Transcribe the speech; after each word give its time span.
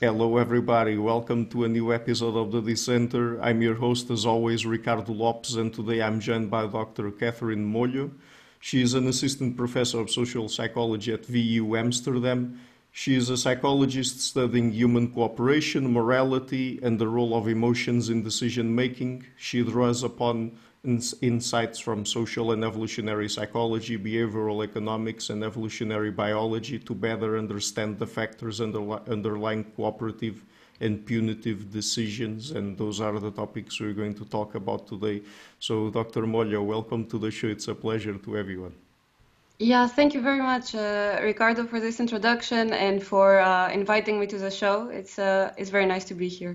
Hello, 0.00 0.36
everybody. 0.36 0.96
Welcome 0.96 1.46
to 1.46 1.64
a 1.64 1.68
new 1.68 1.92
episode 1.92 2.36
of 2.36 2.52
the 2.52 2.62
Dissenter. 2.62 3.42
I'm 3.42 3.60
your 3.60 3.74
host, 3.74 4.10
as 4.10 4.24
always, 4.24 4.64
Ricardo 4.64 5.12
Lopes, 5.12 5.56
and 5.56 5.74
today 5.74 6.00
I'm 6.00 6.20
joined 6.20 6.52
by 6.52 6.68
Dr. 6.68 7.10
Catherine 7.10 7.66
Molho. 7.66 8.12
She 8.60 8.80
is 8.80 8.94
an 8.94 9.08
assistant 9.08 9.56
professor 9.56 9.98
of 9.98 10.08
social 10.08 10.48
psychology 10.48 11.12
at 11.12 11.26
VU 11.26 11.76
Amsterdam. 11.76 12.60
She 12.92 13.16
is 13.16 13.28
a 13.28 13.36
psychologist 13.36 14.20
studying 14.20 14.70
human 14.70 15.10
cooperation, 15.10 15.92
morality, 15.92 16.78
and 16.80 17.00
the 17.00 17.08
role 17.08 17.36
of 17.36 17.48
emotions 17.48 18.08
in 18.08 18.22
decision 18.22 18.72
making. 18.72 19.26
She 19.36 19.64
draws 19.64 20.04
upon 20.04 20.56
ins- 20.88 21.14
insights 21.20 21.78
from 21.78 21.98
social 22.04 22.52
and 22.52 22.64
evolutionary 22.64 23.28
psychology, 23.28 23.96
behavioral 23.98 24.64
economics, 24.68 25.24
and 25.30 25.44
evolutionary 25.44 26.10
biology 26.10 26.78
to 26.78 26.94
better 26.94 27.30
understand 27.38 27.98
the 27.98 28.06
factors 28.18 28.60
underli- 28.60 29.06
underlying 29.16 29.64
cooperative 29.76 30.36
and 30.80 31.04
punitive 31.04 31.70
decisions. 31.78 32.52
And 32.56 32.66
those 32.82 33.00
are 33.00 33.18
the 33.26 33.32
topics 33.42 33.80
we're 33.80 33.98
going 34.02 34.14
to 34.14 34.24
talk 34.24 34.54
about 34.54 34.86
today. 34.86 35.22
So, 35.58 35.90
Dr. 35.90 36.22
Molho, 36.22 36.64
welcome 36.64 37.02
to 37.12 37.18
the 37.18 37.30
show. 37.30 37.48
It's 37.48 37.68
a 37.68 37.74
pleasure 37.74 38.16
to 38.26 38.30
everyone. 38.42 38.74
Yeah, 39.58 39.88
thank 39.88 40.14
you 40.14 40.22
very 40.22 40.40
much, 40.40 40.74
uh, 40.76 41.18
Ricardo, 41.20 41.66
for 41.66 41.80
this 41.80 41.98
introduction 41.98 42.72
and 42.72 43.02
for 43.02 43.40
uh, 43.40 43.68
inviting 43.80 44.20
me 44.20 44.26
to 44.28 44.38
the 44.38 44.52
show. 44.52 44.88
It's 44.88 45.18
uh, 45.18 45.52
it's 45.58 45.70
very 45.70 45.86
nice 45.94 46.04
to 46.10 46.14
be 46.14 46.28
here. 46.28 46.54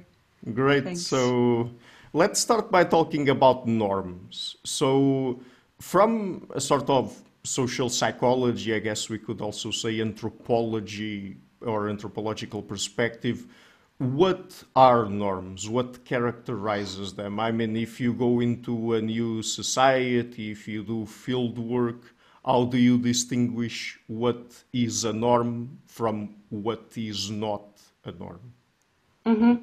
Great. 0.54 0.86
Thanks. 0.86 1.02
So 1.02 1.70
let's 2.14 2.40
start 2.40 2.72
by 2.72 2.84
talking 2.84 3.30
about 3.30 3.68
norms. 3.68 4.56
So, 4.64 5.42
from 5.80 6.48
a 6.54 6.62
sort 6.62 6.90
of 6.90 7.22
social 7.44 7.90
psychology, 7.90 8.74
I 8.74 8.80
guess 8.80 9.10
we 9.10 9.18
could 9.18 9.42
also 9.42 9.72
say 9.72 10.00
anthropology 10.00 11.38
or 11.62 11.90
anthropological 11.90 12.62
perspective, 12.62 13.48
what 13.98 14.64
are 14.76 15.06
norms? 15.10 15.70
What 15.70 16.06
characterizes 16.06 17.14
them? 17.14 17.40
I 17.40 17.52
mean, 17.52 17.76
if 17.76 18.00
you 18.00 18.14
go 18.14 18.40
into 18.40 18.94
a 18.94 19.02
new 19.02 19.42
society, 19.42 20.52
if 20.52 20.68
you 20.68 20.84
do 20.84 21.06
field 21.06 21.58
work, 21.58 22.14
how 22.46 22.66
do 22.66 22.78
you 22.78 22.98
distinguish 22.98 24.00
what 24.08 24.64
is 24.74 25.06
a 25.06 25.14
norm 25.14 25.80
from 25.88 26.36
what 26.50 26.92
is 26.96 27.30
not 27.30 27.66
a 28.06 28.12
norm? 28.12 28.54
hmm 29.26 29.56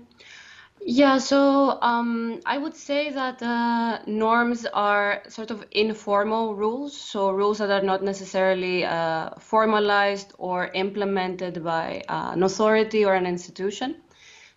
Yeah, 0.82 1.18
so 1.18 1.78
um, 1.82 2.40
I 2.46 2.56
would 2.56 2.74
say 2.74 3.10
that 3.10 3.42
uh, 3.42 4.00
norms 4.06 4.66
are 4.72 5.22
sort 5.28 5.50
of 5.50 5.64
informal 5.72 6.54
rules, 6.54 6.96
so 6.96 7.30
rules 7.30 7.58
that 7.58 7.70
are 7.70 7.82
not 7.82 8.02
necessarily 8.02 8.84
uh, 8.84 9.30
formalized 9.38 10.32
or 10.38 10.68
implemented 10.68 11.62
by 11.62 12.02
uh, 12.08 12.30
an 12.32 12.42
authority 12.42 13.04
or 13.04 13.14
an 13.14 13.26
institution. 13.26 13.96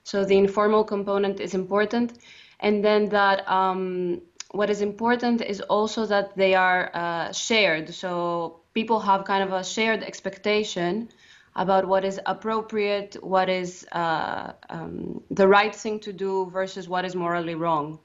So 0.04 0.24
the 0.24 0.38
informal 0.38 0.86
component 0.86 1.40
is 1.42 1.54
important. 1.54 2.20
And 2.62 2.84
then 2.84 3.10
that 3.10 3.48
um, 3.50 4.22
what 4.52 4.70
is 4.70 4.82
important 4.82 5.42
is 5.42 5.60
also 5.62 6.06
that 6.06 6.38
they 6.38 6.56
are 6.56 6.90
uh, 6.94 7.34
shared. 7.34 7.94
So 7.94 8.62
people 8.74 9.00
have 9.02 9.26
kind 9.26 9.44
of 9.44 9.52
a 9.52 9.64
shared 9.64 10.04
expectation 10.04 11.10
about 11.56 11.88
what 11.88 12.04
is 12.04 12.20
appropriate, 12.26 13.18
what 13.22 13.50
is 13.50 13.86
uh, 13.92 14.54
um, 14.70 15.22
the 15.30 15.48
right 15.48 15.76
thing 15.76 16.00
to 16.00 16.14
do 16.14 16.50
versus 16.52 16.90
what 16.90 17.06
is 17.06 17.16
morally 17.16 17.56
wrong. 17.56 18.00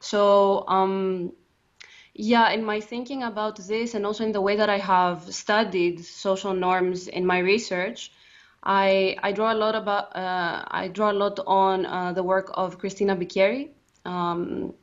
So, 0.00 0.64
um, 0.68 1.32
yeah, 2.14 2.50
in 2.50 2.64
my 2.64 2.80
thinking 2.80 3.22
about 3.22 3.56
this, 3.56 3.94
and 3.94 4.04
also 4.04 4.24
in 4.24 4.32
the 4.32 4.40
way 4.40 4.56
that 4.56 4.68
I 4.68 4.78
have 4.78 5.32
studied 5.32 6.04
social 6.04 6.52
norms 6.52 7.08
in 7.08 7.24
my 7.24 7.38
research, 7.38 8.12
I 8.62 9.16
I 9.22 9.32
draw 9.32 9.52
a 9.52 9.56
lot 9.56 9.74
about 9.74 10.14
uh, 10.14 10.64
I 10.68 10.88
draw 10.88 11.10
a 11.10 11.14
lot 11.14 11.40
on 11.46 11.86
uh, 11.86 12.12
the 12.12 12.22
work 12.22 12.50
of 12.54 12.78
Cristina 12.78 13.16
Bicchieri, 13.16 13.70
um, 14.04 14.74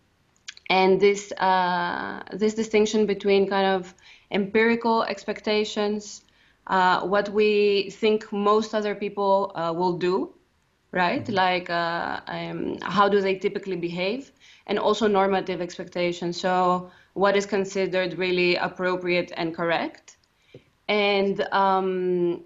and 0.69 0.99
this 0.99 1.31
uh, 1.33 2.23
this 2.33 2.55
distinction 2.55 3.05
between 3.05 3.47
kind 3.47 3.67
of 3.67 3.93
empirical 4.31 5.03
expectations, 5.03 6.23
uh, 6.69 7.01
what 7.01 7.29
we 7.29 7.89
think 7.89 8.31
most 8.31 8.73
other 8.73 8.95
people 8.95 9.51
uh, 9.55 9.73
will 9.75 9.97
do, 9.97 10.33
right? 10.91 11.27
Like 11.27 11.69
uh, 11.69 12.21
um, 12.27 12.77
how 12.81 13.09
do 13.09 13.21
they 13.21 13.35
typically 13.35 13.75
behave, 13.75 14.31
and 14.67 14.79
also 14.79 15.07
normative 15.07 15.61
expectations. 15.61 16.39
So 16.39 16.91
what 17.13 17.35
is 17.35 17.45
considered 17.45 18.17
really 18.17 18.55
appropriate 18.55 19.31
and 19.35 19.55
correct, 19.55 20.17
and 20.87 21.41
um, 21.51 22.43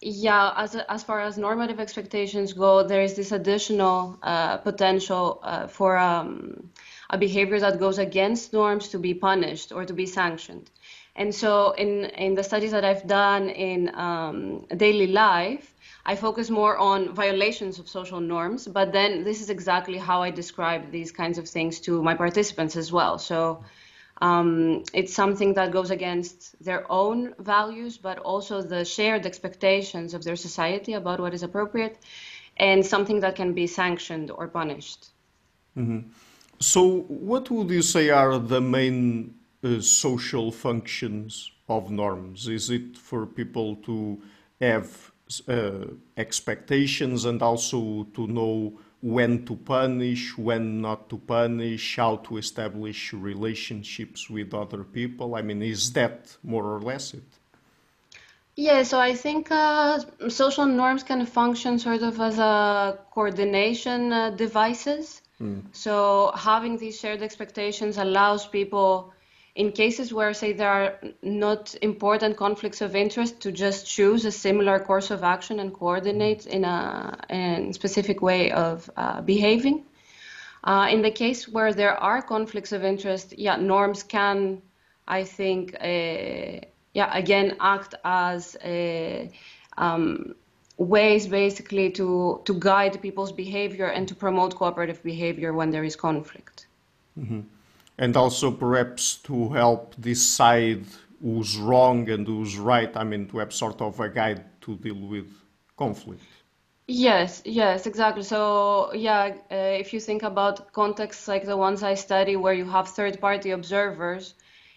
yeah, 0.00 0.52
as 0.56 0.76
as 0.88 1.02
far 1.02 1.20
as 1.20 1.36
normative 1.36 1.80
expectations 1.80 2.52
go, 2.52 2.86
there 2.86 3.02
is 3.02 3.14
this 3.14 3.32
additional 3.32 4.16
uh, 4.22 4.58
potential 4.58 5.40
uh, 5.42 5.66
for 5.66 5.98
um, 5.98 6.70
a 7.10 7.18
behavior 7.18 7.58
that 7.58 7.80
goes 7.80 7.98
against 7.98 8.52
norms 8.52 8.88
to 8.88 8.98
be 8.98 9.12
punished 9.12 9.72
or 9.72 9.84
to 9.84 9.92
be 9.92 10.06
sanctioned. 10.06 10.70
And 11.18 11.34
so, 11.34 11.72
in 11.72 12.04
in 12.26 12.36
the 12.36 12.44
studies 12.44 12.70
that 12.70 12.84
I've 12.84 13.04
done 13.08 13.50
in 13.50 13.92
um, 13.96 14.66
daily 14.76 15.08
life, 15.08 15.74
I 16.06 16.14
focus 16.14 16.48
more 16.48 16.78
on 16.78 17.12
violations 17.12 17.80
of 17.80 17.88
social 17.88 18.20
norms. 18.20 18.68
But 18.68 18.92
then, 18.92 19.24
this 19.24 19.40
is 19.42 19.50
exactly 19.50 19.98
how 19.98 20.22
I 20.22 20.30
describe 20.30 20.92
these 20.92 21.10
kinds 21.10 21.36
of 21.36 21.48
things 21.48 21.80
to 21.86 22.02
my 22.02 22.14
participants 22.14 22.76
as 22.76 22.92
well. 22.92 23.18
So. 23.18 23.64
Um, 24.20 24.82
it's 24.92 25.14
something 25.14 25.54
that 25.54 25.70
goes 25.70 25.92
against 25.92 26.60
their 26.64 26.82
own 26.90 27.34
values, 27.38 27.98
but 27.98 28.18
also 28.18 28.62
the 28.62 28.84
shared 28.84 29.24
expectations 29.26 30.12
of 30.12 30.24
their 30.24 30.34
society 30.34 30.94
about 30.94 31.20
what 31.20 31.34
is 31.34 31.44
appropriate, 31.44 31.96
and 32.56 32.84
something 32.84 33.20
that 33.20 33.36
can 33.36 33.52
be 33.54 33.68
sanctioned 33.68 34.32
or 34.32 34.48
punished. 34.48 35.06
So, 36.58 37.06
what 37.06 37.48
would 37.48 37.70
you 37.70 37.82
say 37.82 38.10
are 38.10 38.40
the 38.40 38.60
main 38.60 39.37
uh, 39.62 39.80
social 39.80 40.50
functions 40.52 41.50
of 41.68 41.90
norms? 41.90 42.48
Is 42.48 42.70
it 42.70 42.96
for 42.96 43.26
people 43.26 43.76
to 43.76 44.20
have 44.60 45.12
uh, 45.48 45.86
expectations 46.16 47.24
and 47.24 47.42
also 47.42 48.04
to 48.14 48.26
know 48.26 48.78
when 49.00 49.44
to 49.46 49.54
punish, 49.56 50.36
when 50.36 50.80
not 50.80 51.08
to 51.10 51.18
punish, 51.18 51.96
how 51.96 52.16
to 52.16 52.36
establish 52.36 53.12
relationships 53.12 54.28
with 54.28 54.54
other 54.54 54.82
people? 54.84 55.34
I 55.34 55.42
mean, 55.42 55.62
is 55.62 55.92
that 55.92 56.36
more 56.42 56.64
or 56.64 56.80
less 56.80 57.14
it? 57.14 57.22
Yeah, 58.56 58.82
so 58.82 58.98
I 58.98 59.14
think 59.14 59.52
uh, 59.52 60.00
social 60.28 60.66
norms 60.66 61.04
can 61.04 61.24
function 61.26 61.78
sort 61.78 62.02
of 62.02 62.20
as 62.20 62.38
a 62.40 62.98
coordination 63.12 64.12
uh, 64.12 64.30
devices. 64.30 65.22
So 65.72 66.32
having 66.34 66.78
these 66.78 66.98
shared 66.98 67.22
expectations 67.22 67.96
allows 67.96 68.46
people, 68.46 69.12
in 69.58 69.72
cases 69.72 70.12
where, 70.12 70.32
say, 70.34 70.52
there 70.52 70.70
are 70.70 71.00
not 71.20 71.74
important 71.82 72.36
conflicts 72.36 72.80
of 72.80 72.94
interest, 72.94 73.40
to 73.40 73.50
just 73.50 73.86
choose 73.86 74.24
a 74.24 74.30
similar 74.30 74.78
course 74.78 75.10
of 75.10 75.24
action 75.24 75.58
and 75.58 75.74
coordinate 75.74 76.46
in 76.46 76.64
a, 76.64 77.18
in 77.28 77.72
specific 77.72 78.22
way 78.22 78.52
of 78.52 78.88
uh, 78.96 79.20
behaving. 79.20 79.84
Uh, 80.62 80.86
in 80.92 81.02
the 81.02 81.10
case 81.10 81.48
where 81.48 81.74
there 81.74 81.96
are 81.96 82.22
conflicts 82.22 82.72
of 82.72 82.84
interest, 82.84 83.34
yeah, 83.36 83.56
norms 83.56 84.04
can, 84.04 84.62
I 85.08 85.24
think, 85.24 85.74
uh, 85.74 86.60
yeah, 86.94 87.10
again, 87.12 87.56
act 87.58 87.96
as 88.04 88.56
a, 88.62 89.28
um, 89.76 90.36
ways 90.76 91.26
basically 91.26 91.90
to 91.90 92.40
to 92.44 92.54
guide 92.54 93.02
people's 93.02 93.32
behavior 93.32 93.86
and 93.86 94.06
to 94.06 94.14
promote 94.14 94.54
cooperative 94.54 95.02
behavior 95.02 95.52
when 95.52 95.70
there 95.70 95.86
is 95.86 95.96
conflict. 95.96 96.68
And 97.98 98.16
also 98.16 98.50
perhaps 98.50 99.16
to 99.24 99.50
help 99.50 99.94
decide 100.00 100.84
who's 101.20 101.56
wrong 101.56 102.08
and 102.08 102.26
who's 102.26 102.56
right. 102.56 102.96
I 102.96 103.04
mean, 103.04 103.26
to 103.28 103.38
have 103.38 103.52
sort 103.52 103.80
of 103.80 103.98
a 104.00 104.08
guide 104.08 104.60
to 104.62 104.76
deal 104.76 104.94
with 104.94 105.26
conflict. 105.76 106.22
Yes, 106.86 107.42
yes, 107.44 107.86
exactly. 107.86 108.22
So, 108.22 108.94
yeah, 108.94 109.34
uh, 109.50 109.54
if 109.54 109.92
you 109.92 110.00
think 110.00 110.22
about 110.22 110.72
contexts 110.72 111.28
like 111.28 111.44
the 111.44 111.56
ones 111.56 111.82
I 111.82 111.94
study 111.94 112.36
where 112.36 112.54
you 112.54 112.64
have 112.64 112.88
third-party 112.88 113.50
observers 113.50 114.34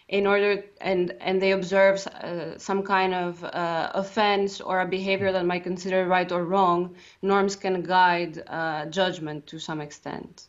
in 0.08 0.26
order 0.26 0.62
and 0.80 1.14
and 1.20 1.40
they 1.40 1.52
observe 1.52 2.06
uh, 2.06 2.58
some 2.58 2.82
kind 2.82 3.14
of 3.14 3.42
uh, 3.42 3.90
offense 3.94 4.60
or 4.60 4.80
a 4.80 4.86
behavior 4.86 5.32
that 5.32 5.46
might 5.46 5.64
consider 5.64 6.06
right 6.06 6.30
or 6.30 6.44
wrong, 6.44 6.96
norms 7.22 7.56
can 7.56 7.82
guide 7.82 8.42
uh, 8.46 8.84
judgment 8.86 9.46
to 9.46 9.58
some 9.58 9.80
extent. 9.80 10.48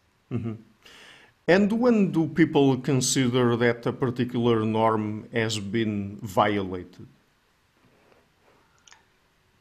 And 1.48 1.72
when 1.74 2.12
do 2.12 2.28
people 2.28 2.78
consider 2.78 3.56
that 3.58 3.86
a 3.86 3.92
particular 3.94 4.64
norm 4.66 5.28
has 5.34 5.60
been 5.60 6.18
violated? 6.22 7.08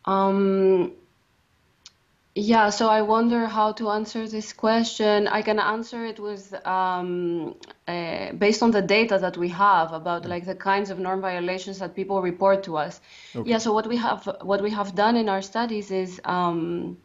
Um, 0.05 0.93
Yeah, 2.35 2.71
so 2.71 2.89
I 2.89 3.03
wonder 3.03 3.47
how 3.47 3.73
to 3.73 3.91
answer 3.91 4.27
this 4.27 4.55
question. 4.55 5.29
I 5.29 5.43
can 5.43 5.59
answer 5.59 6.07
it 6.07 6.19
with 6.19 6.55
um, 6.67 7.55
uh, 7.87 8.33
based 8.33 8.63
on 8.63 8.71
the 8.71 8.81
data 8.81 9.19
that 9.19 9.37
we 9.37 9.49
have 9.51 9.93
about 9.93 10.25
like 10.25 10.47
the 10.47 10.55
kinds 10.55 10.89
of 10.89 10.99
norm 10.99 11.21
violations 11.21 11.79
that 11.81 11.95
people 11.95 12.23
report 12.23 12.63
to 12.65 12.79
us. 12.79 13.03
Okay. 13.37 13.51
Yeah, 13.51 13.59
so 13.59 13.75
what 13.75 13.87
we 13.87 13.99
have 13.99 14.27
what 14.41 14.63
we 14.63 14.71
have 14.71 14.95
done 14.95 15.17
in 15.19 15.29
our 15.29 15.43
studies 15.43 15.91
is 15.91 16.21
um, 16.25 16.97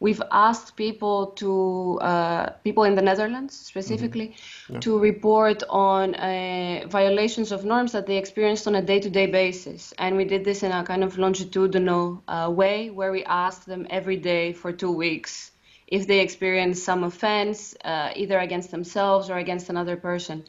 we've 0.00 0.22
asked 0.30 0.76
people 0.76 1.26
to 1.42 1.98
uh, 2.00 2.50
people 2.64 2.84
in 2.84 2.94
the 2.94 3.02
Netherlands 3.02 3.54
specifically 3.54 4.28
mm-hmm. 4.28 4.74
yeah. 4.74 4.80
to 4.80 4.98
report 4.98 5.62
on 5.68 6.14
uh, 6.14 6.86
violations 6.88 7.52
of 7.52 7.64
norms 7.64 7.92
that 7.92 8.06
they 8.06 8.16
experienced 8.16 8.66
on 8.66 8.74
a 8.74 8.82
day-to-day 8.82 9.26
basis, 9.26 9.92
and 9.98 10.16
we 10.16 10.24
did 10.24 10.44
this 10.44 10.62
in 10.62 10.72
a 10.72 10.84
kind 10.84 11.02
of 11.02 11.18
longitudinal 11.18 12.22
uh, 12.28 12.50
way 12.50 12.90
where 12.90 13.10
we 13.10 13.24
asked 13.24 13.66
them 13.66 13.86
every 13.90 14.16
day 14.16 14.52
for 14.52 14.72
two 14.72 14.92
weeks 14.92 15.50
if 15.86 16.06
they 16.06 16.20
experienced 16.20 16.84
some 16.84 17.02
offense 17.02 17.74
uh, 17.84 18.10
either 18.14 18.38
against 18.38 18.70
themselves 18.70 19.30
or 19.30 19.38
against 19.38 19.70
another 19.70 19.96
person. 19.96 20.44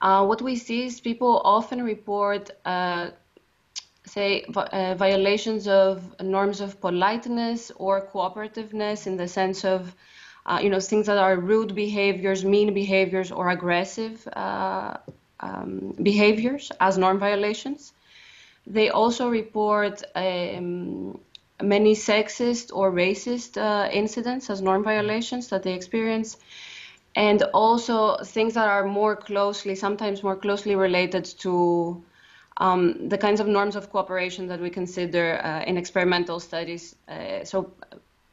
Uh, 0.00 0.24
what 0.24 0.40
we 0.40 0.56
see 0.56 0.84
is 0.84 1.00
people 1.00 1.42
often 1.44 1.82
report 1.82 2.50
uh, 2.64 3.10
say, 4.10 4.44
uh, 4.56 4.94
violations 4.94 5.68
of 5.68 6.20
norms 6.20 6.60
of 6.60 6.80
politeness 6.80 7.70
or 7.76 8.06
cooperativeness 8.06 9.06
in 9.06 9.16
the 9.16 9.28
sense 9.28 9.64
of, 9.64 9.94
uh, 10.46 10.58
you 10.62 10.68
know, 10.68 10.80
things 10.80 11.06
that 11.06 11.18
are 11.18 11.36
rude 11.36 11.74
behaviors, 11.74 12.44
mean 12.44 12.74
behaviors, 12.74 13.30
or 13.30 13.48
aggressive 13.50 14.26
uh, 14.32 14.96
um, 15.40 15.94
behaviors 16.02 16.72
as 16.80 16.98
norm 16.98 17.18
violations. 17.18 17.92
They 18.66 18.90
also 18.90 19.28
report 19.28 20.02
um, 20.14 21.20
many 21.62 21.94
sexist 21.94 22.70
or 22.74 22.90
racist 22.92 23.56
uh, 23.56 23.90
incidents 23.90 24.50
as 24.50 24.60
norm 24.60 24.82
violations 24.82 25.48
that 25.48 25.62
they 25.62 25.74
experience 25.74 26.36
and 27.16 27.42
also 27.54 28.16
things 28.18 28.54
that 28.54 28.68
are 28.68 28.86
more 28.86 29.16
closely, 29.16 29.74
sometimes 29.74 30.22
more 30.22 30.36
closely 30.36 30.76
related 30.76 31.24
to 31.24 32.02
um, 32.60 33.08
the 33.08 33.18
kinds 33.18 33.40
of 33.40 33.46
norms 33.46 33.74
of 33.74 33.90
cooperation 33.90 34.46
that 34.46 34.60
we 34.60 34.70
consider 34.70 35.40
uh, 35.42 35.64
in 35.64 35.76
experimental 35.76 36.38
studies. 36.38 36.94
Uh, 37.08 37.42
so 37.42 37.72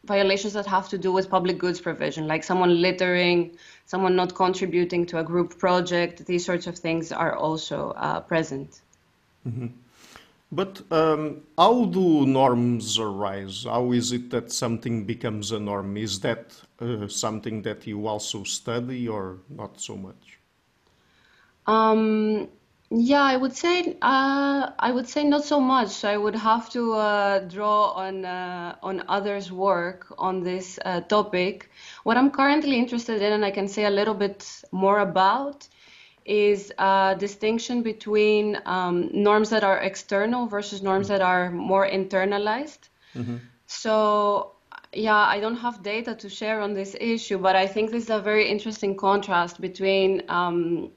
violations 0.04 0.54
that 0.54 0.66
have 0.66 0.90
to 0.90 0.98
do 0.98 1.12
with 1.12 1.30
public 1.30 1.58
goods 1.58 1.80
provision, 1.80 2.28
like 2.28 2.44
someone 2.44 2.82
littering, 2.82 3.58
someone 3.86 4.16
not 4.16 4.36
contributing 4.36 5.06
to 5.06 5.20
a 5.20 5.24
group 5.24 5.58
project, 5.58 6.26
these 6.26 6.46
sorts 6.46 6.68
of 6.68 6.78
things 6.78 7.12
are 7.12 7.36
also 7.36 7.92
uh, 7.92 8.20
present. 8.20 8.82
Mm-hmm. 9.48 9.68
But 10.52 10.82
um, 10.92 11.42
how 11.58 11.86
do 11.86 12.26
norms 12.26 13.00
arise? 13.00 13.66
How 13.66 13.92
is 13.92 14.14
it 14.14 14.30
that 14.30 14.52
something 14.52 15.04
becomes 15.04 15.52
a 15.52 15.60
norm? 15.60 15.98
Is 15.98 16.22
that 16.22 16.54
uh, 16.80 17.08
something 17.08 17.62
that 17.64 17.86
you 17.86 18.08
also 18.08 18.44
study 18.44 19.10
or 19.10 19.40
not 19.50 19.80
so 19.80 19.98
much? 19.98 20.40
Um, 21.66 22.48
yeah, 22.90 23.22
I 23.22 23.36
would 23.36 23.56
say 23.56 23.98
uh, 24.02 24.72
I 24.80 24.92
would 24.92 25.08
say 25.08 25.24
not 25.26 25.44
so 25.44 25.60
much. 25.60 26.06
I 26.06 26.16
would 26.16 26.36
have 26.36 26.70
to 26.70 26.94
uh, 26.94 27.40
draw 27.40 27.92
on 27.92 28.24
uh, 28.24 28.76
on 28.82 29.04
others' 29.10 29.52
work 29.52 30.08
on 30.18 30.42
this 30.42 30.80
uh, 30.86 31.02
topic. 31.02 31.70
What 32.04 32.16
I'm 32.18 32.32
currently 32.32 32.78
interested 32.78 33.22
in, 33.22 33.34
and 33.34 33.44
I 33.44 33.52
can 33.52 33.68
say 33.68 33.86
a 33.86 33.90
little 33.90 34.14
bit 34.14 34.50
more 34.72 35.00
about, 35.00 35.68
is 36.24 36.72
a 36.78 37.16
distinction 37.20 37.84
between 37.84 38.58
um, 38.66 39.10
norms 39.12 39.50
that 39.50 39.66
are 39.66 39.80
external 39.80 40.48
versus 40.48 40.82
norms 40.82 41.10
that 41.10 41.22
are 41.22 41.52
more 41.52 41.86
internalized. 41.86 42.90
Mm-hmm. 43.16 43.38
So 43.66 44.54
yeah, 44.94 45.18
I 45.18 45.42
don't 45.42 45.58
have 45.58 45.84
data 45.84 46.16
to 46.16 46.30
share 46.30 46.62
on 46.62 46.74
this 46.74 46.96
issue, 47.00 47.38
but 47.38 47.58
I 47.58 47.68
think 47.68 47.92
this 47.92 48.04
is 48.04 48.10
a 48.10 48.20
very 48.20 48.50
interesting 48.50 48.96
contrast 48.96 49.60
between 49.60 50.24
um, 50.30 50.92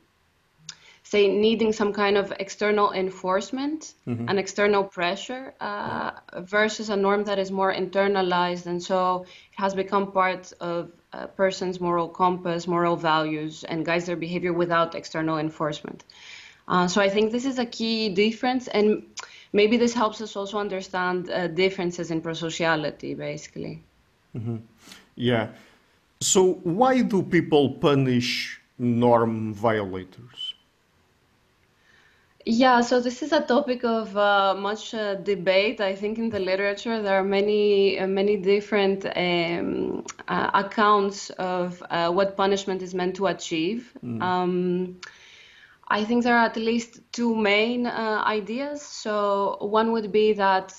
say 1.11 1.27
needing 1.27 1.73
some 1.73 1.93
kind 1.93 2.17
of 2.17 2.33
external 2.39 2.93
enforcement 2.93 3.95
mm-hmm. 4.07 4.29
and 4.29 4.39
external 4.39 4.85
pressure 4.85 5.53
uh, 5.61 6.13
versus 6.43 6.89
a 6.89 6.97
norm 6.97 7.25
that 7.25 7.37
is 7.37 7.51
more 7.51 7.75
internalized. 7.75 8.67
And 8.67 8.81
so 8.81 9.27
it 9.53 9.59
has 9.65 9.75
become 9.75 10.13
part 10.13 10.53
of 10.61 10.93
a 11.13 11.27
person's 11.27 11.81
moral 11.81 12.09
compass 12.09 12.69
moral 12.69 12.95
values 12.95 13.65
and 13.65 13.85
guides 13.85 14.07
their 14.07 14.15
behavior 14.15 14.53
without 14.53 14.95
external 14.95 15.39
enforcement. 15.39 16.05
Uh, 16.69 16.87
so 16.87 17.01
i 17.01 17.09
think 17.09 17.33
this 17.33 17.45
is 17.45 17.59
a 17.59 17.67
key 17.67 18.09
difference. 18.11 18.69
And 18.69 19.03
maybe 19.53 19.77
this 19.77 19.93
helps 19.93 20.21
us 20.21 20.37
also 20.37 20.59
understand 20.59 21.29
uh, 21.29 21.49
differences 21.49 22.13
in 22.13 22.23
prosociality 22.23 23.17
basically. 23.17 23.83
Mm-hmm. 24.37 24.59
yeah. 25.17 25.49
So 26.21 26.61
why 26.63 27.03
do 27.03 27.25
people 27.25 27.71
punish 27.71 28.61
norm 28.79 29.53
violators 29.53 30.50
yeah, 32.51 32.81
so 32.81 33.01
this 33.01 33.23
is 33.23 33.33
a 33.33 33.41
topic 33.41 33.85
of 33.85 34.17
uh, 34.17 34.55
much 34.59 34.93
uh, 34.93 35.15
debate. 35.15 35.81
I 35.81 35.95
think 35.95 36.19
in 36.19 36.31
the 36.31 36.41
literature 36.41 37.01
there 37.01 37.15
are 37.15 37.25
many, 37.25 37.99
uh, 37.99 38.09
many 38.09 38.37
different 38.37 39.07
um, 39.07 40.05
uh, 40.27 40.51
accounts 40.55 41.31
of 41.31 41.81
uh, 41.91 42.11
what 42.11 42.37
punishment 42.37 42.83
is 42.83 42.93
meant 42.93 43.15
to 43.17 43.29
achieve. 43.29 43.93
Mm. 44.05 44.23
Um, 44.23 45.01
I 45.87 46.05
think 46.05 46.25
there 46.25 46.37
are 46.37 46.45
at 46.45 46.57
least 46.57 47.01
two 47.13 47.37
main 47.37 47.87
uh, 47.87 48.23
ideas. 48.27 48.83
So 48.83 49.57
one 49.61 49.93
would 49.93 50.11
be 50.11 50.33
that 50.33 50.75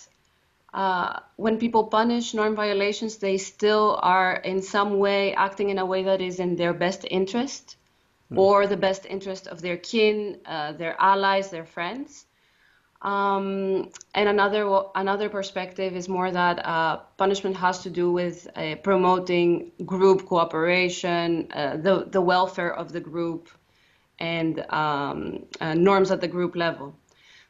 when 1.37 1.57
people 1.57 1.85
punish 1.85 2.33
norm 2.33 2.55
violations, 2.55 3.17
they 3.17 3.37
still 3.37 3.97
are 4.01 4.35
in 4.35 4.61
some 4.61 4.99
way 4.99 5.33
acting 5.35 5.69
in 5.69 5.77
a 5.77 5.85
way 5.85 6.03
that 6.03 6.19
is 6.19 6.39
in 6.39 6.57
their 6.57 6.73
best 6.73 7.05
interest. 7.09 7.77
Hmm. 8.31 8.39
or 8.39 8.65
the 8.65 8.77
best 8.77 9.05
interest 9.05 9.47
of 9.47 9.61
their 9.61 9.75
kin, 9.75 10.39
uh, 10.45 10.71
their 10.71 10.95
allies, 10.99 11.49
their 11.49 11.65
friends. 11.65 12.25
Um, 13.01 13.89
and 14.13 14.29
another 14.29 14.63
another 14.95 15.27
perspective 15.27 15.95
is 15.95 16.07
more 16.07 16.31
that 16.31 16.65
uh, 16.65 16.97
punishment 17.17 17.57
has 17.57 17.79
to 17.83 17.89
do 17.89 18.11
with 18.11 18.47
uh, 18.55 18.75
promoting 18.83 19.71
group 19.85 20.27
cooperation, 20.27 21.51
uh, 21.51 21.77
the 21.77 22.05
the 22.09 22.21
welfare 22.21 22.73
of 22.73 22.93
the 22.93 23.01
group, 23.01 23.49
and 24.19 24.59
um, 24.69 25.45
uh, 25.59 25.73
norms 25.73 26.11
at 26.11 26.21
the 26.21 26.27
group 26.27 26.55
level. 26.55 26.95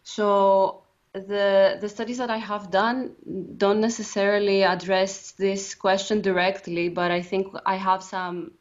So 0.04 0.84
the 1.14 1.78
the 1.82 1.90
studies 1.90 2.18
that 2.18 2.30
I 2.30 2.38
have 2.38 2.72
done 2.72 3.12
don't 3.58 3.82
necessarily 3.82 4.64
address 4.64 5.34
this 5.34 5.76
question 5.76 6.22
directly, 6.22 6.90
but 6.90 7.12
I 7.12 7.22
think 7.22 7.54
I 7.66 7.76
have 7.76 8.02
some 8.02 8.52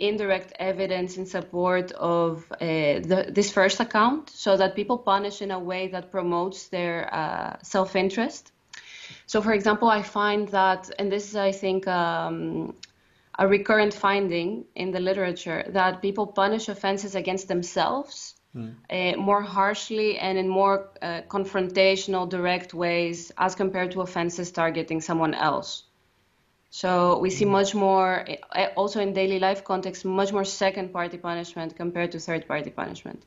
indirect 0.00 0.52
evidence 0.58 1.18
in 1.18 1.26
support 1.26 1.92
of 1.92 2.50
uh, 2.52 2.56
the, 2.60 3.30
this 3.30 3.52
first 3.52 3.78
account 3.80 4.30
so 4.30 4.56
that 4.56 4.74
people 4.74 4.98
punish 4.98 5.42
in 5.42 5.50
a 5.50 5.58
way 5.58 5.88
that 5.88 6.10
promotes 6.10 6.68
their 6.68 7.14
uh, 7.14 7.56
self-interest. 7.62 8.50
So, 9.26 9.42
for 9.42 9.52
example, 9.52 9.88
I 9.88 10.02
find 10.02 10.48
that, 10.48 10.90
and 10.98 11.12
this 11.12 11.28
is, 11.28 11.36
I 11.36 11.52
think, 11.52 11.86
um, 11.86 12.74
a 13.38 13.46
recurrent 13.46 13.94
finding 13.94 14.64
in 14.74 14.90
the 14.90 15.00
literature, 15.00 15.64
that 15.68 16.02
people 16.02 16.26
punish 16.26 16.68
offenses 16.68 17.14
against 17.14 17.48
themselves 17.48 18.34
mm. 18.54 18.74
uh, 18.90 19.16
more 19.16 19.42
harshly 19.42 20.18
and 20.18 20.38
in 20.38 20.48
more 20.48 20.90
uh, 21.02 21.22
confrontational, 21.28 22.28
direct 22.28 22.74
ways 22.74 23.32
as 23.36 23.54
compared 23.54 23.92
to 23.92 24.00
offenses 24.00 24.50
targeting 24.50 25.00
someone 25.00 25.34
else. 25.34 25.84
So 26.70 27.18
we 27.18 27.30
see 27.30 27.44
mm-hmm. 27.44 27.52
much 27.52 27.74
more, 27.74 28.24
eh, 28.54 28.68
also 28.76 29.00
in 29.00 29.12
daily 29.12 29.40
life 29.40 29.64
context, 29.64 30.04
much 30.04 30.32
more 30.32 30.44
second 30.44 30.92
party 30.92 31.18
punishment 31.18 31.76
compared 31.76 32.12
to 32.12 32.20
third 32.20 32.46
party 32.46 32.70
punishment. 32.70 33.24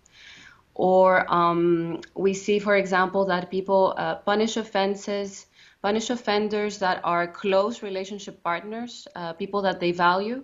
Or 0.75 1.31
um, 1.31 2.01
we 2.15 2.33
see, 2.33 2.59
for 2.59 2.75
example, 2.75 3.25
that 3.25 3.51
people 3.51 3.93
uh, 3.97 4.15
punish 4.15 4.57
offenses, 4.57 5.45
punish 5.81 6.09
offenders 6.09 6.79
that 6.79 7.01
are 7.03 7.27
close 7.27 7.83
relationship 7.83 8.41
partners, 8.41 9.07
uh, 9.15 9.33
people 9.33 9.61
that 9.63 9.79
they 9.81 9.91
value 9.91 10.43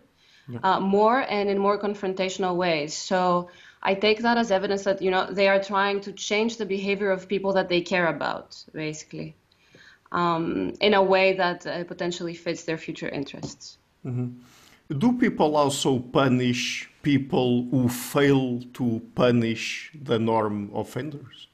yeah. 0.50 0.60
uh, 0.62 0.80
more 0.80 1.20
and 1.20 1.50
in 1.50 1.58
more 1.58 1.80
confrontational 1.80 2.58
ways. 2.58 2.94
So 2.94 3.50
I 3.82 3.96
take 3.96 4.20
that 4.20 4.38
as 4.38 4.52
evidence 4.52 4.84
that 4.84 5.02
you 5.02 5.10
know 5.10 5.26
they 5.32 5.48
are 5.48 5.64
trying 5.64 6.02
to 6.02 6.12
change 6.12 6.58
the 6.58 6.66
behavior 6.66 7.12
of 7.12 7.30
people 7.30 7.54
that 7.54 7.70
they 7.70 7.82
care 7.82 8.08
about, 8.08 8.62
basically 8.74 9.36
um, 10.12 10.74
in 10.82 10.94
a 10.94 11.04
way 11.04 11.34
that 11.34 11.66
uh, 11.66 11.84
potentially 11.84 12.34
fits 12.34 12.64
their 12.64 12.78
future 12.78 13.10
interests. 13.10 13.78
Mm-hmm. 14.06 14.98
Do 14.98 15.14
people 15.14 15.56
also 15.56 16.00
punish 16.00 16.90
people 17.04 17.68
who 17.70 17.88
fail 17.88 18.62
to 18.74 19.02
punish 19.14 19.92
the 19.94 20.18
norm 20.18 20.72
offenders? 20.74 21.48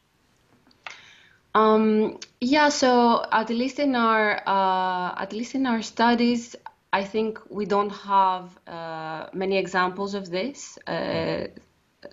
Um, 1.54 2.20
yeah, 2.42 2.70
so 2.70 3.26
at 3.32 3.50
least 3.50 3.80
in 3.80 3.96
our 3.96 4.42
uh, 4.46 5.22
at 5.22 5.34
least 5.34 5.56
in 5.56 5.66
our 5.66 5.82
studies, 5.82 6.56
I 6.92 7.04
think 7.04 7.40
we 7.50 7.66
don't 7.66 7.92
have 7.92 8.58
uh, 8.68 9.28
many 9.34 9.58
examples 9.58 10.14
of 10.14 10.30
this 10.30 10.78
uh, 10.88 11.48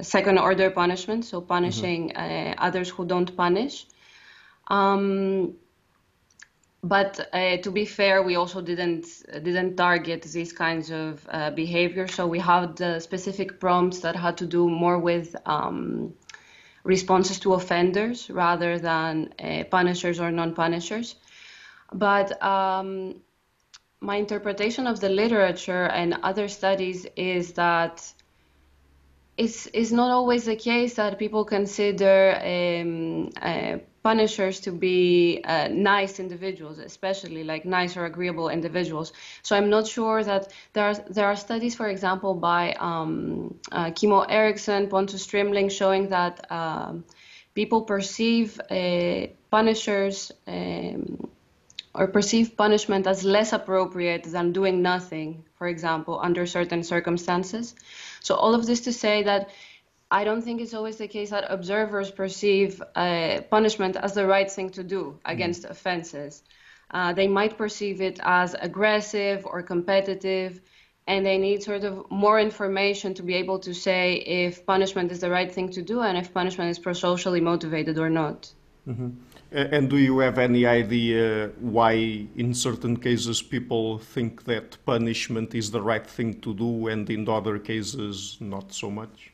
second 0.00 0.38
order 0.38 0.70
punishment, 0.70 1.24
so 1.24 1.40
punishing 1.40 2.10
mm-hmm. 2.10 2.58
Uh, 2.58 2.66
others 2.66 2.88
who 2.88 3.04
don't 3.04 3.36
punish. 3.36 3.86
Um, 4.68 5.54
but 6.82 7.28
uh, 7.32 7.58
to 7.58 7.70
be 7.70 7.84
fair, 7.84 8.22
we 8.22 8.36
also 8.36 8.60
didn't 8.60 9.06
didn't 9.32 9.76
target 9.76 10.22
these 10.22 10.52
kinds 10.52 10.90
of 10.90 11.26
uh, 11.30 11.50
behavior. 11.50 12.08
So 12.08 12.26
we 12.26 12.40
had 12.40 12.76
the 12.76 12.98
specific 12.98 13.60
prompts 13.60 14.00
that 14.00 14.16
had 14.16 14.36
to 14.38 14.46
do 14.46 14.68
more 14.68 14.98
with 14.98 15.36
um, 15.46 16.14
responses 16.84 17.38
to 17.40 17.54
offenders 17.54 18.28
rather 18.30 18.78
than 18.78 19.32
uh, 19.38 19.64
punishers 19.70 20.18
or 20.18 20.32
non-punishers. 20.32 21.14
But 21.92 22.42
um, 22.42 23.20
my 24.00 24.16
interpretation 24.16 24.88
of 24.88 24.98
the 24.98 25.08
literature 25.08 25.84
and 25.84 26.18
other 26.24 26.48
studies 26.48 27.06
is 27.14 27.52
that 27.52 28.12
it's, 29.36 29.68
it's 29.72 29.92
not 29.92 30.10
always 30.10 30.44
the 30.46 30.56
case 30.56 30.94
that 30.94 31.18
people 31.18 31.44
consider 31.44 32.36
um, 32.42 33.30
uh, 33.40 33.78
punishers 34.02 34.60
to 34.60 34.72
be 34.72 35.40
uh, 35.44 35.68
nice 35.68 36.18
individuals, 36.18 36.78
especially 36.78 37.44
like 37.44 37.64
nice 37.64 37.96
or 37.96 38.04
agreeable 38.04 38.48
individuals. 38.48 39.12
So 39.42 39.56
I'm 39.56 39.70
not 39.70 39.86
sure 39.86 40.24
that 40.24 40.52
there 40.72 40.84
are 40.84 40.94
there 40.94 41.26
are 41.26 41.36
studies, 41.36 41.74
for 41.74 41.88
example, 41.88 42.34
by 42.34 42.72
um, 42.80 43.58
uh, 43.70 43.90
Kimmo 43.92 44.20
Eriksson, 44.22 44.88
Pontus 44.88 45.26
Strimling, 45.26 45.70
showing 45.70 46.08
that 46.08 46.50
um, 46.50 47.04
people 47.54 47.82
perceive 47.82 48.60
uh, 48.70 49.26
punishers. 49.50 50.32
Um, 50.46 51.28
or 51.94 52.06
perceive 52.08 52.56
punishment 52.56 53.06
as 53.06 53.22
less 53.22 53.52
appropriate 53.52 54.24
than 54.24 54.52
doing 54.52 54.80
nothing, 54.80 55.44
for 55.58 55.68
example, 55.68 56.18
under 56.22 56.46
certain 56.46 56.82
circumstances. 56.82 57.74
So 58.20 58.34
all 58.34 58.54
of 58.54 58.64
this 58.64 58.80
to 58.82 58.92
say 58.92 59.22
that 59.24 59.50
I 60.12 60.24
don't 60.24 60.42
think 60.42 60.60
it's 60.60 60.74
always 60.74 60.98
the 60.98 61.08
case 61.08 61.30
that 61.30 61.44
observers 61.48 62.10
perceive 62.10 62.82
uh, 62.94 63.40
punishment 63.50 63.96
as 63.96 64.12
the 64.12 64.26
right 64.26 64.50
thing 64.50 64.68
to 64.78 64.84
do 64.84 65.18
against 65.24 65.62
mm. 65.62 65.70
offenses. 65.70 66.42
Uh, 66.90 67.14
they 67.14 67.26
might 67.26 67.56
perceive 67.56 68.02
it 68.02 68.20
as 68.22 68.54
aggressive 68.60 69.46
or 69.46 69.62
competitive, 69.62 70.60
and 71.06 71.24
they 71.24 71.38
need 71.38 71.62
sort 71.62 71.84
of 71.84 72.10
more 72.10 72.38
information 72.38 73.14
to 73.14 73.22
be 73.22 73.34
able 73.34 73.58
to 73.60 73.72
say 73.72 74.16
if 74.16 74.66
punishment 74.66 75.10
is 75.10 75.20
the 75.20 75.30
right 75.30 75.50
thing 75.50 75.70
to 75.70 75.80
do 75.80 76.02
and 76.02 76.18
if 76.18 76.34
punishment 76.34 76.70
is 76.70 76.78
pro-socially 76.78 77.40
motivated 77.40 77.98
or 77.98 78.10
not. 78.10 78.52
Mm-hmm. 78.86 79.10
And 79.52 79.88
do 79.88 79.96
you 79.96 80.18
have 80.18 80.38
any 80.38 80.66
idea 80.66 81.50
why, 81.60 81.94
in 82.36 82.52
certain 82.52 82.96
cases, 82.98 83.40
people 83.40 83.98
think 83.98 84.44
that 84.44 84.76
punishment 84.84 85.54
is 85.54 85.70
the 85.70 85.80
right 85.80 86.06
thing 86.06 86.40
to 86.40 86.54
do, 86.54 86.88
and 86.88 87.08
in 87.08 87.26
other 87.28 87.58
cases, 87.58 88.36
not 88.40 88.72
so 88.72 88.90
much? 88.90 89.31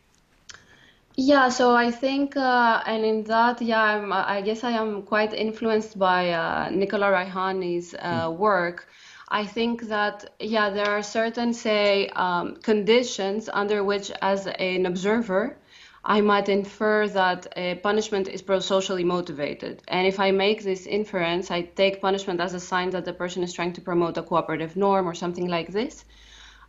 Yeah, 1.20 1.48
so 1.48 1.74
I 1.74 1.90
think, 1.90 2.36
uh, 2.36 2.80
and 2.86 3.04
in 3.04 3.24
that, 3.24 3.60
yeah, 3.60 3.82
I'm, 3.82 4.12
I 4.12 4.40
guess 4.40 4.62
I 4.62 4.70
am 4.70 5.02
quite 5.02 5.34
influenced 5.34 5.98
by 5.98 6.30
uh, 6.30 6.70
Nicola 6.70 7.06
Raihani's 7.06 7.92
uh, 7.92 8.28
mm. 8.28 8.36
work. 8.36 8.86
I 9.28 9.44
think 9.44 9.88
that, 9.88 10.30
yeah, 10.38 10.70
there 10.70 10.88
are 10.88 11.02
certain, 11.02 11.52
say, 11.52 12.06
um, 12.10 12.54
conditions 12.62 13.50
under 13.52 13.82
which, 13.82 14.12
as 14.22 14.46
an 14.46 14.86
observer, 14.86 15.58
I 16.04 16.20
might 16.20 16.48
infer 16.48 17.08
that 17.08 17.48
a 17.56 17.74
punishment 17.74 18.28
is 18.28 18.40
pro-socially 18.40 19.02
motivated. 19.02 19.82
And 19.88 20.06
if 20.06 20.20
I 20.20 20.30
make 20.30 20.62
this 20.62 20.86
inference, 20.86 21.50
I 21.50 21.62
take 21.62 22.00
punishment 22.00 22.40
as 22.40 22.54
a 22.54 22.60
sign 22.60 22.90
that 22.90 23.04
the 23.04 23.12
person 23.12 23.42
is 23.42 23.52
trying 23.52 23.72
to 23.72 23.80
promote 23.80 24.16
a 24.18 24.22
cooperative 24.22 24.76
norm 24.76 25.08
or 25.08 25.14
something 25.14 25.48
like 25.48 25.72
this, 25.72 26.04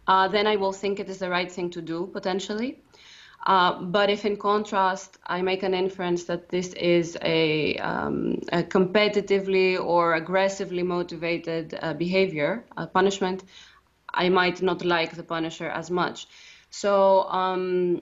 uh, 0.07 0.27
then 0.27 0.47
I 0.47 0.55
will 0.55 0.73
think 0.73 0.99
it 0.99 1.07
is 1.07 1.19
the 1.19 1.29
right 1.29 1.51
thing 1.51 1.69
to 1.69 1.83
do, 1.83 2.09
potentially. 2.11 2.81
Uh, 3.45 3.81
but 3.81 4.09
if 4.09 4.25
in 4.25 4.35
contrast 4.35 5.17
I 5.25 5.41
make 5.41 5.63
an 5.63 5.73
inference 5.73 6.25
that 6.25 6.49
this 6.49 6.73
is 6.73 7.17
a, 7.21 7.77
um, 7.77 8.41
a 8.51 8.63
competitively 8.63 9.79
or 9.79 10.15
aggressively 10.15 10.83
motivated 10.83 11.77
uh, 11.81 11.93
behavior, 11.93 12.65
a 12.75 12.85
punishment, 12.85 13.43
I 14.13 14.29
might 14.29 14.61
not 14.61 14.83
like 14.83 15.15
the 15.15 15.23
punisher 15.23 15.69
as 15.69 15.89
much. 15.89 16.27
So, 16.69 17.23
um, 17.29 18.01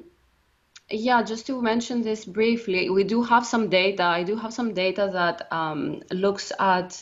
yeah, 0.89 1.22
just 1.22 1.48
to 1.48 1.62
mention 1.62 2.01
this 2.01 2.25
briefly, 2.25 2.89
we 2.89 3.03
do 3.03 3.22
have 3.22 3.46
some 3.46 3.70
data. 3.70 4.03
I 4.03 4.24
do 4.24 4.36
have 4.38 4.53
some 4.53 4.74
data 4.74 5.10
that 5.13 5.51
um, 5.51 6.01
looks 6.12 6.51
at 6.60 7.01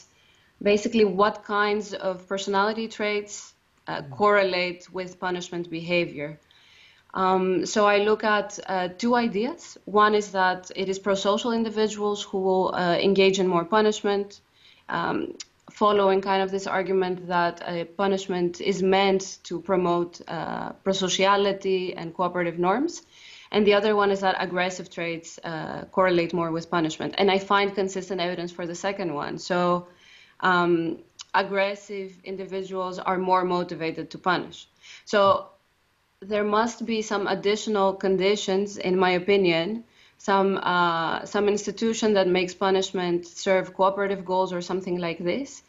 basically 0.61 1.05
what 1.05 1.43
kinds 1.43 1.93
of 1.93 2.27
personality 2.27 2.87
traits 2.87 3.53
uh, 3.87 4.01
correlate 4.11 4.89
with 4.91 5.19
punishment 5.19 5.69
behavior. 5.69 6.39
Um, 7.15 7.65
so 7.65 7.87
I 7.87 7.99
look 7.99 8.23
at 8.23 8.59
uh, 8.67 8.89
two 8.89 9.15
ideas. 9.15 9.77
One 9.85 10.13
is 10.15 10.31
that 10.31 10.69
it 10.75 10.89
is 10.89 10.99
pro-social 10.99 11.53
individuals 11.53 12.21
who 12.21 12.39
will 12.39 12.75
uh, 12.75 12.97
engage 12.97 13.39
in 13.39 13.47
more 13.47 13.63
punishment, 13.63 14.41
um, 14.89 15.37
following 15.71 16.21
kind 16.21 16.43
of 16.43 16.51
this 16.51 16.67
argument 16.67 17.27
that 17.27 17.63
a 17.65 17.85
punishment 17.85 18.59
is 18.59 18.83
meant 18.83 19.39
to 19.43 19.61
promote 19.61 20.21
uh, 20.27 20.73
prosociality 20.83 21.93
and 21.95 22.13
cooperative 22.13 22.59
norms. 22.59 23.01
And 23.51 23.65
the 23.65 23.73
other 23.73 23.95
one 23.95 24.11
is 24.11 24.19
that 24.19 24.35
aggressive 24.39 24.89
traits 24.89 25.39
uh, 25.43 25.85
correlate 25.91 26.33
more 26.33 26.51
with 26.51 26.69
punishment. 26.69 27.15
And 27.17 27.31
I 27.31 27.39
find 27.39 27.73
consistent 27.73 28.19
evidence 28.19 28.51
for 28.51 28.67
the 28.67 28.75
second 28.75 29.13
one. 29.13 29.37
So 29.37 29.87
um, 30.41 30.99
aggressive 31.33 32.17
individuals 32.25 32.99
are 32.99 33.17
more 33.17 33.45
motivated 33.45 34.09
to 34.11 34.17
punish. 34.17 34.67
So 35.05 35.49
there 36.21 36.43
must 36.43 36.85
be 36.85 37.01
some 37.01 37.27
additional 37.27 37.93
conditions, 37.93 38.77
in 38.77 38.97
my 38.97 39.11
opinion, 39.11 39.83
some 40.17 40.57
uh, 40.57 41.25
some 41.25 41.47
institution 41.47 42.13
that 42.13 42.27
makes 42.27 42.53
punishment 42.53 43.27
serve 43.27 43.73
cooperative 43.73 44.23
goals 44.25 44.53
or 44.53 44.61
something 44.61 44.97
like 44.97 45.19
this, 45.19 45.61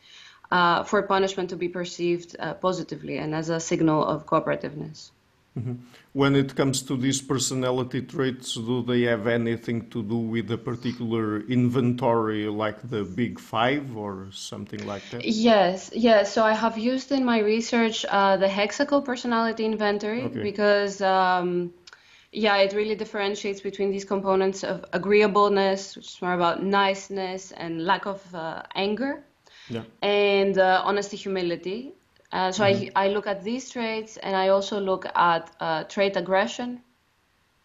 uh, 0.51 0.85
for 0.85 1.03
punishment 1.03 1.51
to 1.51 1.57
be 1.57 1.69
perceived 1.69 2.37
uh, 2.39 2.55
positively 2.55 3.19
and 3.19 3.35
as 3.35 3.51
a 3.51 3.61
signal 3.61 4.05
of 4.05 4.27
cooperativeness. 4.27 5.11
Mm-hmm. 5.59 5.75
When 6.13 6.37
it 6.37 6.55
comes 6.55 6.83
to 6.83 6.97
these 6.97 7.21
personality 7.23 8.03
traits, 8.03 8.55
do 8.55 8.83
they 8.83 9.03
have 9.03 9.27
anything 9.27 9.89
to 9.91 10.03
do 10.03 10.17
with 10.17 10.51
a 10.51 10.59
particular 10.59 11.41
inventory, 11.41 12.47
like 12.47 12.89
the 12.89 13.05
Big 13.05 13.39
Five 13.39 13.97
or 13.97 14.29
something 14.33 14.87
like 14.87 15.03
that? 15.11 15.25
Yes, 15.25 15.91
yes. 15.95 16.33
So 16.33 16.45
I 16.45 16.53
have 16.53 16.77
used 16.77 17.11
in 17.11 17.25
my 17.25 17.41
research 17.41 18.05
uh, 18.09 18.37
the 18.37 18.49
Hexaco 18.49 19.05
personality 19.05 19.65
inventory 19.65 20.25
okay. 20.25 20.43
because. 20.43 21.01
Um, 21.01 21.73
yeah, 22.33 22.57
it 22.59 22.75
really 22.75 22.95
differentiates 22.95 23.63
between 23.63 23.91
these 23.91 24.05
components 24.05 24.63
of 24.63 24.85
agreeableness, 24.93 25.97
which 25.97 26.07
is 26.07 26.21
more 26.21 26.35
about 26.35 26.63
niceness 26.63 27.51
and 27.51 27.87
lack 27.87 28.05
of 28.05 28.21
uh, 28.35 28.63
anger, 28.75 29.25
yeah. 29.71 29.85
and 30.03 30.59
uh, 30.59 30.83
honesty, 30.85 31.17
humility. 31.17 31.95
Uh, 32.33 32.53
so 32.53 32.65
mm-hmm. 32.65 32.91
I, 32.97 33.07
I 33.07 33.09
look 33.09 33.27
at 33.27 33.45
these 33.45 33.71
traits 33.71 34.17
and 34.17 34.35
I 34.35 34.49
also 34.49 34.81
look 34.81 35.07
at 35.15 35.51
uh, 35.61 35.85
trait 35.85 36.17
aggression 36.17 36.83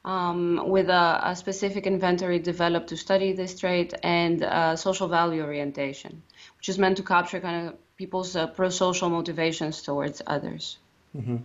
um, 0.06 0.64
with 0.68 0.90
a, 0.90 1.20
a, 1.24 1.36
specific 1.36 1.86
inventory 1.86 2.40
developed 2.40 2.90
to 2.90 2.98
study 2.98 3.34
this 3.34 3.60
trait 3.60 3.94
and 4.04 4.44
uh, 4.44 4.76
social 4.76 5.08
value 5.08 5.44
orientation, 5.44 6.24
which 6.58 6.70
is 6.70 6.80
meant 6.80 6.98
to 6.98 7.04
capture 7.04 7.40
kind 7.40 7.68
of 7.68 7.76
people's 7.98 8.36
uh, 8.36 8.48
pro-social 8.48 9.10
motivations 9.10 9.82
towards 9.84 10.22
others. 10.26 10.80
Mm-hmm. 11.16 11.38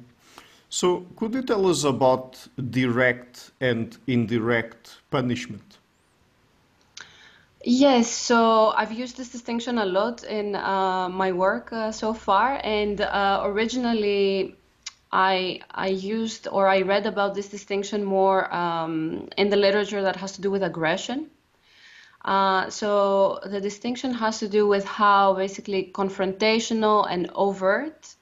So 0.68 1.06
could 1.16 1.34
you 1.34 1.42
tell 1.42 1.66
us 1.66 1.84
about 1.84 2.48
direct 2.70 3.50
and 3.60 3.96
indirect 4.06 4.96
punishment? 5.10 5.78
Yes, 7.68 8.08
so 8.08 8.68
I've 8.76 8.92
used 8.92 9.16
this 9.16 9.30
distinction 9.30 9.78
a 9.78 9.84
lot 9.84 10.22
in 10.22 10.54
uh, 10.54 11.08
my 11.08 11.32
work 11.32 11.72
uh, 11.72 11.90
so 11.90 12.14
far, 12.14 12.60
and 12.62 13.00
uh, 13.00 13.40
originally 13.42 14.54
I 15.10 15.62
I 15.72 15.88
used 15.88 16.46
or 16.46 16.68
I 16.68 16.82
read 16.82 17.06
about 17.06 17.34
this 17.34 17.48
distinction 17.48 18.04
more 18.04 18.54
um, 18.54 19.28
in 19.36 19.48
the 19.50 19.56
literature 19.56 20.00
that 20.02 20.14
has 20.14 20.30
to 20.36 20.42
do 20.42 20.48
with 20.52 20.62
aggression. 20.62 21.28
Uh, 22.24 22.70
so 22.70 23.40
the 23.44 23.60
distinction 23.60 24.14
has 24.14 24.38
to 24.38 24.48
do 24.48 24.68
with 24.68 24.84
how 24.84 25.34
basically 25.34 25.90
confrontational 25.92 27.04
and 27.10 27.28
overt 27.34 28.14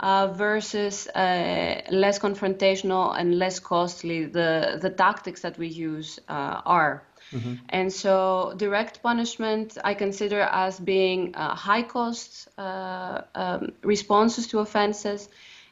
uh, 0.00 0.26
versus 0.34 1.08
uh, 1.08 1.80
less 1.90 2.18
confrontational 2.18 3.18
and 3.18 3.38
less 3.38 3.58
costly 3.58 4.26
the 4.26 4.78
the 4.82 4.90
tactics 4.90 5.40
that 5.40 5.56
we 5.56 5.68
use 5.68 6.18
are. 6.28 7.02
Mm-hmm. 7.32 7.54
And 7.68 7.92
so 7.92 8.54
direct 8.56 9.02
punishment 9.02 9.78
I 9.82 9.94
consider 9.94 10.40
as 10.40 10.78
being 10.78 11.34
uh, 11.34 11.54
high 11.54 11.82
cost 11.82 12.48
uh, 12.58 13.22
um, 13.34 13.72
responses 13.82 14.46
to 14.48 14.58
offenses 14.58 15.28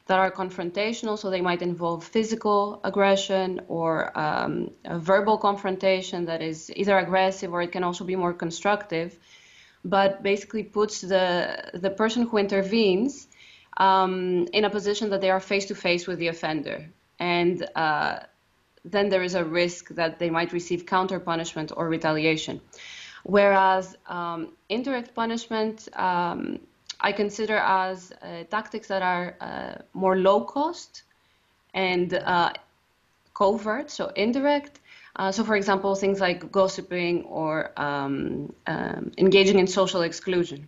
that 0.07 0.19
are 0.19 0.31
confrontational. 0.31 1.17
So 1.17 1.29
they 1.29 1.41
might 1.41 1.61
involve 1.61 2.03
physical 2.03 2.81
aggression 2.83 3.61
or 3.67 4.17
um, 4.17 4.71
verbal 4.89 5.37
confrontation 5.37 6.25
that 6.25 6.41
is 6.41 6.71
either 6.75 6.97
aggressive 6.97 7.53
or 7.53 7.61
it 7.61 7.71
can 7.71 7.83
also 7.83 8.03
be 8.03 8.15
more 8.15 8.33
constructive, 8.33 9.17
but 9.85 10.23
basically 10.23 10.63
puts 10.63 11.01
the, 11.01 11.71
the 11.73 11.89
person 11.89 12.27
who 12.27 12.37
intervenes 12.37 13.27
um, 13.77 14.47
in 14.51 14.65
a 14.65 14.69
position 14.69 15.09
that 15.11 15.21
they 15.21 15.29
are 15.29 15.39
face 15.39 15.65
to 15.67 15.75
face 15.75 16.07
with 16.07 16.19
the 16.19 16.27
offender. 16.27 16.89
And 17.19 17.67
uh, 17.75 18.19
then 18.83 19.09
there 19.09 19.23
is 19.23 19.35
a 19.35 19.43
risk 19.43 19.89
that 19.89 20.19
they 20.19 20.29
might 20.29 20.53
receive 20.53 20.85
counter 20.85 21.19
punishment 21.19 21.71
or 21.75 21.87
retaliation. 21.87 22.61
Whereas 23.23 23.95
um, 24.07 24.53
indirect 24.69 25.13
punishment, 25.13 25.87
um, 25.93 26.59
I 26.99 27.11
consider 27.11 27.57
as 27.57 28.11
uh, 28.21 28.43
tactics 28.49 28.87
that 28.87 29.01
are 29.01 29.35
uh, 29.39 29.81
more 29.93 30.17
low 30.17 30.41
cost 30.41 31.03
and 31.73 32.13
uh, 32.13 32.53
covert, 33.33 33.91
so 33.91 34.07
indirect. 34.15 34.79
Uh, 35.15 35.31
so, 35.31 35.43
for 35.43 35.55
example, 35.55 35.93
things 35.95 36.19
like 36.19 36.51
gossiping 36.51 37.23
or 37.25 37.71
um, 37.77 38.53
um 38.67 39.11
engaging 39.17 39.59
in 39.59 39.67
social 39.67 40.01
exclusion. 40.01 40.67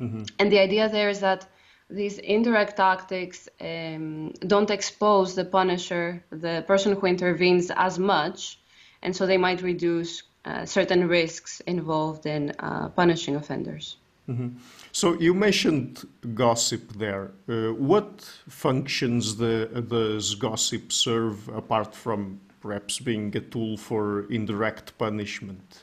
Mm-hmm. 0.00 0.22
And 0.38 0.50
the 0.50 0.58
idea 0.58 0.88
there 0.88 1.10
is 1.10 1.20
that 1.20 1.46
these 1.88 2.18
indirect 2.18 2.76
tactics 2.76 3.48
um, 3.60 4.32
don't 4.46 4.70
expose 4.70 5.34
the 5.34 5.44
punisher, 5.44 6.24
the 6.30 6.64
person 6.66 6.96
who 6.96 7.06
intervenes, 7.06 7.70
as 7.74 7.98
much, 7.98 8.58
and 9.02 9.14
so 9.14 9.26
they 9.26 9.36
might 9.36 9.62
reduce 9.62 10.22
uh, 10.44 10.64
certain 10.64 11.08
risks 11.08 11.60
involved 11.60 12.26
in 12.26 12.52
uh, 12.58 12.88
punishing 12.88 13.36
offenders. 13.36 13.96
Mm-hmm. 14.28 14.58
So 14.90 15.14
you 15.20 15.34
mentioned 15.34 16.06
gossip 16.34 16.92
there. 16.94 17.30
Uh, 17.48 17.72
what 17.74 18.22
functions 18.48 19.36
the, 19.36 19.66
does 19.88 20.34
gossip 20.34 20.90
serve 20.90 21.48
apart 21.48 21.94
from 21.94 22.40
perhaps 22.60 22.98
being 22.98 23.36
a 23.36 23.40
tool 23.40 23.76
for 23.76 24.26
indirect 24.32 24.98
punishment? 24.98 25.82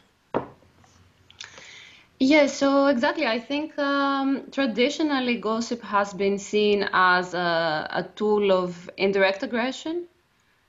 Yes, 2.26 2.58
so 2.58 2.88
exactly. 2.88 3.28
I 3.28 3.38
think 3.38 3.78
um, 3.78 4.50
traditionally 4.50 5.36
gossip 5.40 5.82
has 5.82 6.14
been 6.14 6.38
seen 6.38 6.88
as 6.94 7.34
a, 7.34 7.88
a 7.92 8.04
tool 8.16 8.54
of 8.54 8.90
indirect 8.96 9.44
aggression, 9.44 10.08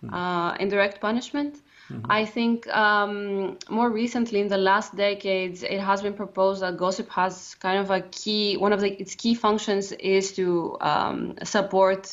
mm. 0.02 0.12
uh, 0.12 0.56
indirect 0.58 1.00
punishment. 1.00 1.54
Mm-hmm. 1.88 2.10
I 2.10 2.24
think 2.24 2.66
um, 2.74 3.58
more 3.68 3.88
recently, 3.88 4.40
in 4.40 4.48
the 4.48 4.58
last 4.58 4.96
decades, 4.96 5.62
it 5.62 5.78
has 5.78 6.02
been 6.02 6.14
proposed 6.14 6.62
that 6.62 6.76
gossip 6.76 7.08
has 7.10 7.54
kind 7.60 7.78
of 7.78 7.88
a 7.90 8.00
key, 8.00 8.56
one 8.56 8.72
of 8.72 8.80
the, 8.80 8.90
its 9.00 9.14
key 9.14 9.36
functions 9.36 9.92
is 9.92 10.32
to 10.32 10.76
um, 10.80 11.36
support 11.44 12.12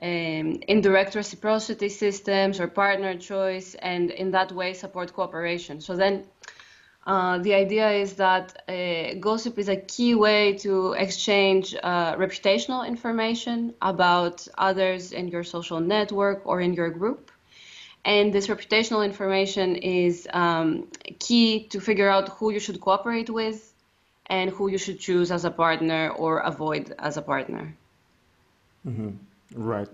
um, 0.00 0.60
indirect 0.68 1.16
reciprocity 1.16 1.88
systems 1.88 2.60
or 2.60 2.68
partner 2.68 3.16
choice, 3.16 3.74
and 3.74 4.12
in 4.12 4.30
that 4.30 4.52
way 4.52 4.74
support 4.74 5.12
cooperation. 5.12 5.80
So 5.80 5.96
then 5.96 6.24
uh, 7.06 7.38
the 7.38 7.54
idea 7.54 7.90
is 7.90 8.14
that 8.14 8.62
uh, 8.68 9.14
gossip 9.20 9.58
is 9.58 9.68
a 9.68 9.76
key 9.76 10.14
way 10.14 10.52
to 10.58 10.92
exchange 10.92 11.74
uh, 11.82 12.14
reputational 12.16 12.86
information 12.86 13.74
about 13.80 14.46
others 14.58 15.12
in 15.12 15.28
your 15.28 15.42
social 15.42 15.80
network 15.80 16.42
or 16.44 16.60
in 16.60 16.74
your 16.74 16.90
group. 16.90 17.30
And 18.04 18.32
this 18.32 18.46
reputational 18.48 19.04
information 19.04 19.76
is 19.76 20.26
um, 20.32 20.88
key 21.18 21.66
to 21.68 21.80
figure 21.80 22.08
out 22.08 22.28
who 22.28 22.50
you 22.50 22.60
should 22.60 22.80
cooperate 22.80 23.30
with 23.30 23.72
and 24.26 24.50
who 24.50 24.68
you 24.68 24.78
should 24.78 25.00
choose 25.00 25.30
as 25.30 25.44
a 25.44 25.50
partner 25.50 26.10
or 26.10 26.38
avoid 26.38 26.94
as 26.98 27.16
a 27.16 27.22
partner. 27.22 27.74
Mm-hmm. 28.86 29.10
Right. 29.54 29.90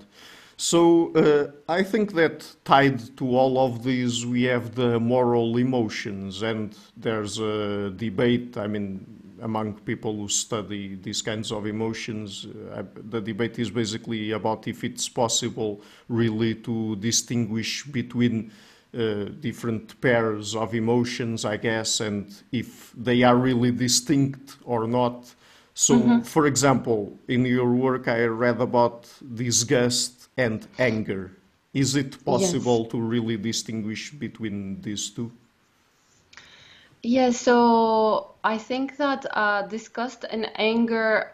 So 0.57 1.13
uh, 1.15 1.51
I 1.71 1.83
think 1.83 2.15
that 2.15 2.47
tied 2.65 3.17
to 3.19 3.37
all 3.37 3.59
of 3.59 3.85
these, 3.85 4.25
we 4.25 4.45
have 4.45 4.75
the 4.75 4.99
moral 4.99 5.59
emotions, 5.59 6.43
and 6.43 6.75
there's 6.97 7.39
a 7.39 7.91
debate. 7.91 8.57
I 8.57 8.67
mean, 8.67 9.05
among 9.43 9.75
people 9.81 10.17
who 10.17 10.29
study 10.29 10.95
these 10.95 11.21
kinds 11.21 11.53
of 11.53 11.67
emotions, 11.67 12.47
uh, 12.73 12.85
the 13.11 13.21
debate 13.21 13.59
is 13.59 13.71
basically 13.71 14.31
about 14.31 14.67
if 14.67 14.83
it's 14.83 15.09
possible 15.11 15.83
really 16.09 16.55
to 16.55 16.97
distinguish 16.97 17.85
between 17.85 18.51
uh, 18.97 19.25
different 19.41 20.01
pairs 20.01 20.57
of 20.57 20.75
emotions, 20.75 21.45
I 21.45 21.59
guess, 21.59 22.01
and 22.01 22.35
if 22.51 22.95
they 22.97 23.23
are 23.25 23.37
really 23.37 23.73
distinct 23.73 24.57
or 24.65 24.87
not. 24.87 25.35
So, 25.75 25.97
mm-hmm. 25.97 26.21
for 26.23 26.47
example, 26.47 27.19
in 27.29 27.45
your 27.45 27.75
work, 27.75 28.09
I 28.09 28.25
read 28.25 28.63
about 28.63 29.07
disgust 29.35 30.16
and 30.37 30.67
anger. 30.79 31.33
Is 31.73 31.95
it 31.97 32.25
possible 32.25 32.81
yes. 32.83 32.91
to 32.93 33.01
really 33.01 33.37
distinguish 33.37 34.11
between 34.11 34.81
these 34.81 35.11
two? 35.11 35.31
Yes, 37.03 37.39
so 37.39 38.35
I 38.43 38.59
think 38.59 38.97
that 38.97 39.27
uh, 39.31 39.63
disgust 39.63 40.25
and 40.29 40.51
anger 40.57 41.33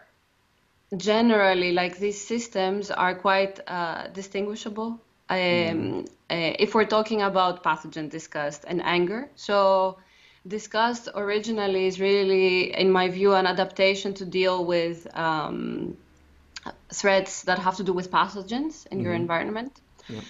generally, 0.97 1.71
like 1.71 1.97
these 1.97 2.19
systems, 2.19 2.91
are 2.91 3.15
quite 3.15 3.59
uh, 3.67 4.07
distinguishable. 4.07 4.99
Um, 5.29 5.37
mm. 5.39 6.05
uh, 6.05 6.55
if 6.59 6.75
we're 6.75 6.85
talking 6.85 7.21
about 7.21 7.63
pathogen 7.63 8.09
disgust 8.09 8.65
and 8.67 8.83
anger, 8.83 9.29
so 9.35 9.97
disgust 10.45 11.07
originally 11.15 11.87
is 11.87 11.99
really, 11.99 12.77
in 12.77 12.91
my 12.91 13.07
view, 13.09 13.33
an 13.33 13.47
adaptation 13.47 14.13
to 14.15 14.25
deal 14.25 14.65
with 14.65 15.07
um, 15.17 15.97
threats 16.91 17.43
that 17.43 17.59
have 17.59 17.77
to 17.77 17.83
do 17.83 17.93
with 17.93 18.11
pathogens 18.11 18.87
in 18.87 18.97
mm-hmm. 18.97 18.99
your 19.01 19.13
environment. 19.13 19.79
Yeah. 20.07 20.21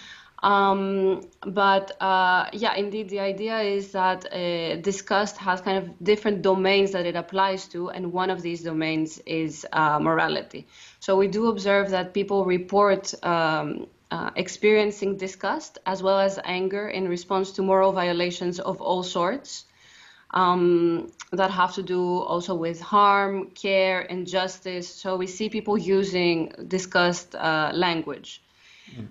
Um, 0.44 1.22
but 1.42 1.96
uh, 2.02 2.50
yeah, 2.52 2.76
indeed, 2.76 3.08
the 3.08 3.22
idea 3.22 3.60
is 3.62 3.94
that 3.94 4.26
uh, 4.26 4.76
disgust 4.76 5.38
has 5.38 5.62
kind 5.62 5.78
of 5.78 6.04
different 6.04 6.42
domains 6.42 6.92
that 6.92 7.06
it 7.06 7.16
applies 7.16 7.68
to, 7.70 7.90
and 7.90 8.12
one 8.12 8.30
of 8.30 8.42
these 8.42 8.62
domains 8.62 9.20
is 9.26 9.66
uh, 9.72 10.00
morality. 10.00 10.68
So 11.00 11.16
we 11.16 11.30
do 11.30 11.48
observe 11.48 11.92
that 11.92 12.14
people 12.14 12.44
report 12.44 13.14
um, 13.24 13.88
uh, 14.12 14.32
experiencing 14.36 15.16
disgust 15.16 15.80
as 15.86 16.04
well 16.04 16.20
as 16.20 16.38
anger 16.44 16.90
in 16.90 17.08
response 17.08 17.54
to 17.54 17.62
moral 17.64 17.94
violations 17.94 18.60
of 18.60 18.82
all 18.82 19.02
sorts. 19.02 19.66
Um, 20.34 21.12
that 21.32 21.52
have 21.52 21.74
to 21.76 21.84
do 21.84 22.20
also 22.20 22.54
with 22.56 22.80
harm, 22.82 23.52
care, 23.52 24.02
and 24.02 24.28
justice. 24.28 24.88
So 24.88 25.16
we 25.16 25.28
see 25.28 25.50
people 25.50 25.78
using 25.78 26.54
disgust 26.68 27.36
uh, 27.36 27.72
language. 27.74 28.42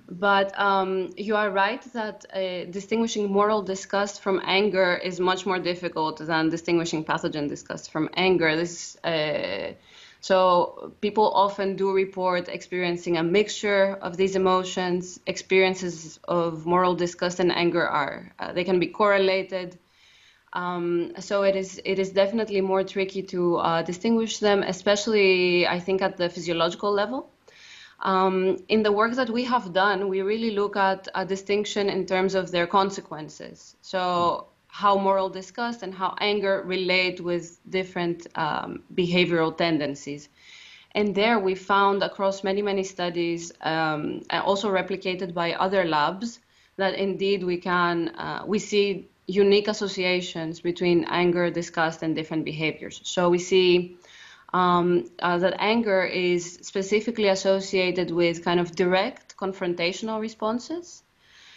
But 0.09 0.59
um, 0.59 1.11
you 1.17 1.37
are 1.37 1.51
right 1.51 1.83
that 1.95 2.25
uh, 2.33 2.71
distinguishing 2.71 3.33
moral 3.33 3.63
disgust 3.63 4.21
from 4.21 4.41
anger 4.45 4.95
is 4.97 5.19
much 5.19 5.47
more 5.47 5.59
difficult 5.59 6.19
than 6.19 6.51
distinguishing 6.51 7.05
pathogen 7.05 7.49
disgust 7.49 7.91
from 7.91 8.11
anger. 8.15 8.55
This, 8.55 8.97
uh, 9.05 9.73
so 10.21 10.93
people 11.01 11.33
often 11.33 11.77
do 11.77 11.93
report 11.93 12.49
experiencing 12.49 13.17
a 13.17 13.23
mixture 13.23 13.99
of 14.03 14.17
these 14.17 14.37
emotions. 14.37 15.19
Experiences 15.27 16.21
of 16.25 16.67
moral 16.67 16.95
disgust 16.95 17.41
and 17.41 17.51
anger 17.51 17.87
are 17.89 18.33
uh, 18.39 18.53
they 18.53 18.65
can 18.65 18.79
be 18.79 18.89
correlated. 18.89 19.79
Um, 20.53 21.13
so 21.19 21.43
it 21.43 21.57
is 21.57 21.81
it 21.85 21.99
is 21.99 22.11
definitely 22.11 22.61
more 22.61 22.85
tricky 22.85 23.23
to 23.23 23.57
uh, 23.57 23.83
distinguish 23.83 24.39
them, 24.39 24.63
especially 24.63 25.67
I 25.67 25.81
think 25.81 26.03
at 26.03 26.17
the 26.17 26.29
physiological 26.29 26.93
level. 26.93 27.31
Um, 28.01 28.59
in 28.69 28.83
the 28.83 28.91
work 28.91 29.15
that 29.15 29.31
we 29.31 29.45
have 29.45 29.73
done, 29.73 30.09
we 30.09 30.23
really 30.23 30.51
look 30.51 30.77
at 30.77 31.09
a 31.15 31.25
distinction 31.25 31.89
in 31.89 32.05
terms 32.05 32.35
of 32.35 32.51
their 32.51 32.67
consequences. 32.67 33.77
So, 33.81 34.49
how 34.67 34.99
moral 34.99 35.29
disgust 35.29 35.83
and 35.83 35.95
how 35.95 36.17
anger 36.19 36.63
relate 36.67 37.21
with 37.21 37.61
different 37.69 38.27
um, 38.35 38.83
behavioral 38.95 39.57
tendencies. 39.57 40.29
And 40.95 41.15
there 41.15 41.39
we 41.39 41.55
found 41.55 42.03
across 42.03 42.43
many, 42.43 42.61
many 42.61 42.83
studies, 42.83 43.53
um, 43.61 44.23
also 44.31 44.71
replicated 44.71 45.33
by 45.33 45.53
other 45.53 45.85
labs, 45.85 46.41
that 46.77 46.95
indeed 46.95 47.45
we 47.45 47.59
can, 47.59 48.09
uh, 48.09 48.45
we 48.47 48.59
see 48.59 49.09
unique 49.35 49.69
associations 49.69 50.61
between 50.61 51.05
anger, 51.05 51.51
disgust, 51.51 52.03
and 52.03 52.15
different 52.15 52.45
behaviors. 52.45 53.01
So 53.05 53.31
we 53.31 53.39
see 53.39 53.97
um, 54.53 55.11
uh, 55.19 55.39
that 55.39 55.55
anger 55.59 56.05
is 56.05 56.59
specifically 56.63 57.29
associated 57.29 58.11
with 58.11 58.45
kind 58.45 58.61
of 58.61 58.75
direct 58.75 59.37
confrontational 59.37 60.21
responses. 60.21 61.03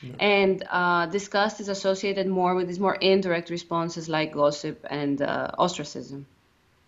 Yeah. 0.02 0.16
And 0.20 0.64
uh, 0.70 1.06
disgust 1.08 1.60
is 1.60 1.70
associated 1.70 2.28
more 2.28 2.56
with 2.56 2.68
these 2.68 2.80
more 2.80 2.96
indirect 2.96 3.50
responses 3.50 4.08
like 4.08 4.34
gossip 4.34 4.86
and 4.90 5.22
uh, 5.22 5.52
ostracism. 5.58 6.26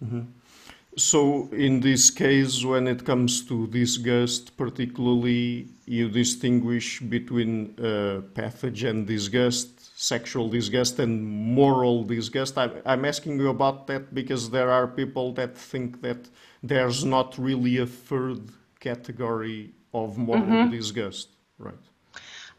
Mm-hmm. 0.03 0.21
So, 0.97 1.47
in 1.51 1.79
this 1.79 2.09
case, 2.09 2.65
when 2.65 2.87
it 2.87 3.05
comes 3.05 3.45
to 3.45 3.67
disgust, 3.67 4.57
particularly, 4.57 5.67
you 5.85 6.09
distinguish 6.09 6.99
between 7.01 7.75
uh, 7.77 8.21
pathogen 8.33 9.05
disgust 9.05 9.77
sexual 9.99 10.47
disgust 10.47 10.99
and 10.99 11.25
moral 11.25 12.03
disgust. 12.03 12.57
I, 12.57 12.69
I'm 12.85 13.03
asking 13.03 13.39
you 13.39 13.49
about 13.49 13.87
that 13.87 14.13
because 14.13 14.51
there 14.51 14.69
are 14.69 14.87
people 14.87 15.33
that 15.33 15.57
think 15.57 16.01
that 16.01 16.29
there's 16.61 17.03
not 17.03 17.37
really 17.37 17.77
a 17.77 17.87
third 17.87 18.41
category 18.79 19.71
of 19.93 20.17
moral 20.17 20.43
mm-hmm. 20.43 20.71
disgust, 20.71 21.29
right? 21.57 21.86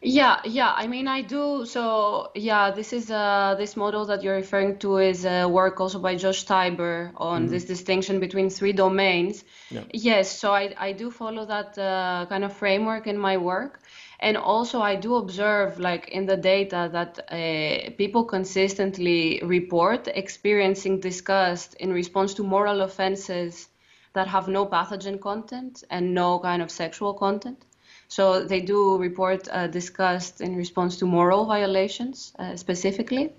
Yeah, 0.01 0.41
yeah. 0.45 0.73
I 0.73 0.87
mean, 0.87 1.09
I 1.09 1.23
do. 1.23 1.67
So, 1.67 2.31
yeah, 2.35 2.71
this 2.71 2.93
is 2.93 3.11
uh, 3.11 3.57
this 3.59 3.77
model 3.77 4.07
that 4.07 4.23
you're 4.23 4.37
referring 4.37 4.79
to 4.79 4.99
is 4.99 5.27
uh, 5.27 5.49
work 5.51 5.81
also 5.81 5.99
by 5.99 6.15
Josh 6.15 6.47
Tybur 6.47 7.13
on 7.17 7.43
mm-hmm. 7.43 7.51
this 7.51 7.65
distinction 7.65 8.21
between 8.21 8.49
three 8.49 8.73
domains. 8.73 9.45
Yeah. 9.71 9.83
Yes, 9.93 10.31
so 10.31 10.53
I, 10.53 10.73
I 10.79 10.93
do 10.93 11.11
follow 11.11 11.45
that 11.47 11.77
uh, 11.77 12.27
kind 12.29 12.45
of 12.45 12.53
framework 12.53 13.09
in 13.09 13.19
my 13.19 13.39
work. 13.39 13.81
And 14.21 14.37
also, 14.37 14.81
I 14.81 14.95
do 14.95 15.17
observe, 15.17 15.81
like 15.81 16.09
in 16.09 16.27
the 16.27 16.37
data, 16.37 16.89
that 16.93 17.19
uh, 17.33 17.91
people 17.97 18.25
consistently 18.25 19.41
report 19.43 20.07
experiencing 20.07 21.01
disgust 21.01 21.75
in 21.75 21.93
response 21.93 22.35
to 22.35 22.45
moral 22.45 22.83
offenses 22.83 23.69
that 24.13 24.29
have 24.29 24.49
no 24.49 24.65
pathogen 24.67 25.21
content 25.21 25.83
and 25.91 26.15
no 26.15 26.39
kind 26.39 26.63
of 26.63 26.71
sexual 26.71 27.15
content. 27.15 27.65
So 28.09 28.44
they 28.44 28.61
do 28.61 28.97
report 28.97 29.49
uh, 29.51 29.66
disgust 29.66 30.40
in 30.40 30.57
response 30.57 30.97
to 30.99 31.07
moral 31.07 31.44
violations 31.44 32.33
uh, 32.38 32.57
specifically. 32.57 33.33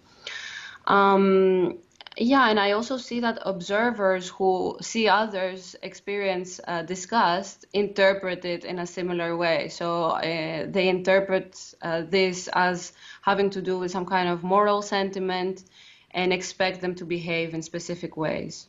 Um, 0.86 1.80
yeah, 2.18 2.50
and 2.50 2.60
I 2.60 2.72
also 2.72 2.98
see 2.98 3.22
that 3.22 3.40
observers 3.46 4.28
who 4.28 4.78
see 4.82 5.08
others 5.08 5.76
experience 5.82 6.60
uh, 6.68 6.82
disgust 6.82 7.66
interpret 7.74 8.46
it 8.46 8.66
in 8.66 8.80
a 8.80 8.86
similar 8.86 9.38
way. 9.38 9.70
So 9.70 10.06
uh, 10.06 10.66
they 10.70 10.90
interpret 10.90 11.74
uh, 11.82 12.02
this 12.02 12.50
as 12.54 12.94
having 13.22 13.50
to 13.52 13.62
do 13.62 13.80
with 13.80 13.92
some 13.92 14.06
kind 14.06 14.28
of 14.28 14.44
moral 14.44 14.82
sentiment 14.82 15.64
and 16.12 16.34
expect 16.34 16.82
them 16.82 16.96
to 16.96 17.06
behave 17.06 17.54
in 17.54 17.62
specific 17.62 18.18
ways. 18.18 18.68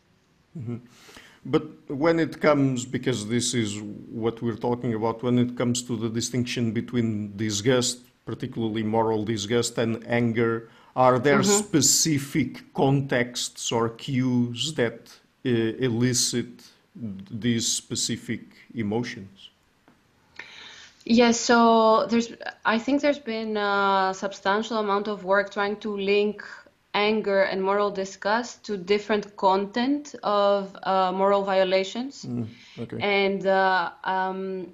Mm-hmm. 0.57 0.77
But 1.45 1.65
when 1.89 2.19
it 2.21 2.41
comes, 2.41 2.85
because 2.85 3.29
this 3.29 3.55
is 3.55 3.81
what 3.81 4.43
we're 4.43 4.57
talking 4.57 4.95
about, 4.95 5.23
when 5.23 5.39
it 5.39 5.57
comes 5.57 5.83
to 5.83 5.97
the 5.97 6.11
distinction 6.11 6.73
between 6.73 7.37
disgust, 7.37 8.01
particularly 8.27 8.83
moral 8.83 9.25
disgust, 9.25 9.79
and 9.79 10.07
anger, 10.07 10.69
are 10.95 11.19
there 11.19 11.41
mm-hmm. 11.41 11.65
specific 11.67 12.75
contexts 12.75 13.73
or 13.73 13.91
cues 13.91 14.75
that 14.75 15.09
uh, 15.47 15.49
elicit 15.49 16.49
these 17.31 17.67
specific 17.67 18.43
emotions? 18.75 19.51
Yes, 21.07 21.41
so 21.41 22.07
there's, 22.07 22.33
I 22.67 22.79
think 22.79 23.01
there's 23.01 23.19
been 23.19 23.57
a 23.57 24.13
substantial 24.15 24.77
amount 24.79 25.09
of 25.09 25.25
work 25.25 25.51
trying 25.51 25.77
to 25.77 25.97
link 25.97 26.45
anger 26.95 27.43
and 27.43 27.63
moral 27.63 27.91
disgust 27.91 28.65
to 28.65 28.77
different 28.77 29.37
content 29.37 30.15
of 30.23 30.77
uh, 30.83 31.13
moral 31.13 31.43
violations. 31.43 32.25
Mm, 32.25 32.47
okay. 32.79 33.01
And 33.01 33.47
uh, 33.47 33.91
um, 34.05 34.73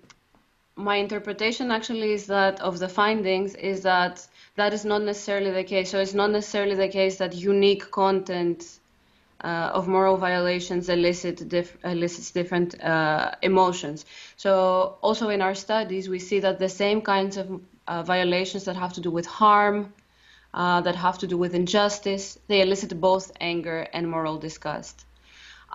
my 0.77 0.97
interpretation 0.97 1.71
actually 1.71 2.13
is 2.13 2.27
that 2.27 2.61
of 2.61 2.79
the 2.79 2.89
findings 2.89 3.55
is 3.55 3.83
that 3.83 4.27
that 4.57 4.73
is 4.73 4.85
not 4.85 5.03
necessarily 5.03 5.51
the 5.51 5.65
case. 5.65 5.91
So 5.91 6.01
it's 6.01 6.15
not 6.15 6.31
necessarily 6.31 6.75
the 6.75 6.89
case 6.89 7.17
that 7.19 7.35
unique 7.35 7.91
content 7.91 8.79
uh, 9.43 9.71
of 9.75 9.87
moral 9.87 10.17
violations 10.17 10.89
elicit 10.89 11.49
diff 11.49 11.77
elicits 11.85 12.31
different 12.31 12.83
uh, 12.83 13.33
emotions. 13.43 14.07
So 14.37 14.97
also 15.03 15.29
in 15.29 15.43
our 15.43 15.55
studies, 15.55 16.09
we 16.09 16.19
see 16.19 16.41
that 16.41 16.59
the 16.59 16.69
same 16.69 17.03
kinds 17.03 17.37
of 17.37 17.61
uh, 17.87 18.03
violations 18.03 18.65
that 18.65 18.77
have 18.77 18.95
to 18.95 19.01
do 19.01 19.11
with 19.11 19.27
harm, 19.27 19.93
uh, 20.55 20.81
that 20.83 20.97
have 20.97 21.19
to 21.19 21.27
do 21.27 21.37
with 21.37 21.55
injustice, 21.55 22.39
they 22.49 22.61
elicit 22.61 23.01
both 23.01 23.33
anger 23.41 23.87
and 23.93 24.11
moral 24.11 24.39
disgust. 24.39 25.05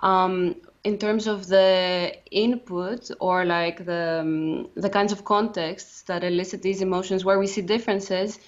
Um, 0.02 0.56
in 0.84 0.98
terms 0.98 1.26
of 1.28 1.46
the 1.46 2.12
input 2.30 3.10
or 3.20 3.44
like 3.44 3.84
the 3.84 4.20
um, 4.20 4.68
the 4.74 4.90
kinds 4.90 5.12
of 5.12 5.24
contexts 5.24 6.02
that 6.02 6.24
elicit 6.24 6.62
these 6.62 6.82
emotions, 6.82 7.24
where 7.24 7.38
we 7.38 7.46
see 7.46 7.62
differences 7.62 8.38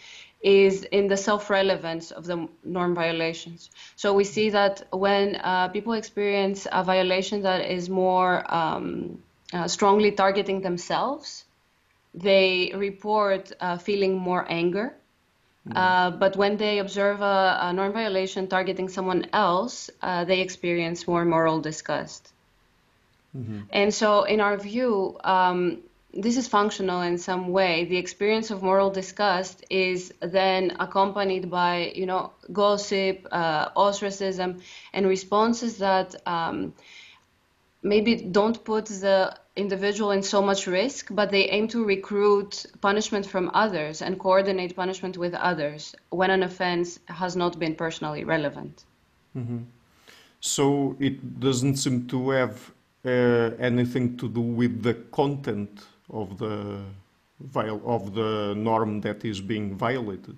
is 0.40 0.84
in 0.84 1.08
the 1.08 1.16
self-relevance 1.16 2.10
of 2.10 2.26
the 2.26 2.48
norm 2.64 2.94
violations. 2.94 3.70
So 3.96 4.12
we 4.12 4.24
see 4.24 4.50
that 4.50 4.86
when 4.92 5.36
uh, 5.36 5.68
people 5.68 5.94
experience 5.94 6.66
a 6.70 6.84
violation 6.84 7.42
that 7.42 7.70
is 7.70 7.88
more 7.88 8.44
um, 8.52 9.22
uh, 9.54 9.68
strongly 9.68 10.12
targeting 10.12 10.60
themselves, 10.60 11.44
they 12.12 12.72
report 12.74 13.52
uh, 13.58 13.78
feeling 13.78 14.18
more 14.18 14.44
anger. 14.48 14.94
Mm. 15.68 16.18
but 16.18 16.36
when 16.36 16.58
they 16.58 16.78
observe 16.78 17.22
a, 17.22 17.58
a, 17.62 17.72
norm 17.72 17.92
violation 17.92 18.48
targeting 18.48 18.88
someone 18.90 19.26
else, 19.32 19.88
uh, 20.02 20.24
they 20.24 20.40
experience 20.40 21.08
more 21.08 21.24
moral 21.24 21.60
disgust. 21.60 22.32
Mm-hmm. 23.34 23.60
And 23.70 23.92
so, 23.92 24.24
in 24.24 24.40
our 24.40 24.58
view, 24.58 25.16
um, 25.24 25.78
this 26.12 26.36
is 26.36 26.46
functional 26.46 27.00
in 27.00 27.18
some 27.18 27.48
way. 27.48 27.84
The 27.86 27.96
experience 27.96 28.50
of 28.50 28.62
moral 28.62 28.90
disgust 28.90 29.64
is 29.70 30.12
then 30.20 30.76
accompanied 30.78 31.50
by, 31.50 31.92
you 31.94 32.06
know, 32.06 32.32
gossip, 32.52 33.26
uh, 33.32 33.70
ostracism, 33.74 34.60
and 34.92 35.06
responses 35.06 35.78
that 35.78 36.14
um, 36.26 36.74
maybe 37.84 38.16
don't 38.16 38.64
put 38.64 38.86
the 38.86 39.36
individual 39.54 40.10
in 40.10 40.22
so 40.22 40.42
much 40.42 40.66
risk, 40.66 41.08
but 41.10 41.30
they 41.30 41.44
aim 41.50 41.68
to 41.68 41.84
recruit 41.84 42.66
punishment 42.80 43.24
from 43.26 43.50
others 43.54 44.02
and 44.02 44.18
coordinate 44.18 44.74
punishment 44.74 45.16
with 45.16 45.34
others 45.34 45.94
when 46.10 46.30
an 46.30 46.42
offense 46.42 46.98
has 47.06 47.36
not 47.36 47.58
been 47.58 47.76
personally 47.76 48.24
relevant. 48.24 48.84
Mm-hmm. 49.36 49.58
So 50.40 50.96
it 50.98 51.38
doesn't 51.38 51.76
seem 51.76 52.08
to 52.08 52.30
have 52.30 52.72
uh, 53.04 53.50
anything 53.58 54.16
to 54.16 54.28
do 54.28 54.40
with 54.40 54.82
the 54.82 54.94
content 55.12 55.84
of 56.10 56.38
the 56.38 56.80
of 57.84 58.14
the 58.14 58.54
norm 58.56 59.00
that 59.00 59.24
is 59.24 59.40
being 59.40 59.76
violated? 59.76 60.36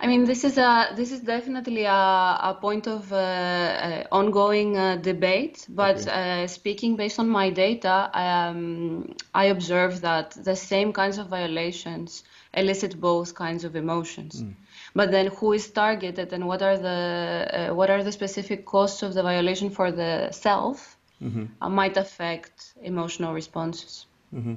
I 0.00 0.06
mean, 0.06 0.24
this 0.24 0.44
is 0.44 0.58
a 0.58 0.92
this 0.94 1.10
is 1.10 1.20
definitely 1.20 1.84
a, 1.84 1.90
a 1.92 2.56
point 2.60 2.86
of 2.86 3.12
uh, 3.12 3.16
uh, 3.16 4.04
ongoing 4.12 4.76
uh, 4.76 4.96
debate. 4.96 5.66
But 5.68 6.00
okay. 6.02 6.44
Uh, 6.44 6.46
speaking 6.46 6.96
based 6.96 7.18
on 7.18 7.28
my 7.28 7.50
data, 7.50 8.10
um, 8.14 9.14
I 9.34 9.46
observe 9.46 10.00
that 10.02 10.30
the 10.30 10.54
same 10.54 10.92
kinds 10.92 11.18
of 11.18 11.26
violations 11.26 12.22
elicit 12.54 13.00
both 13.00 13.34
kinds 13.34 13.64
of 13.64 13.74
emotions. 13.74 14.42
Mm. 14.42 14.54
But 14.94 15.10
then, 15.10 15.26
who 15.26 15.52
is 15.52 15.68
targeted, 15.70 16.32
and 16.32 16.46
what 16.46 16.62
are 16.62 16.78
the 16.78 17.70
uh, 17.70 17.74
what 17.74 17.90
are 17.90 18.04
the 18.04 18.12
specific 18.12 18.64
costs 18.64 19.02
of 19.02 19.14
the 19.14 19.22
violation 19.22 19.70
for 19.70 19.90
the 19.90 20.30
self, 20.30 20.96
mm-hmm. 21.20 21.46
Uh, 21.60 21.68
might 21.68 21.96
affect 21.96 22.74
emotional 22.82 23.34
responses. 23.34 24.06
Mm-hmm. 24.32 24.54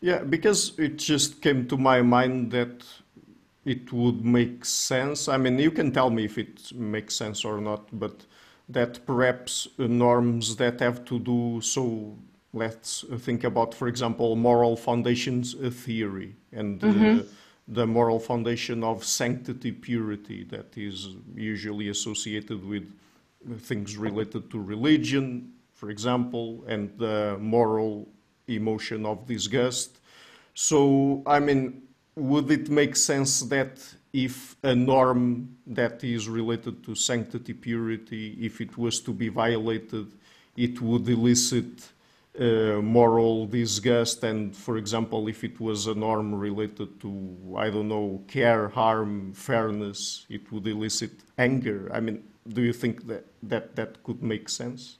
Yeah, 0.00 0.22
because 0.22 0.78
it 0.78 0.96
just 0.96 1.42
came 1.42 1.66
to 1.68 1.76
my 1.76 2.02
mind 2.02 2.52
that 2.52 2.84
it 3.64 3.92
would 3.92 4.24
make 4.24 4.64
sense. 4.64 5.28
I 5.28 5.36
mean, 5.36 5.58
you 5.58 5.70
can 5.70 5.92
tell 5.92 6.10
me 6.10 6.24
if 6.24 6.38
it 6.38 6.72
makes 6.74 7.14
sense 7.14 7.44
or 7.44 7.60
not, 7.60 7.88
but 7.92 8.24
that 8.68 9.04
perhaps 9.06 9.68
norms 9.78 10.56
that 10.56 10.80
have 10.80 11.04
to 11.06 11.18
do 11.18 11.60
so 11.62 12.16
let's 12.52 13.04
think 13.18 13.44
about, 13.44 13.74
for 13.74 13.88
example, 13.88 14.36
moral 14.36 14.76
foundations 14.76 15.54
theory 15.84 16.34
and 16.52 16.80
mm-hmm. 16.80 17.26
the 17.68 17.86
moral 17.86 18.18
foundation 18.18 18.82
of 18.82 19.04
sanctity, 19.04 19.72
purity 19.72 20.44
that 20.44 20.76
is 20.76 21.16
usually 21.34 21.88
associated 21.88 22.64
with 22.64 22.90
things 23.60 23.96
related 23.96 24.50
to 24.50 24.60
religion, 24.60 25.52
for 25.74 25.90
example, 25.90 26.64
and 26.66 26.90
the 26.98 27.36
moral 27.38 28.08
emotion 28.48 29.04
of 29.04 29.26
disgust. 29.26 30.00
So, 30.54 31.22
I 31.26 31.38
mean, 31.38 31.82
would 32.18 32.50
it 32.50 32.68
make 32.68 32.96
sense 32.96 33.40
that 33.42 33.78
if 34.12 34.56
a 34.62 34.74
norm 34.74 35.56
that 35.66 36.02
is 36.02 36.28
related 36.28 36.82
to 36.84 36.94
sanctity, 36.94 37.52
purity, 37.52 38.36
if 38.40 38.60
it 38.60 38.76
was 38.76 39.00
to 39.00 39.12
be 39.12 39.28
violated, 39.28 40.06
it 40.56 40.80
would 40.80 41.08
elicit 41.08 41.92
uh, 42.40 42.80
moral 42.82 43.46
disgust, 43.46 44.22
and 44.24 44.56
for 44.56 44.76
example, 44.76 45.28
if 45.28 45.42
it 45.44 45.60
was 45.60 45.86
a 45.86 45.94
norm 45.94 46.34
related 46.34 47.00
to, 47.00 47.56
I 47.56 47.70
don't 47.70 47.88
know, 47.88 48.22
care, 48.28 48.68
harm, 48.68 49.32
fairness, 49.32 50.26
it 50.28 50.50
would 50.52 50.66
elicit 50.66 51.12
anger. 51.36 51.90
I 51.92 52.00
mean, 52.00 52.22
do 52.48 52.62
you 52.62 52.72
think 52.72 53.06
that 53.08 53.26
that, 53.42 53.76
that 53.76 54.02
could 54.04 54.22
make 54.22 54.48
sense? 54.48 54.98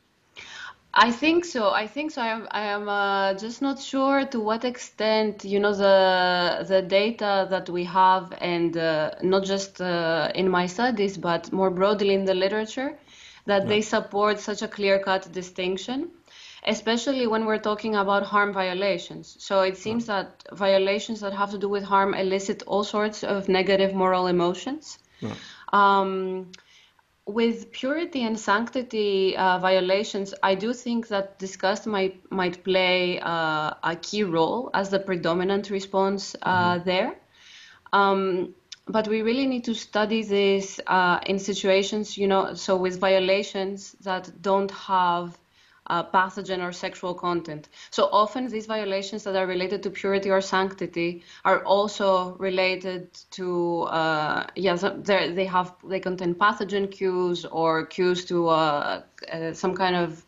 I 0.98 1.12
think 1.12 1.44
so. 1.44 1.70
I 1.70 1.86
think 1.86 2.10
so. 2.10 2.22
I 2.22 2.28
am. 2.28 2.48
I 2.50 2.64
am 2.64 2.88
uh, 2.88 3.34
just 3.34 3.62
not 3.62 3.80
sure 3.80 4.26
to 4.26 4.40
what 4.40 4.64
extent 4.64 5.44
you 5.44 5.60
know 5.60 5.72
the 5.72 6.64
the 6.66 6.82
data 6.82 7.46
that 7.50 7.70
we 7.70 7.84
have, 7.84 8.32
and 8.40 8.76
uh, 8.76 9.10
not 9.22 9.44
just 9.44 9.80
uh, 9.80 10.32
in 10.34 10.48
my 10.50 10.66
studies, 10.66 11.16
but 11.16 11.52
more 11.52 11.70
broadly 11.70 12.14
in 12.14 12.24
the 12.24 12.34
literature, 12.34 12.98
that 13.46 13.62
yeah. 13.62 13.68
they 13.68 13.80
support 13.80 14.40
such 14.40 14.62
a 14.62 14.68
clear-cut 14.68 15.32
distinction, 15.32 16.10
especially 16.66 17.26
when 17.28 17.46
we're 17.46 17.62
talking 17.62 17.94
about 17.94 18.24
harm 18.24 18.52
violations. 18.52 19.36
So 19.38 19.60
it 19.60 19.76
seems 19.76 20.08
yeah. 20.08 20.22
that 20.22 20.56
violations 20.58 21.20
that 21.20 21.32
have 21.32 21.50
to 21.52 21.58
do 21.58 21.68
with 21.68 21.84
harm 21.84 22.12
elicit 22.14 22.62
all 22.66 22.82
sorts 22.82 23.22
of 23.22 23.48
negative 23.48 23.94
moral 23.94 24.26
emotions. 24.26 24.98
Yeah. 25.20 25.34
Um, 25.72 26.50
with 27.28 27.70
purity 27.72 28.22
and 28.22 28.40
sanctity 28.40 29.36
uh, 29.36 29.58
violations, 29.58 30.32
I 30.42 30.54
do 30.54 30.72
think 30.72 31.08
that 31.08 31.38
disgust 31.38 31.86
might 31.86 32.16
might 32.32 32.64
play 32.64 33.20
uh, 33.20 33.74
a 33.82 33.96
key 34.00 34.24
role 34.24 34.70
as 34.72 34.88
the 34.88 34.98
predominant 34.98 35.68
response 35.68 36.34
uh, 36.42 36.74
mm-hmm. 36.74 36.84
there. 36.84 37.14
Um, 37.92 38.54
but 38.86 39.06
we 39.08 39.20
really 39.20 39.46
need 39.46 39.64
to 39.64 39.74
study 39.74 40.22
this 40.22 40.80
uh, 40.86 41.20
in 41.26 41.38
situations, 41.38 42.16
you 42.16 42.26
know, 42.26 42.54
so 42.54 42.76
with 42.76 42.98
violations 42.98 43.92
that 44.00 44.30
don't 44.40 44.70
have 44.70 45.36
uh, 45.88 46.02
pathogen 46.04 46.62
or 46.62 46.72
sexual 46.72 47.14
content. 47.14 47.68
So 47.90 48.08
often 48.12 48.48
these 48.48 48.66
violations 48.66 49.24
that 49.24 49.36
are 49.36 49.46
related 49.46 49.82
to 49.84 49.90
purity 49.90 50.30
or 50.30 50.40
sanctity 50.40 51.22
are 51.44 51.64
also 51.64 52.36
related 52.38 53.12
to 53.32 53.82
uh, 53.82 54.46
yeah 54.54 54.76
they 54.76 55.46
have 55.46 55.74
they 55.84 56.00
contain 56.00 56.34
pathogen 56.34 56.90
cues 56.90 57.44
or 57.44 57.86
cues 57.86 58.24
to 58.26 58.48
uh, 58.48 59.02
uh, 59.32 59.52
some 59.52 59.74
kind 59.74 59.96
of 59.96 60.24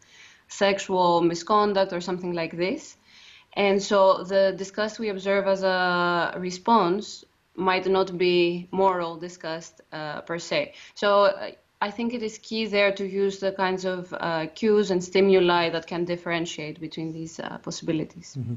sexual 0.49 1.21
misconduct 1.21 1.93
or 1.93 2.01
something 2.01 2.33
like 2.33 2.57
this. 2.57 2.97
And 3.55 3.83
so 3.83 4.25
the 4.25 4.55
disgust 4.57 4.99
we 4.99 5.09
observe 5.09 5.47
as 5.47 5.63
a 5.63 6.35
response 6.39 7.25
might 7.57 7.87
not 7.87 8.17
be 8.17 8.69
moral 8.71 9.17
disgust 9.17 9.81
uh, 9.93 10.21
per 10.23 10.39
se. 10.39 10.75
So 10.95 11.25
uh, 11.25 11.51
I 11.83 11.91
think 11.91 12.13
it 12.13 12.23
is 12.23 12.39
key 12.39 12.67
there 12.67 12.93
to 12.93 13.07
use 13.07 13.39
the 13.41 13.53
kinds 13.53 13.85
of 13.85 14.13
uh, 14.21 14.47
cues 14.55 14.91
and 14.91 15.03
stimuli 15.03 15.71
that 15.71 15.87
can 15.87 16.05
differentiate 16.05 16.79
between 16.81 17.13
these 17.13 17.41
uh, 17.41 17.59
possibilities. 17.59 18.37
Mm-hmm. 18.39 18.55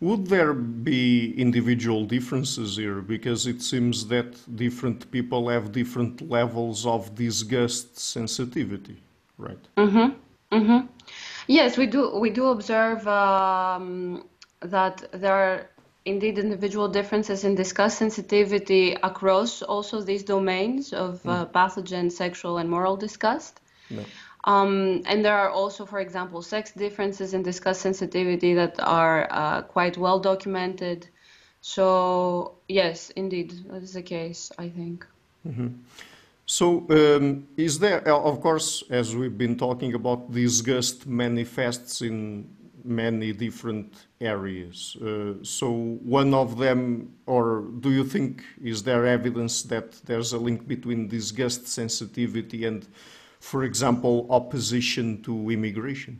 Would 0.00 0.26
there 0.26 0.52
be 0.52 1.32
individual 1.38 2.04
differences 2.04 2.76
here? 2.76 3.00
Because 3.00 3.46
it 3.46 3.62
seems 3.62 4.06
that 4.08 4.36
different 4.56 5.10
people 5.10 5.48
have 5.48 5.72
different 5.72 6.28
levels 6.28 6.84
of 6.84 7.14
disgust 7.14 7.98
sensitivity, 7.98 9.02
right? 9.38 9.64
Mm-hmm. 9.76 10.54
Mm-hmm. 10.54 10.86
Yes, 11.46 11.78
we 11.78 11.86
do. 11.86 12.18
We 12.18 12.30
do 12.30 12.48
observe 12.48 13.06
um, 13.08 14.24
that 14.60 15.08
there 15.12 15.34
are 15.34 15.70
indeed 16.06 16.38
individual 16.38 16.88
differences 16.88 17.44
in 17.44 17.54
disgust 17.54 17.98
sensitivity 17.98 18.96
across 19.02 19.60
also 19.62 20.00
these 20.00 20.22
domains 20.22 20.92
of 20.92 21.20
uh, 21.26 21.44
mm. 21.44 21.52
pathogen, 21.52 22.10
sexual, 22.10 22.58
and 22.58 22.70
moral 22.70 22.96
disgust. 22.96 23.60
No. 23.90 24.04
Um, 24.44 25.02
and 25.06 25.24
there 25.24 25.34
are 25.34 25.50
also, 25.50 25.84
for 25.84 25.98
example, 25.98 26.40
sex 26.40 26.70
differences 26.70 27.34
in 27.34 27.42
disgust 27.42 27.80
sensitivity 27.80 28.54
that 28.54 28.78
are 28.80 29.26
uh, 29.30 29.62
quite 29.62 29.98
well 29.98 30.20
documented. 30.20 31.08
So, 31.60 32.54
yes, 32.68 33.10
indeed, 33.10 33.52
that 33.70 33.82
is 33.82 33.94
the 33.94 34.02
case, 34.02 34.52
I 34.56 34.68
think. 34.68 35.04
Mm-hmm. 35.46 35.68
So, 36.46 36.86
um, 36.90 37.48
is 37.56 37.80
there, 37.80 38.06
uh, 38.08 38.20
of 38.20 38.40
course, 38.40 38.84
as 38.88 39.16
we've 39.16 39.36
been 39.36 39.56
talking 39.56 39.94
about, 39.94 40.32
disgust 40.32 41.04
manifests 41.04 42.02
in 42.02 42.48
many 42.86 43.32
different 43.32 44.06
areas. 44.20 44.96
Uh, 44.96 45.34
so 45.42 45.70
one 46.02 46.32
of 46.34 46.58
them, 46.58 47.12
or 47.26 47.64
do 47.80 47.90
you 47.90 48.04
think, 48.04 48.44
is 48.62 48.82
there 48.82 49.06
evidence 49.06 49.62
that 49.64 49.92
there's 50.04 50.32
a 50.32 50.38
link 50.38 50.66
between 50.66 51.08
disgust 51.08 51.66
sensitivity 51.66 52.64
and, 52.64 52.86
for 53.40 53.64
example, 53.64 54.26
opposition 54.30 55.22
to 55.22 55.50
immigration? 55.50 56.18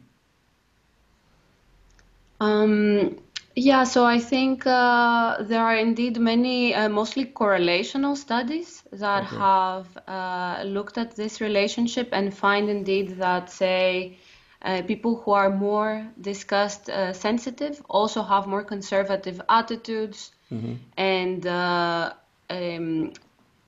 Um, 2.41 3.17
yeah, 3.55 3.85
so 3.85 4.05
I 4.05 4.19
think 4.19 4.67
uh, 4.67 5.43
there 5.43 5.63
are 5.63 5.77
indeed 5.77 6.19
many, 6.19 6.75
uh, 6.75 6.91
mostly 6.91 7.25
correlational 7.25 8.15
studies 8.15 8.83
that 8.93 9.25
okay. 9.25 9.37
have 9.37 9.99
uh, 10.07 10.63
looked 10.65 10.99
at 10.99 11.17
this 11.17 11.41
relationship 11.41 12.11
and 12.13 12.37
find 12.37 12.69
indeed 12.69 13.17
that, 13.17 13.51
say, 13.51 14.19
uh, 14.63 14.83
people 14.83 15.17
who 15.17 15.33
are 15.33 15.51
more 15.51 16.07
disgust 16.21 16.89
uh, 16.89 17.13
sensitive 17.13 17.83
also 17.89 18.23
have 18.23 18.47
more 18.47 18.65
conservative 18.65 19.41
attitudes 19.49 20.33
mm-hmm. 20.53 20.75
and 20.97 21.47
uh, 21.47 22.13
um, 22.51 23.13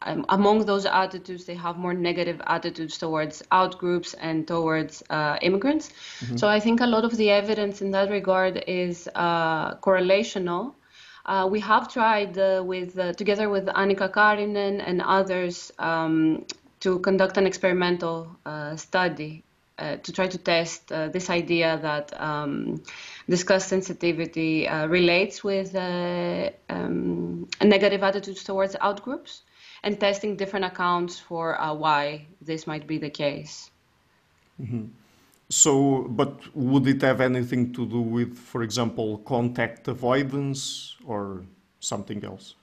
um, 0.03 0.25
among 0.29 0.65
those 0.65 0.87
attitudes 0.87 1.45
they 1.45 1.55
have 1.55 1.77
more 1.77 1.93
negative 1.93 2.41
attitudes 2.47 2.99
towards 2.99 3.43
outgroups 3.51 4.15
and 4.21 4.47
towards 4.47 5.03
uh, 5.11 5.37
immigrants 5.43 5.91
mm-hmm. 6.21 6.37
so 6.37 6.49
i 6.49 6.61
think 6.61 6.81
a 6.81 6.87
lot 6.87 7.05
of 7.05 7.17
the 7.17 7.31
evidence 7.31 7.83
in 7.83 7.91
that 7.91 8.11
regard 8.11 8.63
is 8.67 9.09
uh, 9.15 9.75
correlational 9.77 10.75
uh, 11.27 11.47
we 11.47 11.61
have 11.61 11.93
tried 11.93 12.35
with 12.65 12.95
together 13.19 13.51
with 13.51 13.67
Annika 13.67 14.11
Karinen 14.11 14.83
and 14.83 15.03
others 15.03 15.71
um, 15.79 16.47
to 16.81 17.01
conduct 17.01 17.37
an 17.37 17.47
experimental 17.47 18.35
study 18.77 19.45
uh, 19.79 19.97
to 19.99 20.13
try 20.13 20.27
to 20.27 20.39
test 20.39 20.91
uh, 20.93 21.09
this 21.09 21.31
idea 21.31 21.79
that 21.83 22.13
um, 22.21 22.83
disgust 23.29 23.69
sensitivity 23.69 24.67
uh, 24.67 24.87
relates 24.87 25.45
with 25.45 25.75
uh, 25.75 26.51
um, 26.69 27.49
negative 27.63 28.03
attitudes 28.03 28.43
towards 28.45 28.75
outgroups 28.77 29.43
and 29.83 30.01
testing 30.01 30.37
different 30.37 30.65
accounts 30.65 31.19
for 31.19 31.61
uh, 31.61 31.73
why 31.73 32.27
this 32.43 32.67
might 32.67 32.87
be 32.87 32.99
the 32.99 33.11
case. 33.11 33.71
Mm-hmm. 34.61 34.87
So, 35.51 36.03
but 36.09 36.55
would 36.55 36.87
it 36.87 37.01
have 37.03 37.21
anything 37.21 37.73
to 37.73 37.87
do 37.87 38.01
with, 38.01 38.37
for 38.37 38.63
example, 38.63 39.19
contact 39.19 39.89
avoidance 39.89 40.97
or 41.07 41.45
something 41.81 42.23
else? 42.25 42.55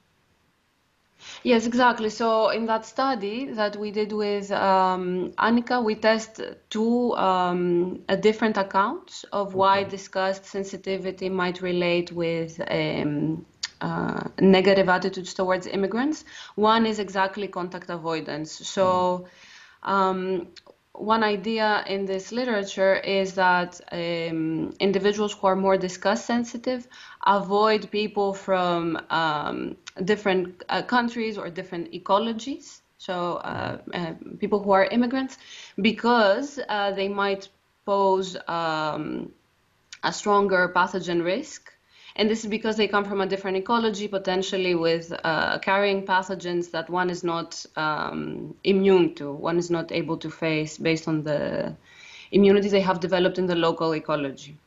Yes, 1.43 1.67
exactly. 1.67 2.10
So 2.10 2.50
in 2.50 2.65
that 2.65 2.86
study 2.86 3.45
that 3.54 3.76
we 3.76 3.91
did 3.91 4.12
with 4.12 4.52
um, 4.52 5.32
Annika, 5.38 5.84
we 5.84 5.95
test 5.95 6.41
two 6.69 7.15
um, 7.15 8.02
different 8.21 8.58
accounts 8.58 9.26
of 9.32 9.48
okay. 9.50 9.58
why 9.58 9.84
disgust 9.84 10.45
sensitivity 10.45 11.30
might 11.30 11.62
relate 11.62 12.12
with 12.12 12.60
um, 12.69 13.45
uh, 13.82 14.24
negative 14.39 14.89
attitudes 14.89 15.34
towards 15.34 15.67
immigrants. 15.67 16.26
One 16.56 16.86
is 16.86 17.00
exactly 17.00 17.48
contact 17.48 17.89
avoidance. 17.89 18.52
So 18.52 19.28
um, 19.84 20.48
one 20.98 21.24
idea 21.24 21.84
in 21.88 22.06
this 22.06 22.32
literature 22.32 22.96
is 22.96 23.34
that 23.36 23.80
um, 23.92 24.74
individuals 24.80 25.34
who 25.34 25.48
are 25.48 25.56
more 25.56 25.78
disgust 25.78 26.26
sensitive 26.26 26.88
avoid 27.26 27.90
people 27.92 28.34
from 28.34 28.98
um, 29.10 29.78
different 30.04 30.64
uh, 30.70 30.82
countries 30.82 31.38
or 31.38 31.50
different 31.50 31.92
ecologies. 31.92 32.82
So 32.98 33.36
uh, 33.36 33.78
uh, 33.94 34.14
people 34.40 34.62
who 34.64 34.72
are 34.72 34.86
immigrants, 34.86 35.38
because 35.82 36.60
uh, 36.70 36.92
they 36.92 37.08
might 37.08 37.50
pose 37.86 38.38
um, 38.48 39.32
a 40.04 40.14
stronger 40.14 40.72
pathogen 40.76 41.24
risk 41.24 41.75
and 42.15 42.30
this 42.30 42.45
is 42.45 42.49
because 42.49 42.78
they 42.78 42.88
come 42.88 43.04
from 43.04 43.19
a 43.19 43.28
different 43.28 43.58
ecology, 43.58 44.08
potentially 44.08 44.73
with 44.73 45.13
uh, 45.23 45.60
carrying 45.60 46.06
pathogens 46.06 46.71
that 46.71 46.89
one 46.89 47.10
is 47.10 47.23
not 47.23 47.65
um, 47.75 48.56
immune 48.63 49.15
to, 49.15 49.34
one 49.34 49.58
is 49.58 49.69
not 49.69 49.91
able 49.91 50.17
to 50.17 50.30
face 50.30 50.78
based 50.78 51.08
on 51.08 51.23
the 51.23 51.75
immunity 52.32 52.69
they 52.69 52.82
have 52.82 53.01
developed 53.01 53.38
in 53.38 53.45
the 53.45 53.56
local 53.56 53.93
ecology. 53.93 54.58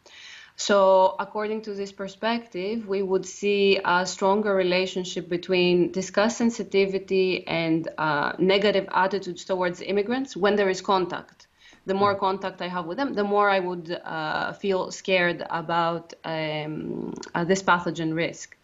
So, 0.57 1.15
according 1.19 1.63
to 1.63 1.75
this 1.75 1.93
perspective, 1.93 2.87
we 2.87 3.01
would 3.01 3.25
see 3.25 3.81
a 3.85 4.05
stronger 4.05 4.55
relationship 4.55 5.29
between 5.29 5.93
disgust 5.93 6.37
sensitivity 6.37 7.47
and 7.47 7.89
uh, 7.97 8.33
negative 8.39 8.89
attitudes 8.93 9.45
towards 9.45 9.81
immigrants 9.81 10.37
when 10.37 10.57
there 10.57 10.69
is 10.69 10.81
contact 10.81 11.48
the 11.89 11.95
more 11.95 12.15
contact 12.15 12.61
I 12.61 12.69
have 12.69 12.85
with 12.87 12.99
them, 12.99 13.15
the 13.15 13.25
more 13.25 13.49
I 13.49 13.61
would 13.69 13.91
uh, 13.91 14.53
feel 14.53 14.91
scared 14.91 15.41
about 15.49 16.13
um, 16.23 17.15
uh, 17.35 17.45
this 17.45 17.63
pathogen 17.63 18.15
risk. 18.15 18.57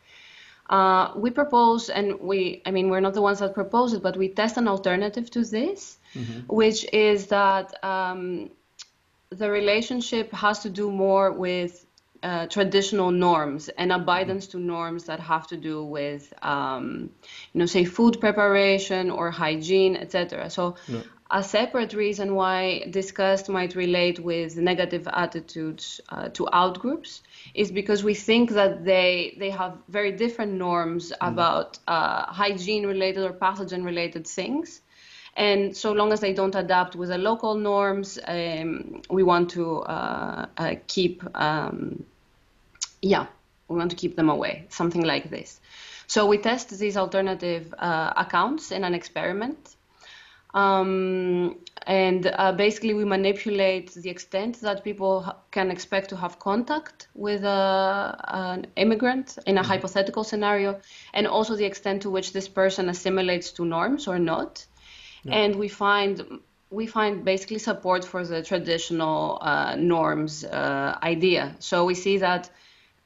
Uh, 0.69 1.13
we 1.17 1.31
propose, 1.31 1.89
and 1.89 2.21
we, 2.21 2.63
I 2.67 2.71
mean, 2.71 2.91
we're 2.91 3.01
not 3.01 3.15
the 3.15 3.23
ones 3.23 3.39
that 3.39 3.55
propose 3.55 3.95
it, 3.95 4.03
but 4.03 4.17
we 4.17 4.29
test 4.29 4.57
an 4.59 4.69
alternative 4.69 5.31
to 5.31 5.45
this, 5.45 5.99
mm-hmm. 6.15 6.41
which 6.61 6.81
is 6.93 7.27
that 7.29 7.67
um, 7.83 8.51
the 9.31 9.51
relationship 9.51 10.31
has 10.33 10.61
to 10.61 10.71
do 10.71 10.91
more 10.91 11.33
with 11.33 11.87
uh, 12.23 12.47
traditional 12.47 13.11
norms 13.11 13.69
and 13.81 13.93
abidance 13.93 14.47
to 14.49 14.59
norms 14.59 15.05
that 15.05 15.21
have 15.21 15.47
to 15.47 15.57
do 15.57 15.85
with, 15.85 16.33
um, 16.43 17.11
you 17.53 17.59
know, 17.59 17.67
say 17.67 17.85
food 17.85 18.21
preparation 18.21 19.11
or 19.11 19.31
hygiene, 19.31 19.97
etc. 19.97 20.49
So 20.51 20.77
yeah 20.89 21.03
a 21.31 21.43
separate 21.43 21.95
reason 21.95 22.35
why 22.35 22.87
disgust 22.91 23.49
might 23.49 23.75
relate 23.75 24.19
with 24.19 24.57
negative 24.57 25.09
attitudes 25.11 26.01
uh, 26.11 26.29
to 26.29 26.45
outgroups 26.53 27.23
is 27.55 27.73
because 27.73 28.05
we 28.05 28.15
think 28.15 28.51
that 28.51 28.85
they 28.85 29.35
they 29.39 29.51
have 29.51 29.79
very 29.89 30.13
different 30.13 30.53
norms 30.53 31.13
mm. 31.13 31.17
about 31.33 31.79
uh, 31.89 32.27
hygiene 32.27 32.87
related 32.87 33.25
or 33.25 33.33
pathogen 33.33 33.85
related 33.85 34.27
things. 34.27 34.83
And 35.37 35.77
so 35.77 35.93
long 35.93 36.13
as 36.13 36.21
they 36.21 36.33
don't 36.33 36.55
adapt 36.55 36.95
with 36.95 37.09
the 37.09 37.19
local 37.19 37.55
norms 37.57 38.19
um, 38.29 39.03
we 39.11 39.23
want 39.23 39.51
to 39.51 39.81
uh, 39.81 40.47
uh 40.57 40.75
keep 40.87 41.25
um, 41.35 42.05
yeah 43.03 43.27
we 43.69 43.77
want 43.77 43.91
to 43.91 43.97
keep 43.97 44.15
them 44.15 44.29
away 44.29 44.67
something 44.69 45.03
like 45.03 45.31
this. 45.31 45.61
So 46.07 46.27
we 46.27 46.37
test 46.37 46.69
these 46.79 46.99
alternative 46.99 47.75
uh, 47.79 48.13
accounts 48.15 48.71
in 48.71 48.85
an 48.85 48.95
experiment 48.95 49.75
um, 50.55 51.59
and 51.87 52.33
uh, 52.33 52.53
basically, 52.53 52.95
we 52.95 53.05
manipulate 53.05 53.93
the 53.95 54.09
extent 54.09 54.61
that 54.61 54.85
people 54.85 55.35
can 55.51 55.71
expect 55.71 56.09
to 56.11 56.17
have 56.17 56.39
contact 56.39 57.09
with 57.15 57.45
a, 57.45 58.17
an 58.29 58.67
immigrant 58.77 59.37
in 59.47 59.59
a 59.59 59.61
mm-hmm. 59.61 59.71
hypothetical 59.71 60.25
scenario, 60.25 60.81
and 61.13 61.27
also 61.27 61.57
the 61.57 61.65
extent 61.65 62.03
to 62.03 62.11
which 62.11 62.33
this 62.33 62.49
person 62.49 62.89
assimilates 62.89 63.51
to 63.53 63.65
norms 63.65 64.07
or 64.07 64.19
not. 64.19 64.65
Yeah. 65.25 65.35
And 65.35 65.57
we 65.57 65.69
find 65.69 66.41
we 66.71 66.87
find 66.87 67.25
basically 67.25 67.59
support 67.59 68.05
for 68.05 68.25
the 68.25 68.43
traditional 68.43 69.39
uh, 69.41 69.77
norms 69.77 70.45
uh, 70.45 70.99
idea. 71.03 71.55
So 71.59 71.85
we 71.85 71.95
see 71.95 72.19
that 72.19 72.51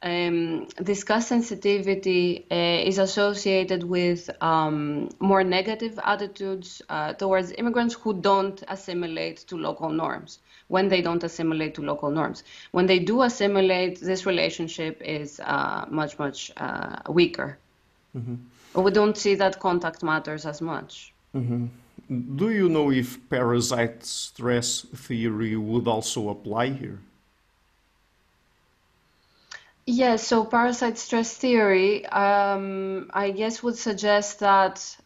um, 0.02 0.68
disgust 0.82 1.28
sensitivity 1.28 2.46
uh, 2.50 2.54
is 2.88 2.98
associated 2.98 3.82
with 3.82 4.30
um, 4.42 5.08
more 5.18 5.42
negative 5.42 5.98
attitudes 6.04 6.82
uh, 6.88 7.12
towards 7.14 7.52
immigrants 7.58 7.94
who 7.94 8.14
don't 8.20 8.62
assimilate 8.68 9.38
to 9.38 9.56
local 9.56 9.88
norms 9.88 10.38
when 10.68 10.88
they 10.88 11.00
don't 11.00 11.24
assimilate 11.24 11.74
to 11.74 11.82
local 11.82 12.10
norms. 12.10 12.44
When 12.72 12.86
they 12.86 12.98
do 12.98 13.22
assimilate, 13.22 14.00
this 14.00 14.26
relationship 14.26 15.00
is 15.02 15.40
uh, 15.40 15.86
much, 15.88 16.18
much 16.18 16.52
uh, 16.58 16.98
weaker. 17.08 17.58
Mm-hmm. 18.16 18.82
We 18.82 18.90
don't 18.90 19.16
see 19.16 19.34
that 19.34 19.58
contact 19.58 20.02
matters 20.02 20.46
as 20.46 20.60
much. 20.60 21.12
Mm-hmm. 21.34 21.66
do 22.36 22.50
you 22.50 22.70
know 22.70 22.90
if 22.90 23.18
parasite 23.28 24.02
stress 24.02 24.80
theory 24.80 25.56
would 25.56 25.86
also 25.86 26.30
apply 26.30 26.70
here? 26.70 27.00
Yes, 29.90 30.26
so 30.26 30.44
parasite 30.44 30.98
stress 30.98 31.34
theory, 31.34 32.04
um, 32.06 33.10
I 33.14 33.30
guess, 33.30 33.62
would 33.62 33.76
suggest 33.76 34.38
that, 34.40 34.96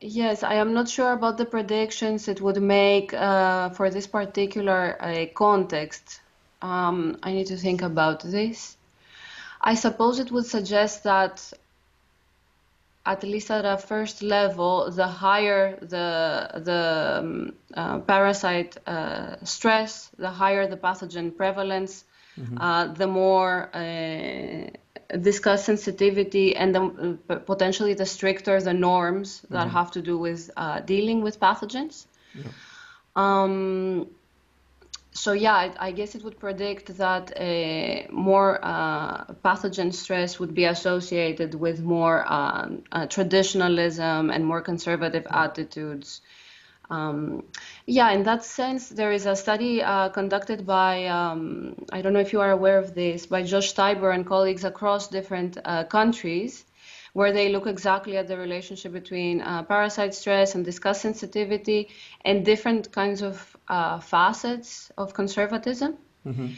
yes, 0.00 0.42
I 0.44 0.54
am 0.54 0.72
not 0.74 0.88
sure 0.88 1.12
about 1.12 1.36
the 1.38 1.46
predictions 1.46 2.28
it 2.28 2.40
would 2.40 2.62
make 2.62 3.12
uh, 3.14 3.70
for 3.70 3.90
this 3.90 4.06
particular 4.06 4.96
uh, 5.00 5.26
context. 5.34 6.20
Um, 6.62 7.18
I 7.22 7.32
need 7.32 7.46
to 7.48 7.56
think 7.56 7.82
about 7.82 8.22
this. 8.22 8.76
I 9.60 9.74
suppose 9.74 10.18
it 10.20 10.30
would 10.32 10.46
suggest 10.46 11.04
that, 11.04 11.52
at 13.06 13.22
least 13.22 13.50
at 13.50 13.64
a 13.64 13.76
first 13.78 14.22
level, 14.22 14.90
the 14.90 15.06
higher 15.06 15.78
the 15.80 16.50
the 16.68 17.18
um, 17.20 17.54
uh, 17.74 17.98
parasite 18.00 18.76
uh, 18.86 19.36
stress, 19.44 20.10
the 20.18 20.30
higher 20.30 20.66
the 20.66 20.76
pathogen 20.76 21.34
prevalence 21.36 22.04
Mm-hmm. 22.38 22.58
Uh, 22.58 22.86
the 22.88 23.06
more 23.06 23.70
uh, 23.74 24.70
disgust 25.18 25.66
sensitivity 25.66 26.56
and 26.56 26.74
the, 26.74 27.18
uh, 27.28 27.36
potentially 27.36 27.94
the 27.94 28.06
stricter 28.06 28.60
the 28.60 28.74
norms 28.74 29.42
that 29.50 29.66
mm-hmm. 29.66 29.76
have 29.76 29.90
to 29.92 30.02
do 30.02 30.18
with 30.18 30.50
uh, 30.56 30.80
dealing 30.80 31.22
with 31.22 31.38
pathogens. 31.38 32.06
Yeah. 32.34 32.50
Um, 33.14 34.08
so 35.12 35.32
yeah, 35.32 35.54
I, 35.54 35.72
I, 35.78 35.92
guess 35.92 36.16
it 36.16 36.24
would 36.24 36.40
predict 36.40 36.96
that 36.98 37.32
a 37.36 38.08
more 38.10 38.58
uh, 38.60 39.24
pathogen 39.44 39.94
stress 39.94 40.40
would 40.40 40.54
be 40.54 40.64
associated 40.64 41.54
with 41.54 41.80
more 41.80 42.24
um, 42.30 42.82
uh, 42.90 43.06
traditionalism 43.06 44.30
and 44.30 44.44
more 44.44 44.60
conservative 44.60 45.24
attitudes 45.30 46.20
um, 46.90 47.44
yeah, 47.86 48.10
in 48.10 48.22
that 48.24 48.44
sense, 48.44 48.88
there 48.88 49.12
is 49.12 49.26
a 49.26 49.36
study 49.36 49.82
uh, 49.82 50.08
conducted 50.10 50.66
by, 50.66 51.06
um, 51.06 51.76
I 51.92 52.02
don't 52.02 52.12
know 52.12 52.20
if 52.20 52.32
you 52.32 52.40
are 52.40 52.50
aware 52.50 52.78
of 52.78 52.94
this, 52.94 53.26
by 53.26 53.42
Josh 53.42 53.74
Tybur 53.74 54.14
and 54.14 54.26
colleagues 54.26 54.64
across 54.64 55.08
different 55.08 55.58
uh, 55.64 55.84
countries, 55.84 56.64
where 57.12 57.32
they 57.32 57.48
look 57.48 57.66
exactly 57.66 58.16
at 58.16 58.28
the 58.28 58.36
relationship 58.36 58.92
between 58.92 59.40
uh, 59.40 59.62
parasite 59.62 60.14
stress 60.14 60.54
and 60.54 60.64
disgust 60.64 61.00
sensitivity 61.00 61.88
and 62.24 62.44
different 62.44 62.90
kinds 62.92 63.22
of 63.22 63.56
uh, 63.68 64.00
facets 64.00 64.90
of 64.98 65.14
conservatism. 65.14 65.96
Mm-hmm. 66.26 66.48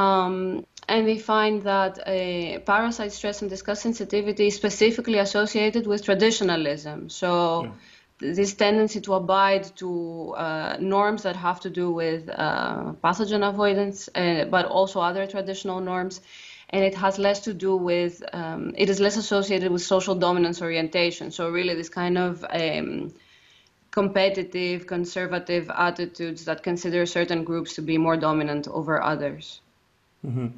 Um, 0.00 0.66
and 0.88 1.06
they 1.06 1.18
find 1.18 1.62
that 1.62 1.98
uh, 2.06 2.60
parasite 2.60 3.12
stress 3.12 3.40
and 3.40 3.50
disgust 3.50 3.82
sensitivity 3.82 4.48
is 4.48 4.54
specifically 4.54 5.18
associated 5.18 5.86
with 5.86 6.04
traditionalism. 6.04 7.08
So, 7.08 7.64
yeah 7.64 7.70
this 8.18 8.54
tendency 8.54 9.00
to 9.02 9.14
abide 9.14 9.64
to 9.76 10.34
uh, 10.36 10.76
norms 10.80 11.22
that 11.24 11.36
have 11.36 11.60
to 11.60 11.70
do 11.70 11.90
with 11.90 12.28
uh, 12.28 12.92
pathogen 13.04 13.46
avoidance, 13.46 14.08
uh, 14.14 14.44
but 14.46 14.66
also 14.66 15.00
other 15.00 15.26
traditional 15.26 15.80
norms. 15.80 16.20
And 16.70 16.82
it 16.82 16.94
has 16.96 17.18
less 17.18 17.40
to 17.40 17.54
do 17.54 17.76
with, 17.76 18.22
um, 18.32 18.74
it 18.76 18.88
is 18.88 18.98
less 18.98 19.16
associated 19.16 19.70
with 19.70 19.82
social 19.82 20.14
dominance 20.14 20.60
orientation. 20.60 21.30
So, 21.30 21.48
really, 21.50 21.74
this 21.74 21.88
kind 21.88 22.18
of 22.18 22.44
um, 22.50 23.14
competitive, 23.92 24.86
conservative 24.86 25.70
attitudes 25.70 26.44
that 26.46 26.62
consider 26.62 27.06
certain 27.06 27.44
groups 27.44 27.74
to 27.74 27.82
be 27.82 27.98
more 27.98 28.16
dominant 28.16 28.66
over 28.68 29.00
others. 29.00 29.60
Mm-hmm. 30.26 30.48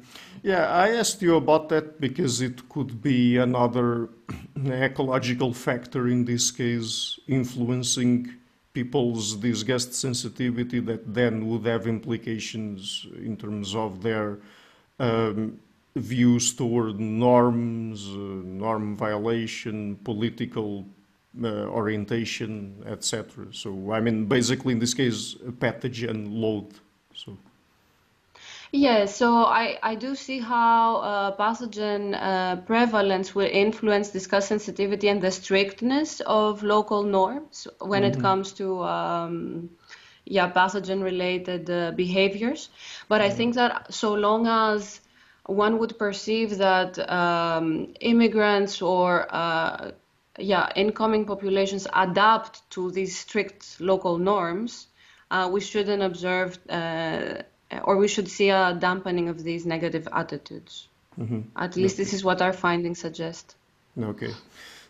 Yeah, 0.41 0.67
I 0.67 0.89
asked 0.89 1.21
you 1.21 1.35
about 1.35 1.69
that 1.69 2.01
because 2.01 2.41
it 2.41 2.67
could 2.69 3.01
be 3.01 3.37
another 3.37 4.09
ecological 4.65 5.53
factor 5.53 6.07
in 6.07 6.25
this 6.25 6.49
case 6.49 7.19
influencing 7.27 8.33
people's 8.73 9.35
disgust 9.35 9.93
sensitivity 9.93 10.79
that 10.79 11.13
then 11.13 11.47
would 11.47 11.65
have 11.65 11.85
implications 11.85 13.05
in 13.17 13.37
terms 13.37 13.75
of 13.75 14.01
their 14.01 14.39
um, 14.99 15.59
views 15.95 16.53
toward 16.53 16.99
norms, 16.99 18.07
uh, 18.07 18.41
norm 18.65 18.95
violation, 18.95 19.97
political 19.97 20.85
uh, 21.43 21.47
orientation, 21.47 22.81
etc. 22.87 23.47
So, 23.51 23.91
I 23.91 23.99
mean, 23.99 24.25
basically, 24.25 24.73
in 24.73 24.79
this 24.79 24.93
case, 24.93 25.35
pathogen 25.59 26.27
load. 26.31 26.73
So. 27.13 27.37
Yeah, 28.71 29.05
so 29.05 29.45
I, 29.45 29.79
I 29.81 29.95
do 29.95 30.13
see 30.13 30.39
how 30.39 30.97
uh, 30.97 31.35
pathogen 31.35 32.13
uh, 32.13 32.57
prevalence 32.57 33.33
will 33.33 33.49
influence 33.51 34.09
disgust 34.09 34.47
sensitivity 34.47 35.07
and 35.07 35.19
the 35.19 35.31
strictness 35.31 36.19
of 36.19 36.61
local 36.61 37.01
norms 37.01 37.67
when 37.79 38.03
mm-hmm. 38.03 38.19
it 38.19 38.21
comes 38.21 38.53
to 38.53 38.83
um, 38.83 39.71
yeah 40.25 40.51
pathogen 40.51 41.01
related 41.01 41.67
uh, 41.67 41.91
behaviors. 41.91 42.69
But 43.07 43.21
mm-hmm. 43.21 43.31
I 43.31 43.35
think 43.35 43.55
that 43.55 43.91
so 43.91 44.13
long 44.13 44.45
as 44.45 45.01
one 45.47 45.79
would 45.79 45.97
perceive 45.97 46.59
that 46.59 46.99
um, 47.09 47.95
immigrants 48.01 48.83
or 48.83 49.25
uh, 49.33 49.91
yeah 50.37 50.69
incoming 50.75 51.25
populations 51.25 51.87
adapt 51.91 52.69
to 52.69 52.91
these 52.91 53.17
strict 53.17 53.81
local 53.81 54.19
norms, 54.19 54.89
uh, 55.31 55.49
we 55.51 55.59
shouldn't 55.59 56.03
observe 56.03 56.59
uh, 56.69 57.41
or 57.83 57.97
we 57.97 58.07
should 58.07 58.27
see 58.27 58.49
a 58.49 58.75
dampening 58.79 59.29
of 59.29 59.43
these 59.43 59.65
negative 59.65 60.07
attitudes. 60.11 60.87
Mm-hmm. 61.19 61.41
At 61.55 61.75
least 61.75 61.95
okay. 61.95 62.03
this 62.03 62.13
is 62.13 62.23
what 62.23 62.41
our 62.41 62.53
findings 62.53 62.99
suggest. 62.99 63.55
Okay. 63.99 64.33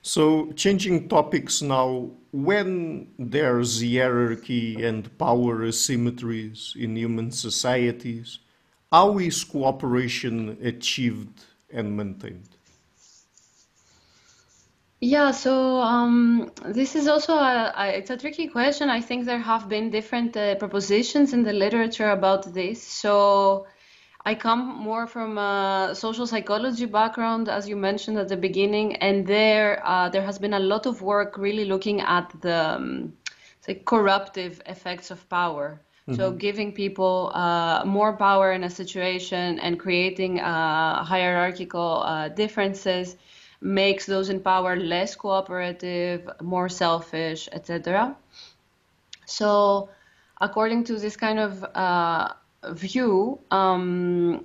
So, 0.02 0.52
changing 0.54 1.10
topics 1.10 1.62
now, 1.62 2.10
when 2.32 3.08
there's 3.20 3.82
hierarchy 3.82 4.82
and 4.84 5.18
power 5.18 5.60
asymmetries 5.68 6.76
in 6.76 6.96
human 6.96 7.32
societies, 7.32 8.40
how 8.92 9.18
is 9.18 9.44
cooperation 9.44 10.58
achieved 10.64 11.44
and 11.72 11.98
maintained? 11.98 12.50
Yeah, 15.02 15.32
so 15.32 15.80
um, 15.80 16.52
this 16.66 16.96
is 16.96 17.08
also 17.08 17.36
a, 17.36 17.74
a, 17.76 17.88
it's 17.98 18.10
a 18.10 18.18
tricky 18.18 18.48
question. 18.48 18.90
I 18.90 19.00
think 19.00 19.26
there 19.26 19.40
have 19.40 19.70
been 19.70 19.90
different 19.90 20.36
uh, 20.36 20.56
propositions 20.56 21.32
in 21.32 21.44
the 21.44 21.54
literature 21.54 22.10
about 22.10 22.54
this. 22.54 22.84
So 22.84 23.66
I 24.26 24.36
come 24.36 24.76
more 24.78 25.08
from 25.08 25.38
a 25.38 25.92
social 25.94 26.28
psychology 26.28 26.86
background, 26.86 27.48
as 27.48 27.70
you 27.70 27.78
mentioned 27.78 28.18
at 28.18 28.28
the 28.28 28.36
beginning, 28.36 28.98
and 28.98 29.26
there 29.26 29.82
uh, 29.86 30.10
there 30.10 30.22
has 30.22 30.38
been 30.38 30.54
a 30.54 30.60
lot 30.60 30.86
of 30.86 31.02
work 31.02 31.38
really 31.38 31.64
looking 31.64 32.02
at 32.02 32.30
the 32.42 32.76
um, 32.76 33.14
say 33.62 33.76
corruptive 33.76 34.62
effects 34.66 35.12
of 35.12 35.30
power. 35.30 35.80
Mm-hmm. 36.10 36.16
So 36.16 36.32
giving 36.34 36.74
people 36.74 37.32
uh, 37.34 37.84
more 37.86 38.18
power 38.18 38.52
in 38.52 38.66
a 38.66 38.70
situation 38.70 39.60
and 39.60 39.80
creating 39.80 40.42
uh, 40.42 41.06
hierarchical 41.06 42.04
uh, 42.04 42.28
differences 42.28 43.16
makes 43.62 44.06
those 44.06 44.30
in 44.30 44.40
power 44.40 44.76
less 44.76 45.16
cooperative, 45.16 46.30
more 46.42 46.70
selfish, 46.70 47.50
etc. 47.52 48.16
So, 49.26 49.90
according 50.40 50.86
to 50.86 50.98
this 50.98 51.16
kind 51.18 51.40
of 51.40 51.64
uh, 51.76 52.34
view, 52.72 53.40
um, 53.52 54.44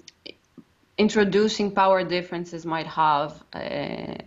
introducing 0.99 1.71
power 1.73 2.05
differences 2.05 2.67
might 2.67 2.87
have 2.87 3.43
uh, 3.53 3.61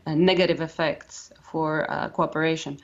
negative 0.08 0.62
effects 0.62 1.32
for 1.42 1.90
uh, 1.92 2.10
cooperation. 2.10 2.78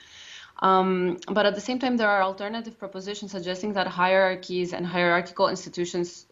Um, 0.60 1.18
but 1.28 1.46
at 1.46 1.56
the 1.56 1.62
same 1.62 1.80
time, 1.80 1.98
there 1.98 2.10
are 2.10 2.22
alternative 2.22 2.78
propositions 2.78 3.32
suggesting 3.32 3.74
that 3.74 3.88
hierarchies 3.88 4.72
and 4.72 4.86
hierarchical 4.86 5.50
institutions 5.50 6.26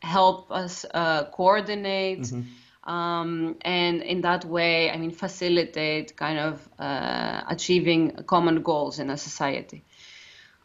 help 0.00 0.50
us 0.50 0.84
uh, 0.94 1.24
coordinate. 1.26 2.20
Mm-hmm 2.20 2.42
um, 2.88 3.56
and 3.60 4.02
in 4.02 4.22
that 4.22 4.46
way, 4.46 4.90
I 4.90 4.96
mean, 4.96 5.10
facilitate 5.10 6.16
kind 6.16 6.38
of 6.38 6.68
uh, 6.78 7.42
achieving 7.46 8.24
common 8.26 8.62
goals 8.62 8.98
in 8.98 9.10
a 9.10 9.16
society. 9.18 9.84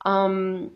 Um, 0.05 0.71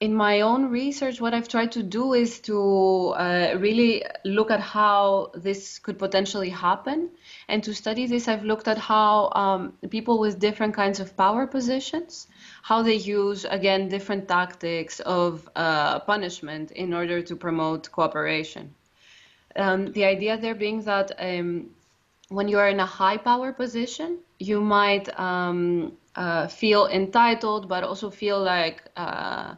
in 0.00 0.14
my 0.14 0.42
own 0.42 0.68
research, 0.68 1.20
what 1.20 1.32
I've 1.32 1.48
tried 1.48 1.72
to 1.72 1.82
do 1.82 2.12
is 2.12 2.40
to 2.40 3.14
uh, 3.16 3.54
really 3.58 4.04
look 4.24 4.50
at 4.50 4.60
how 4.60 5.30
this 5.34 5.78
could 5.78 5.98
potentially 5.98 6.50
happen. 6.50 7.10
And 7.48 7.62
to 7.64 7.72
study 7.72 8.06
this, 8.06 8.28
I've 8.28 8.44
looked 8.44 8.68
at 8.68 8.78
how 8.78 9.30
um, 9.30 9.74
people 9.88 10.18
with 10.18 10.40
different 10.40 10.74
kinds 10.74 11.00
of 11.00 11.16
power 11.16 11.46
positions, 11.46 12.26
how 12.62 12.82
they 12.82 12.96
use, 12.96 13.46
again, 13.48 13.88
different 13.88 14.28
tactics 14.28 15.00
of 15.00 15.48
uh, 15.56 16.00
punishment 16.00 16.72
in 16.72 16.92
order 16.92 17.22
to 17.22 17.36
promote 17.36 17.90
cooperation. 17.92 18.74
Um, 19.56 19.92
the 19.92 20.04
idea 20.04 20.38
there 20.38 20.54
being 20.54 20.82
that 20.82 21.12
um, 21.18 21.70
when 22.28 22.48
you 22.48 22.58
are 22.58 22.68
in 22.68 22.80
a 22.80 22.86
high 22.86 23.18
power 23.18 23.52
position, 23.52 24.18
you 24.38 24.60
might 24.60 25.08
um, 25.18 25.92
uh, 26.16 26.48
feel 26.48 26.86
entitled, 26.86 27.68
but 27.68 27.84
also 27.84 28.10
feel 28.10 28.42
like 28.42 28.82
uh, 28.96 29.54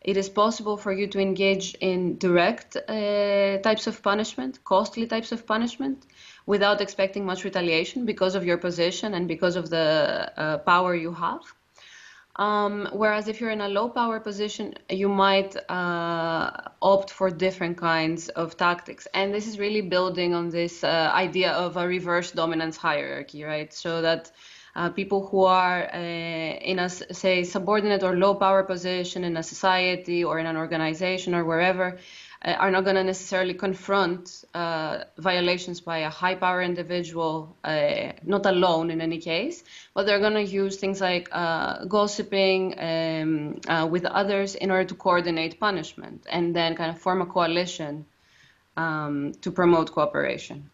it 0.00 0.16
is 0.16 0.28
possible 0.28 0.76
for 0.76 0.92
you 0.92 1.06
to 1.08 1.20
engage 1.20 1.74
in 1.80 2.18
direct 2.18 2.76
uh, 2.76 3.58
types 3.58 3.86
of 3.86 4.02
punishment, 4.02 4.62
costly 4.64 5.06
types 5.06 5.32
of 5.32 5.46
punishment, 5.46 6.06
without 6.46 6.80
expecting 6.80 7.24
much 7.24 7.44
retaliation 7.44 8.04
because 8.04 8.34
of 8.34 8.44
your 8.44 8.58
position 8.58 9.14
and 9.14 9.28
because 9.28 9.56
of 9.56 9.70
the 9.70 10.32
uh, 10.36 10.58
power 10.58 10.94
you 10.94 11.12
have. 11.12 11.42
Um, 12.36 12.88
whereas 12.92 13.28
if 13.28 13.40
you're 13.40 13.50
in 13.50 13.60
a 13.60 13.68
low 13.68 13.90
power 13.90 14.18
position, 14.18 14.74
you 14.88 15.08
might 15.08 15.54
uh, 15.68 16.50
opt 16.80 17.10
for 17.10 17.30
different 17.30 17.76
kinds 17.76 18.30
of 18.30 18.56
tactics. 18.56 19.06
And 19.12 19.34
this 19.34 19.46
is 19.46 19.58
really 19.58 19.82
building 19.82 20.32
on 20.34 20.48
this 20.48 20.82
uh, 20.82 21.10
idea 21.12 21.52
of 21.52 21.76
a 21.76 21.86
reverse 21.86 22.32
dominance 22.32 22.78
hierarchy, 22.78 23.44
right? 23.44 23.72
So 23.72 24.00
that 24.00 24.32
uh, 24.74 24.88
people 24.88 25.26
who 25.26 25.44
are 25.44 25.90
uh, 25.92 25.98
in 25.98 26.78
a, 26.78 26.88
say, 26.88 27.44
subordinate 27.44 28.02
or 28.02 28.16
low 28.16 28.34
power 28.34 28.62
position 28.62 29.24
in 29.24 29.36
a 29.36 29.42
society 29.42 30.24
or 30.24 30.38
in 30.38 30.46
an 30.46 30.56
organization 30.56 31.34
or 31.34 31.44
wherever, 31.44 31.98
are 32.44 32.70
not 32.70 32.84
going 32.84 32.96
to 32.96 33.04
necessarily 33.04 33.54
confront 33.54 34.44
uh, 34.54 35.04
violations 35.18 35.80
by 35.80 35.98
a 35.98 36.10
high 36.10 36.34
power 36.34 36.60
individual, 36.60 37.56
uh, 37.62 38.12
not 38.24 38.46
alone 38.46 38.90
in 38.90 39.00
any 39.00 39.18
case, 39.18 39.62
but 39.94 40.06
they're 40.06 40.18
going 40.18 40.34
to 40.34 40.42
use 40.42 40.76
things 40.76 41.00
like 41.00 41.28
uh, 41.32 41.84
gossiping 41.84 42.74
um, 42.78 43.60
uh, 43.68 43.86
with 43.86 44.04
others 44.04 44.54
in 44.56 44.70
order 44.70 44.84
to 44.84 44.94
coordinate 44.94 45.60
punishment 45.60 46.26
and 46.30 46.54
then 46.54 46.74
kind 46.74 46.90
of 46.90 46.98
form 46.98 47.22
a 47.22 47.26
coalition 47.26 48.04
um, 48.76 49.32
to 49.42 49.50
promote 49.50 49.92
cooperation. 49.92 50.70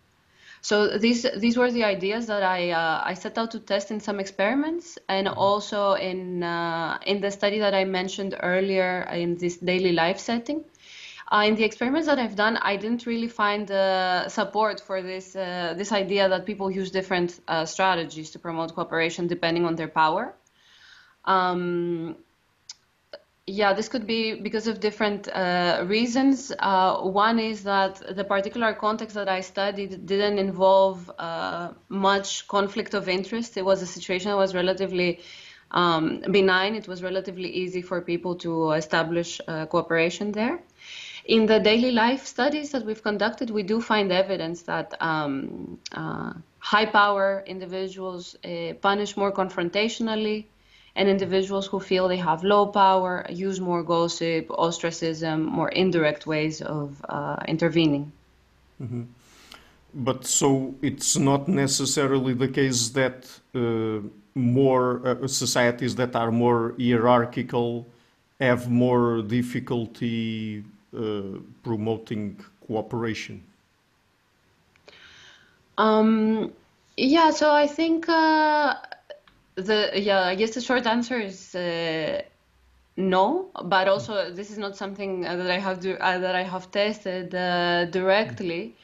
So 0.60 0.98
these 0.98 1.24
these 1.36 1.56
were 1.56 1.70
the 1.70 1.84
ideas 1.84 2.26
that 2.26 2.42
I 2.42 2.70
uh, 2.70 3.02
I 3.04 3.14
set 3.14 3.38
out 3.38 3.52
to 3.52 3.60
test 3.60 3.90
in 3.90 4.00
some 4.00 4.18
experiments 4.18 4.98
and 5.08 5.28
mm-hmm. 5.28 5.38
also 5.38 5.92
in 5.94 6.42
uh, 6.42 6.98
in 7.06 7.20
the 7.20 7.30
study 7.30 7.60
that 7.60 7.74
I 7.74 7.84
mentioned 7.84 8.36
earlier 8.40 9.02
in 9.12 9.36
this 9.36 9.58
daily 9.58 9.92
life 9.92 10.18
setting. 10.18 10.64
Uh, 11.30 11.44
in 11.46 11.56
the 11.56 11.64
experiments 11.64 12.06
that 12.06 12.18
I've 12.18 12.36
done, 12.36 12.56
I 12.56 12.76
didn't 12.76 13.04
really 13.04 13.28
find 13.28 13.70
uh, 13.70 14.28
support 14.28 14.80
for 14.80 15.02
this 15.02 15.36
uh, 15.36 15.74
this 15.76 15.92
idea 15.92 16.26
that 16.28 16.46
people 16.46 16.70
use 16.70 16.90
different 16.90 17.40
uh, 17.48 17.66
strategies 17.66 18.30
to 18.30 18.38
promote 18.38 18.74
cooperation 18.74 19.26
depending 19.26 19.66
on 19.66 19.76
their 19.76 19.88
power. 19.88 20.34
Um, 21.26 22.16
yeah, 23.46 23.74
this 23.74 23.88
could 23.88 24.06
be 24.06 24.40
because 24.40 24.66
of 24.68 24.80
different 24.80 25.28
uh, 25.28 25.84
reasons. 25.86 26.50
Uh, 26.58 27.02
one 27.02 27.38
is 27.38 27.62
that 27.64 28.16
the 28.16 28.24
particular 28.24 28.72
context 28.72 29.14
that 29.14 29.28
I 29.28 29.40
studied 29.42 30.06
didn't 30.06 30.38
involve 30.38 31.10
much 31.88 32.48
conflict 32.48 32.94
of 32.94 33.08
interest. 33.08 33.56
It 33.56 33.64
was 33.64 33.82
a 33.82 33.86
situation 33.86 34.30
that 34.30 34.36
was 34.36 34.54
relatively 34.54 35.20
um, 35.70 36.20
benign. 36.30 36.74
It 36.74 36.88
was 36.88 37.02
relatively 37.02 37.50
easy 37.50 37.82
for 37.82 38.00
people 38.02 38.34
to 38.36 38.72
establish 38.72 39.40
cooperation 39.46 40.32
there 40.32 40.60
in 41.28 41.44
the 41.44 41.60
daily 41.60 41.92
life 41.92 42.26
studies 42.26 42.70
that 42.70 42.84
we've 42.84 43.02
conducted, 43.02 43.50
we 43.50 43.62
do 43.62 43.80
find 43.80 44.10
evidence 44.10 44.62
that 44.62 44.94
um, 45.00 45.78
uh, 45.92 46.32
high 46.58 46.86
power 46.86 47.44
individuals 47.46 48.34
uh, 48.44 48.72
punish 48.80 49.16
more 49.16 49.30
confrontationally, 49.30 50.46
and 50.96 51.08
individuals 51.08 51.66
who 51.66 51.78
feel 51.78 52.08
they 52.08 52.16
have 52.16 52.42
low 52.42 52.66
power 52.66 53.24
use 53.28 53.60
more 53.60 53.82
gossip, 53.82 54.50
ostracism, 54.50 55.44
more 55.44 55.68
indirect 55.68 56.26
ways 56.26 56.62
of 56.62 56.96
uh, 57.08 57.36
intervening. 57.46 58.10
Mm-hmm. 58.82 59.02
But 59.94 60.26
so 60.26 60.74
it's 60.82 61.16
not 61.16 61.46
necessarily 61.46 62.32
the 62.32 62.48
case 62.48 62.88
that 62.90 63.30
uh, 63.54 64.00
more 64.34 65.06
uh, 65.06 65.26
societies 65.28 65.94
that 65.96 66.16
are 66.16 66.32
more 66.32 66.74
hierarchical 66.78 67.86
have 68.40 68.70
more 68.70 69.22
difficulty 69.22 70.64
promoting 71.62 72.40
cooperation? 72.66 73.42
Um, 75.78 76.52
yeah, 76.96 77.30
so 77.30 77.52
I 77.52 77.68
think 77.68 78.08
uh, 78.08 78.74
the 79.54 79.92
yeah, 79.94 80.22
I 80.22 80.34
guess 80.34 80.50
the 80.50 80.60
short 80.60 80.86
answer 80.86 81.18
is 81.20 81.54
uh, 81.54 82.22
no, 82.96 83.50
but 83.64 83.86
also 83.86 84.32
this 84.32 84.50
is 84.50 84.58
not 84.58 84.76
something 84.76 85.20
that 85.20 85.50
I 85.50 85.60
have 85.60 85.78
to, 85.80 85.96
uh, 86.04 86.18
that 86.18 86.34
I 86.34 86.42
have 86.42 86.72
tested 86.72 87.32
uh, 87.32 87.84
directly. 87.84 88.74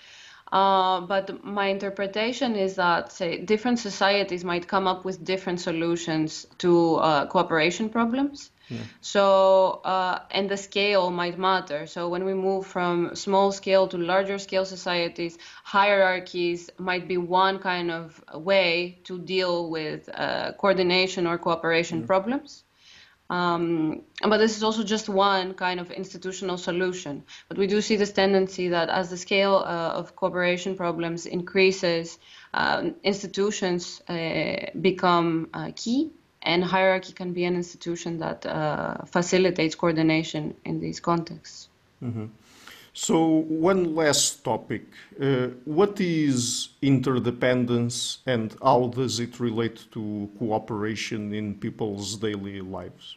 Uh, 0.52 1.00
but 1.00 1.44
my 1.44 1.66
interpretation 1.66 2.54
is 2.54 2.76
that 2.76 3.10
say 3.10 3.38
different 3.38 3.80
societies 3.80 4.44
might 4.44 4.68
come 4.68 4.86
up 4.86 5.04
with 5.04 5.24
different 5.24 5.60
solutions 5.60 6.46
to 6.58 7.00
cooperation 7.28 7.88
problems. 7.88 8.50
So, 9.00 9.80
uh, 9.84 10.20
and 10.30 10.48
the 10.48 10.56
scale 10.56 11.10
might 11.10 11.38
matter. 11.38 11.86
So, 11.86 12.08
when 12.08 12.24
we 12.24 12.34
move 12.34 12.66
from 12.66 13.14
small 13.14 13.52
scale 13.52 13.88
to 13.88 13.98
larger 13.98 14.38
scale 14.38 14.64
societies, 14.64 15.38
hierarchies 15.64 16.70
might 16.78 17.06
be 17.06 17.16
one 17.16 17.58
kind 17.58 17.90
of 17.90 18.22
way 18.34 18.98
to 19.04 19.18
deal 19.18 19.70
with 19.70 20.08
uh, 20.14 20.52
coordination 20.52 21.26
or 21.26 21.38
cooperation 21.38 21.98
mm-hmm. 21.98 22.06
problems. 22.06 22.64
Um, 23.30 24.02
but 24.20 24.36
this 24.36 24.56
is 24.56 24.62
also 24.62 24.84
just 24.84 25.08
one 25.08 25.54
kind 25.54 25.80
of 25.80 25.90
institutional 25.90 26.58
solution. 26.58 27.24
But 27.48 27.56
we 27.58 27.66
do 27.66 27.80
see 27.80 27.96
this 27.96 28.12
tendency 28.12 28.68
that 28.68 28.90
as 28.90 29.08
the 29.08 29.16
scale 29.16 29.56
uh, 29.56 29.98
of 29.98 30.14
cooperation 30.14 30.76
problems 30.76 31.24
increases, 31.26 32.18
uh, 32.52 32.90
institutions 33.02 34.02
uh, 34.08 34.70
become 34.80 35.48
uh, 35.54 35.70
key 35.74 36.12
and 36.44 36.64
hierarchy 36.64 37.12
can 37.12 37.32
be 37.32 37.44
an 37.44 37.56
institution 37.56 38.18
that 38.18 38.44
uh, 38.46 39.04
facilitates 39.06 39.74
coordination 39.74 40.54
in 40.64 40.80
these 40.80 41.00
contexts. 41.00 41.68
Mm-hmm. 42.02 42.26
So, 42.92 43.26
one 43.48 43.96
last 43.96 44.44
topic. 44.44 44.84
Uh, 45.20 45.48
what 45.64 46.00
is 46.00 46.68
interdependence 46.80 48.18
and 48.24 48.54
how 48.62 48.86
does 48.94 49.18
it 49.18 49.40
relate 49.40 49.86
to 49.92 50.30
cooperation 50.38 51.34
in 51.34 51.54
people's 51.56 52.14
daily 52.16 52.60
lives? 52.60 53.16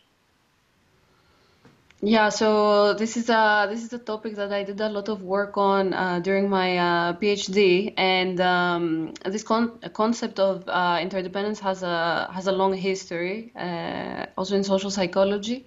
Yeah, 2.02 2.30
so 2.30 2.94
this 2.94 3.18
is 3.18 3.28
a 3.30 3.66
this 3.70 3.84
is 3.84 3.92
a 3.92 3.98
topic 3.98 4.36
that 4.36 4.54
I 4.54 4.64
did 4.64 4.80
a 4.82 4.88
lot 4.90 5.10
of 5.10 5.24
work 5.24 5.58
on 5.58 5.94
uh, 5.96 6.20
during 6.20 6.48
my 6.48 6.78
uh, 6.78 7.14
PhD, 7.14 7.92
and 7.98 8.40
um, 8.40 9.14
this 9.26 9.42
con 9.42 9.80
concept 9.94 10.40
of 10.40 10.64
uh, 10.70 11.00
interdependence 11.02 11.60
has 11.62 11.82
a 11.82 12.30
has 12.32 12.46
a 12.46 12.52
long 12.52 12.74
history, 12.74 13.52
uh, 13.56 14.28
also 14.38 14.56
in 14.56 14.64
social 14.64 14.92
psychology, 14.92 15.66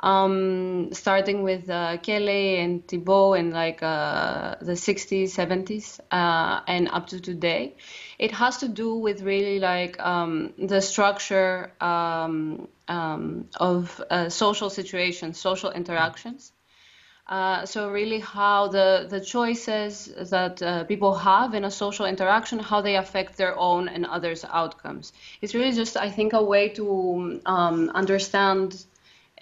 um, 0.00 0.92
starting 0.92 1.42
with 1.42 1.68
uh, 1.68 1.96
Kelley 1.98 2.58
and 2.58 2.86
Thibaut 2.86 3.38
in 3.38 3.50
like 3.50 3.82
uh, 3.82 4.56
the 4.60 4.72
60s, 4.72 5.30
70s, 5.30 6.00
and 6.10 6.88
up 6.88 7.08
to 7.08 7.20
today. 7.20 7.76
It 8.18 8.32
has 8.32 8.58
to 8.58 8.68
do 8.68 8.94
with 8.94 9.22
really 9.22 9.58
like 9.60 9.98
um, 10.00 10.54
the 10.58 10.80
structure. 10.80 11.72
Um, 11.80 12.68
um, 12.88 13.48
of 13.60 14.02
uh, 14.10 14.28
social 14.28 14.70
situations, 14.70 15.38
social 15.38 15.70
interactions. 15.70 16.52
Uh, 17.26 17.66
so 17.66 17.90
really 17.90 18.20
how 18.20 18.68
the, 18.68 19.06
the 19.08 19.20
choices 19.20 20.06
that 20.30 20.62
uh, 20.62 20.84
people 20.84 21.14
have 21.14 21.52
in 21.52 21.64
a 21.64 21.70
social 21.70 22.06
interaction, 22.06 22.58
how 22.58 22.80
they 22.80 22.96
affect 22.96 23.36
their 23.36 23.56
own 23.58 23.86
and 23.86 24.06
others' 24.06 24.46
outcomes. 24.50 25.12
It's 25.42 25.54
really 25.54 25.72
just, 25.72 25.98
I 25.98 26.08
think, 26.08 26.32
a 26.32 26.42
way 26.42 26.70
to 26.70 27.40
um, 27.44 27.90
understand 27.90 28.82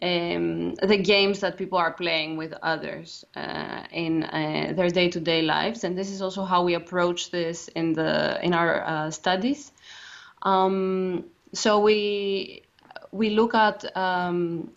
um, 0.03 0.74
the 0.74 0.97
games 0.97 1.40
that 1.40 1.57
people 1.57 1.78
are 1.78 1.92
playing 1.92 2.36
with 2.36 2.53
others 2.62 3.24
uh, 3.34 3.82
in 3.90 4.22
uh, 4.24 4.72
their 4.76 4.90
day-to-day 4.90 5.42
lives. 5.42 5.84
And 5.84 5.97
this 5.97 6.11
is 6.11 6.22
also 6.22 6.44
how 6.44 6.64
we 6.64 6.74
approach 6.74 7.30
this 7.30 7.68
in, 7.68 7.92
the, 7.92 8.38
in 8.42 8.53
our 8.55 8.84
uh, 8.84 9.11
studies. 9.11 9.72
Um, 10.42 11.24
so 11.53 11.80
we 11.80 12.62
we 13.12 13.30
look 13.30 13.55
at 13.55 13.97
um, 13.97 14.70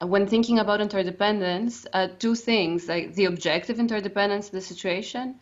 when 0.00 0.26
thinking 0.26 0.58
about 0.58 0.80
interdependence, 0.80 1.86
uh, 1.92 2.08
two 2.18 2.34
things 2.34 2.88
like 2.88 3.14
the 3.14 3.26
objective 3.26 3.78
interdependence, 3.78 4.48
the 4.50 4.60
situation. 4.60 5.36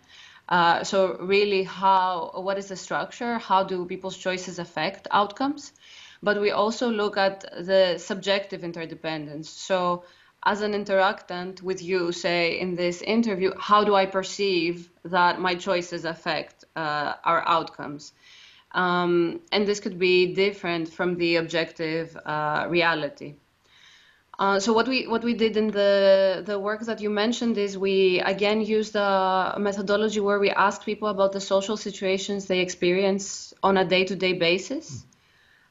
Uh, 0.48 0.82
so 0.82 1.16
really, 1.20 1.62
how 1.62 2.32
what 2.34 2.58
is 2.58 2.68
the 2.68 2.76
structure? 2.76 3.38
How 3.38 3.62
do 3.62 3.84
people's 3.86 4.16
choices 4.16 4.58
affect 4.58 5.06
outcomes? 5.10 5.72
But 6.22 6.40
we 6.40 6.50
also 6.50 6.90
look 6.90 7.16
at 7.16 7.40
the 7.64 7.98
subjective 7.98 8.62
interdependence. 8.62 9.48
So 9.48 10.04
as 10.44 10.62
an 10.62 10.72
interactant 10.72 11.62
with 11.62 11.82
you, 11.82 12.12
say 12.12 12.60
in 12.60 12.74
this 12.74 13.02
interview, 13.02 13.52
how 13.58 13.84
do 13.84 13.94
I 13.94 14.06
perceive 14.06 14.90
that 15.04 15.40
my 15.40 15.54
choices 15.54 16.04
affect 16.04 16.64
uh, 16.76 17.14
our 17.24 17.46
outcomes? 17.46 18.12
Um, 18.72 19.40
and 19.50 19.66
this 19.66 19.80
could 19.80 19.98
be 19.98 20.34
different 20.34 20.88
from 20.88 21.16
the 21.16 21.36
objective 21.36 22.16
uh, 22.16 22.66
reality. 22.68 23.34
Uh, 24.38 24.58
so 24.58 24.72
what 24.72 24.88
we 24.88 25.06
what 25.06 25.22
we 25.22 25.34
did 25.34 25.58
in 25.58 25.66
the 25.66 26.42
the 26.46 26.58
work 26.58 26.80
that 26.80 26.98
you 26.98 27.10
mentioned 27.10 27.58
is 27.58 27.76
we 27.76 28.20
again 28.20 28.62
used 28.62 28.96
a 28.96 29.56
methodology 29.58 30.20
where 30.20 30.38
we 30.38 30.50
asked 30.50 30.86
people 30.86 31.08
about 31.08 31.32
the 31.32 31.40
social 31.40 31.76
situations 31.76 32.46
they 32.46 32.60
experience 32.60 33.52
on 33.62 33.76
a 33.76 33.84
day-to-day 33.84 34.32
basis. 34.32 35.04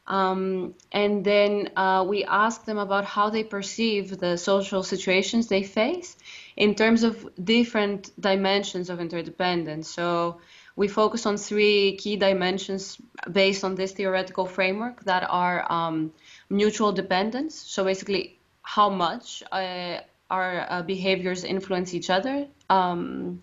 Um, 0.09 0.73
and 0.91 1.23
then 1.23 1.69
uh, 1.75 2.03
we 2.07 2.25
ask 2.25 2.65
them 2.65 2.79
about 2.79 3.05
how 3.05 3.29
they 3.29 3.43
perceive 3.43 4.17
the 4.17 4.37
social 4.37 4.81
situations 4.81 5.47
they 5.47 5.61
face 5.63 6.17
in 6.57 6.73
terms 6.73 7.03
of 7.03 7.29
different 7.41 8.11
dimensions 8.19 8.89
of 8.89 8.99
interdependence. 8.99 9.87
So 9.87 10.41
we 10.75 10.87
focus 10.87 11.27
on 11.27 11.37
three 11.37 11.95
key 11.97 12.17
dimensions 12.17 12.99
based 13.31 13.63
on 13.63 13.75
this 13.75 13.91
theoretical 13.91 14.47
framework 14.47 15.03
that 15.03 15.27
are 15.29 15.71
um, 15.71 16.11
mutual 16.49 16.91
dependence. 16.91 17.53
So 17.55 17.83
basically, 17.83 18.39
how 18.63 18.89
much 18.89 19.43
uh, 19.51 19.99
our 20.29 20.65
uh, 20.69 20.81
behaviors 20.81 21.43
influence 21.43 21.93
each 21.93 22.09
other. 22.09 22.47
Um, 22.69 23.41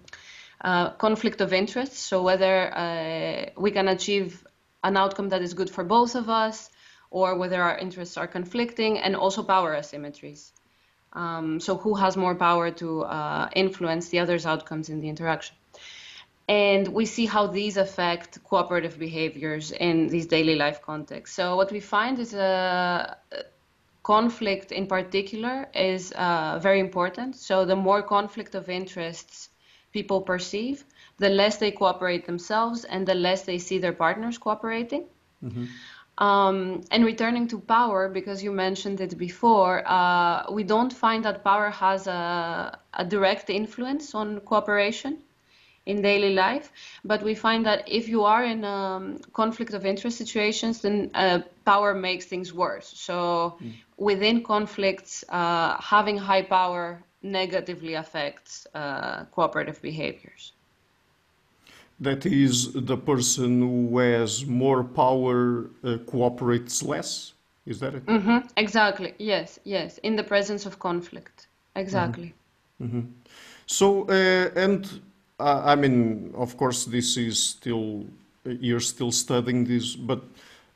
uh, 0.60 0.90
conflict 0.92 1.42
of 1.42 1.52
interest, 1.52 1.92
so 1.92 2.22
whether 2.22 2.74
uh, 2.74 3.50
we 3.58 3.70
can 3.70 3.88
achieve 3.88 4.42
an 4.82 4.96
outcome 4.96 5.28
that 5.30 5.42
is 5.42 5.54
good 5.54 5.70
for 5.70 5.84
both 5.84 6.14
of 6.14 6.28
us, 6.28 6.70
or 7.10 7.36
whether 7.36 7.62
our 7.62 7.78
interests 7.78 8.16
are 8.16 8.26
conflicting, 8.26 8.98
and 8.98 9.16
also 9.16 9.42
power 9.42 9.74
asymmetries. 9.74 10.52
Um, 11.12 11.60
so 11.60 11.76
who 11.76 11.94
has 11.94 12.16
more 12.16 12.34
power 12.34 12.70
to 12.72 13.02
uh, 13.02 13.48
influence 13.54 14.08
the 14.08 14.18
other's 14.18 14.44
outcomes 14.44 14.88
in 14.88 15.00
the 15.00 15.08
interaction? 15.08 15.56
And 16.48 16.88
we 16.88 17.06
see 17.06 17.26
how 17.26 17.48
these 17.48 17.76
affect 17.76 18.42
cooperative 18.44 18.98
behaviors 18.98 19.72
in 19.72 20.08
these 20.08 20.26
daily 20.26 20.54
life 20.54 20.80
contexts. 20.82 21.34
So 21.34 21.56
what 21.56 21.72
we 21.72 21.80
find 21.80 22.18
is 22.18 22.34
a 22.34 23.16
conflict 24.02 24.70
in 24.70 24.86
particular 24.86 25.68
is 25.74 26.12
uh, 26.12 26.60
very 26.62 26.78
important. 26.78 27.34
So 27.34 27.64
the 27.64 27.74
more 27.74 28.02
conflict 28.02 28.54
of 28.54 28.68
interests 28.68 29.48
people 29.92 30.20
perceive, 30.20 30.84
the 31.18 31.28
less 31.28 31.56
they 31.56 31.70
cooperate 31.70 32.26
themselves 32.26 32.84
and 32.84 33.06
the 33.06 33.14
less 33.14 33.42
they 33.42 33.58
see 33.58 33.78
their 33.78 33.92
partners 33.92 34.38
cooperating. 34.38 35.04
Mm-hmm. 35.42 35.64
Um, 36.18 36.82
and 36.90 37.04
returning 37.04 37.46
to 37.48 37.58
power, 37.58 38.08
because 38.08 38.42
you 38.42 38.50
mentioned 38.50 39.00
it 39.02 39.18
before, 39.18 39.86
uh, 39.86 40.50
we 40.50 40.64
don't 40.64 40.92
find 40.92 41.22
that 41.26 41.44
power 41.44 41.68
has 41.68 42.06
a, 42.06 42.78
a, 42.94 43.04
direct 43.04 43.50
influence 43.50 44.14
on 44.14 44.40
cooperation 44.40 45.18
in 45.84 46.00
daily 46.00 46.32
life, 46.32 46.72
but 47.04 47.22
we 47.22 47.34
find 47.34 47.66
that 47.66 47.86
if 47.86 48.08
you 48.08 48.24
are 48.24 48.42
in 48.44 48.64
um, 48.64 49.18
conflict 49.34 49.74
of 49.74 49.84
interest 49.84 50.16
situations, 50.16 50.80
then 50.80 51.10
uh, 51.14 51.40
power 51.66 51.92
makes 51.92 52.24
things 52.24 52.50
worse. 52.52 52.90
So 52.96 53.58
mm. 53.62 53.74
within 53.98 54.42
conflicts, 54.42 55.22
uh, 55.28 55.76
having 55.82 56.16
high 56.16 56.42
power 56.42 57.04
negatively 57.22 57.92
affects 57.92 58.66
uh, 58.74 59.24
cooperative 59.26 59.82
behaviors. 59.82 60.52
That 61.98 62.26
is, 62.26 62.72
the 62.72 62.96
person 62.96 63.60
who 63.60 63.98
has 63.98 64.44
more 64.44 64.84
power 64.84 65.70
uh, 65.82 65.96
cooperates 66.06 66.82
less? 66.82 67.32
Is 67.64 67.80
that 67.80 67.94
it? 67.94 68.06
Mm-hmm. 68.06 68.46
Exactly, 68.56 69.14
yes, 69.18 69.58
yes, 69.64 69.98
in 69.98 70.14
the 70.14 70.22
presence 70.22 70.66
of 70.66 70.78
conflict. 70.78 71.48
Exactly. 71.74 72.34
Mm-hmm. 72.82 72.98
Mm-hmm. 72.98 73.10
So, 73.66 74.08
uh, 74.08 74.50
and 74.54 75.00
uh, 75.40 75.62
I 75.64 75.74
mean, 75.74 76.32
of 76.36 76.56
course, 76.56 76.84
this 76.84 77.16
is 77.16 77.42
still, 77.42 78.04
you're 78.44 78.80
still 78.80 79.10
studying 79.10 79.64
this, 79.64 79.96
but 79.96 80.22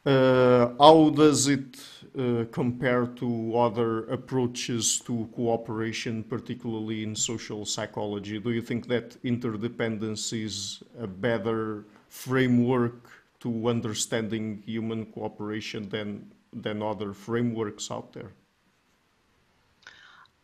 uh, 0.07 0.71
how 0.79 1.11
does 1.11 1.47
it 1.49 1.79
uh, 2.19 2.45
compare 2.51 3.07
to 3.07 3.57
other 3.57 4.05
approaches 4.07 5.01
to 5.01 5.29
cooperation, 5.35 6.25
particularly 6.25 7.03
in 7.03 7.15
social 7.15 7.65
psychology? 7.65 8.39
Do 8.41 8.51
you 8.51 8.63
think 8.63 8.89
that 8.89 9.17
interdependence 9.23 10.33
is 10.33 10.83
a 10.99 11.07
better 11.07 11.85
framework 12.09 13.11
to 13.41 13.69
understanding 13.69 14.63
human 14.67 15.07
cooperation 15.07 15.89
than, 15.89 16.31
than 16.53 16.83
other 16.83 17.13
frameworks 17.13 17.91
out 17.91 18.13
there? 18.13 18.33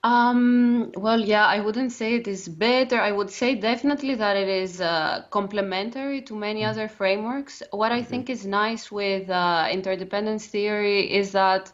Um, 0.07 0.93
well, 0.95 1.19
yeah, 1.19 1.47
I 1.47 1.59
wouldn't 1.61 1.91
say 1.91 2.15
it 2.15 2.29
is 2.29 2.47
better. 2.47 3.01
I 3.01 3.11
would 3.11 3.31
say 3.31 3.57
definitely 3.57 4.15
that 4.15 4.37
it 4.37 4.49
is 4.49 4.81
uh, 4.81 5.25
complementary 5.31 6.23
to 6.23 6.37
many 6.37 6.63
mm. 6.63 6.69
other 6.69 6.87
frameworks. 6.87 7.61
What 7.73 7.91
I 7.91 8.03
think 8.05 8.31
is 8.31 8.47
nice 8.47 8.93
with 8.93 9.29
uh, 9.29 9.67
interdependence 9.69 10.47
theory 10.47 11.13
is 11.13 11.33
that 11.33 11.73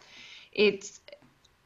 it's, 0.50 1.00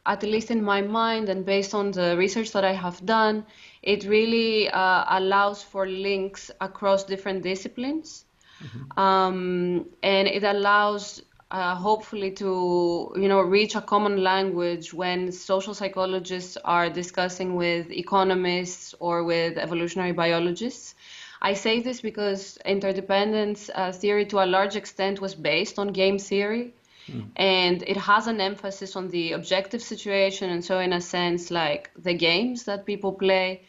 at 0.07 0.25
least 0.25 0.51
in 0.51 0.61
my 0.65 0.83
mind 0.83 1.29
and 1.29 1.47
based 1.47 1.73
on 1.73 1.93
the 1.93 2.17
research 2.17 2.51
that 2.51 2.65
I 2.65 2.73
have 2.73 2.99
done, 3.07 3.47
it 3.83 4.03
really 4.05 4.69
uh, 4.69 5.05
allows 5.09 5.63
for 5.63 5.87
links 5.87 6.51
across 6.61 7.05
different 7.05 7.45
disciplines. 7.45 8.25
Mm-hmm. 8.61 8.99
Um, 8.99 9.87
and 10.03 10.27
it 10.27 10.43
allows 10.43 11.23
uh, 11.51 11.75
hopefully 11.75 12.31
to 12.33 13.13
you 13.17 13.29
know 13.29 13.41
reach 13.41 13.75
a 13.77 13.81
common 13.81 14.23
language 14.23 14.93
when 14.93 15.31
social 15.31 15.75
psychologists 15.75 16.57
are 16.65 16.91
discussing 16.91 17.55
with 17.55 17.91
economists 17.91 18.95
or 18.99 19.25
with 19.25 19.57
evolutionary 19.57 20.13
biologists. 20.13 20.95
I 21.41 21.55
say 21.55 21.81
this 21.81 22.01
because 22.01 22.59
interdependence 22.65 23.71
uh, 23.75 23.93
theory 23.93 24.27
to 24.27 24.43
a 24.43 24.47
large 24.47 24.75
extent 24.75 25.21
was 25.21 25.35
based 25.35 25.79
on 25.79 25.89
game 25.89 26.19
theory. 26.19 26.75
Mm. 27.09 27.29
And 27.37 27.83
it 27.87 27.97
has 27.97 28.27
an 28.27 28.41
emphasis 28.41 28.97
on 28.97 29.09
the 29.09 29.33
objective 29.33 29.83
situation, 29.83 30.51
and 30.51 30.65
so 30.65 30.81
in 30.81 30.93
a 30.93 31.01
sense, 31.01 31.53
like 31.53 31.91
the 31.97 32.15
games 32.15 32.65
that 32.65 32.85
people 32.85 33.13
play, 33.13 33.63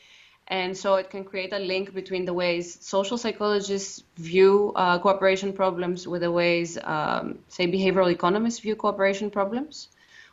and 0.47 0.77
so 0.77 0.95
it 0.95 1.09
can 1.09 1.25
create 1.25 1.51
a 1.51 1.59
link 1.59 1.93
between 1.93 2.25
the 2.25 2.33
ways 2.33 2.77
social 2.81 3.17
psychologists 3.17 4.03
view 4.15 4.71
uh, 4.75 4.97
cooperation 4.99 5.51
problems 5.51 6.07
with 6.07 6.21
the 6.21 6.31
ways, 6.31 6.77
um, 6.83 7.39
say, 7.49 7.67
behavioral 7.67 8.11
economists 8.11 8.59
view 8.59 8.75
cooperation 8.75 9.29
problems 9.29 9.89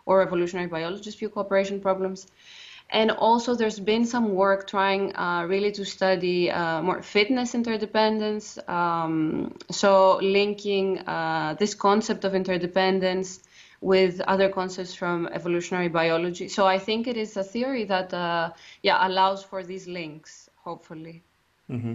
or 0.06 0.22
evolutionary 0.22 0.68
biologists 0.68 1.18
view 1.18 1.28
cooperation 1.28 1.80
problems. 1.80 2.26
And 2.90 3.10
also, 3.10 3.54
there's 3.56 3.80
been 3.80 4.04
some 4.04 4.34
work 4.34 4.68
trying 4.68 5.16
uh, 5.16 5.46
really 5.48 5.72
to 5.72 5.84
study 5.84 6.50
uh, 6.50 6.82
more 6.82 7.02
fitness 7.02 7.54
interdependence. 7.54 8.58
Um, 8.68 9.56
so, 9.70 10.18
linking 10.18 11.00
uh, 11.00 11.56
this 11.58 11.74
concept 11.74 12.24
of 12.24 12.34
interdependence 12.34 13.40
with 13.84 14.20
other 14.22 14.48
concepts 14.48 14.94
from 14.94 15.28
evolutionary 15.32 15.88
biology. 15.88 16.48
So 16.48 16.66
I 16.66 16.78
think 16.78 17.06
it 17.06 17.18
is 17.18 17.36
a 17.36 17.44
theory 17.44 17.84
that, 17.84 18.14
uh, 18.14 18.50
yeah, 18.82 19.06
allows 19.06 19.44
for 19.44 19.62
these 19.62 19.86
links, 19.86 20.48
hopefully. 20.56 21.22
Mm-hmm. 21.70 21.94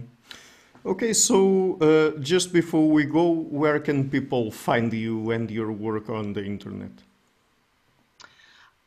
Okay, 0.85 1.13
so 1.13 1.77
uh, 1.81 2.19
just 2.19 2.53
before 2.53 2.87
we 2.87 3.05
go, 3.05 3.31
where 3.31 3.79
can 3.79 4.07
people 4.07 4.51
find 4.51 4.93
you 4.93 5.31
and 5.31 5.49
your 5.49 5.71
work 5.71 6.09
on 6.09 6.33
the 6.33 6.45
internet? 6.45 6.91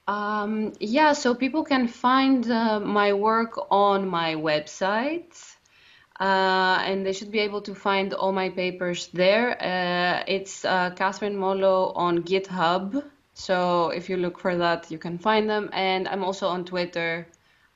Um, 0.07 0.73
yeah, 0.79 1.13
so 1.13 1.35
people 1.35 1.65
can 1.65 1.89
find 1.89 2.49
uh, 2.51 2.79
my 2.79 3.13
work 3.13 3.59
on 3.71 4.09
my 4.09 4.37
website. 4.37 5.52
Uh, 6.23 6.81
and 6.87 7.05
they 7.05 7.13
should 7.13 7.33
be 7.33 7.41
able 7.41 7.61
to 7.61 7.75
find 7.75 8.15
all 8.15 8.31
my 8.31 8.49
papers 8.49 9.09
there. 9.13 9.61
Uh, 9.61 10.23
it's 10.29 10.65
uh, 10.65 10.91
Catherine 10.91 11.35
Molho 11.35 11.93
on 11.97 12.23
GitHub. 12.23 13.03
So 13.35 13.89
if 13.89 14.09
you 14.09 14.17
look 14.17 14.39
for 14.39 14.57
that, 14.57 14.89
you 14.89 14.99
can 14.99 15.19
find 15.19 15.51
them. 15.51 15.69
And 15.73 16.07
I'm 16.07 16.23
also 16.23 16.47
on 16.47 16.65
Twitter 16.65 17.27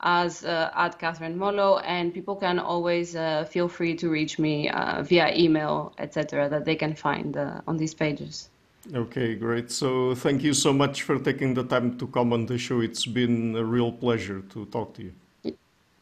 as 0.00 0.44
uh, 0.44 0.70
at 0.76 0.96
Catherine 1.00 1.36
Molho, 1.36 1.82
and 1.84 2.14
people 2.14 2.36
can 2.36 2.60
always 2.60 3.16
uh, 3.16 3.46
feel 3.50 3.66
free 3.66 3.96
to 3.96 4.08
reach 4.08 4.38
me 4.38 4.68
uh, 4.68 5.02
via 5.02 5.34
email, 5.34 5.92
etc., 5.98 6.48
that 6.48 6.64
they 6.64 6.76
can 6.76 6.94
find 6.94 7.36
on 7.66 7.76
these 7.76 7.94
pages. 7.94 8.50
Okay, 8.94 9.34
great. 9.34 9.72
So 9.72 10.14
thank 10.14 10.44
you 10.44 10.54
so 10.54 10.72
much 10.72 11.02
for 11.02 11.18
taking 11.18 11.54
the 11.54 11.64
time 11.64 11.98
to 11.98 12.06
come 12.06 12.32
on 12.32 12.46
the 12.46 12.58
show. 12.58 12.80
It's 12.80 13.06
been 13.06 13.56
a 13.56 13.64
real 13.64 13.90
pleasure 13.90 14.42
to 14.50 14.66
talk 14.66 14.94
to 14.94 15.02
you. 15.02 15.14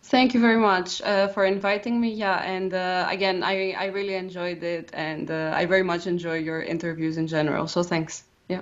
Thank 0.05 0.35
you 0.35 0.41
very 0.41 0.59
much 0.59 1.01
uh, 1.01 1.29
for 1.29 1.47
inviting 1.47 1.99
me. 1.99 2.13
Yeah, 2.13 2.43
and 2.43 2.75
uh, 2.75 3.07
again, 3.09 3.43
I, 3.43 3.73
I 3.73 3.87
really 3.87 4.17
enjoyed 4.17 4.63
it, 4.63 4.91
and 4.93 5.31
uh, 5.31 5.53
I 5.57 5.65
very 5.65 5.83
much 5.83 6.07
enjoy 6.07 6.39
your 6.41 6.61
interviews 6.61 7.17
in 7.17 7.27
general. 7.27 7.67
So 7.67 7.83
thanks. 7.83 8.25
Yeah. 8.49 8.61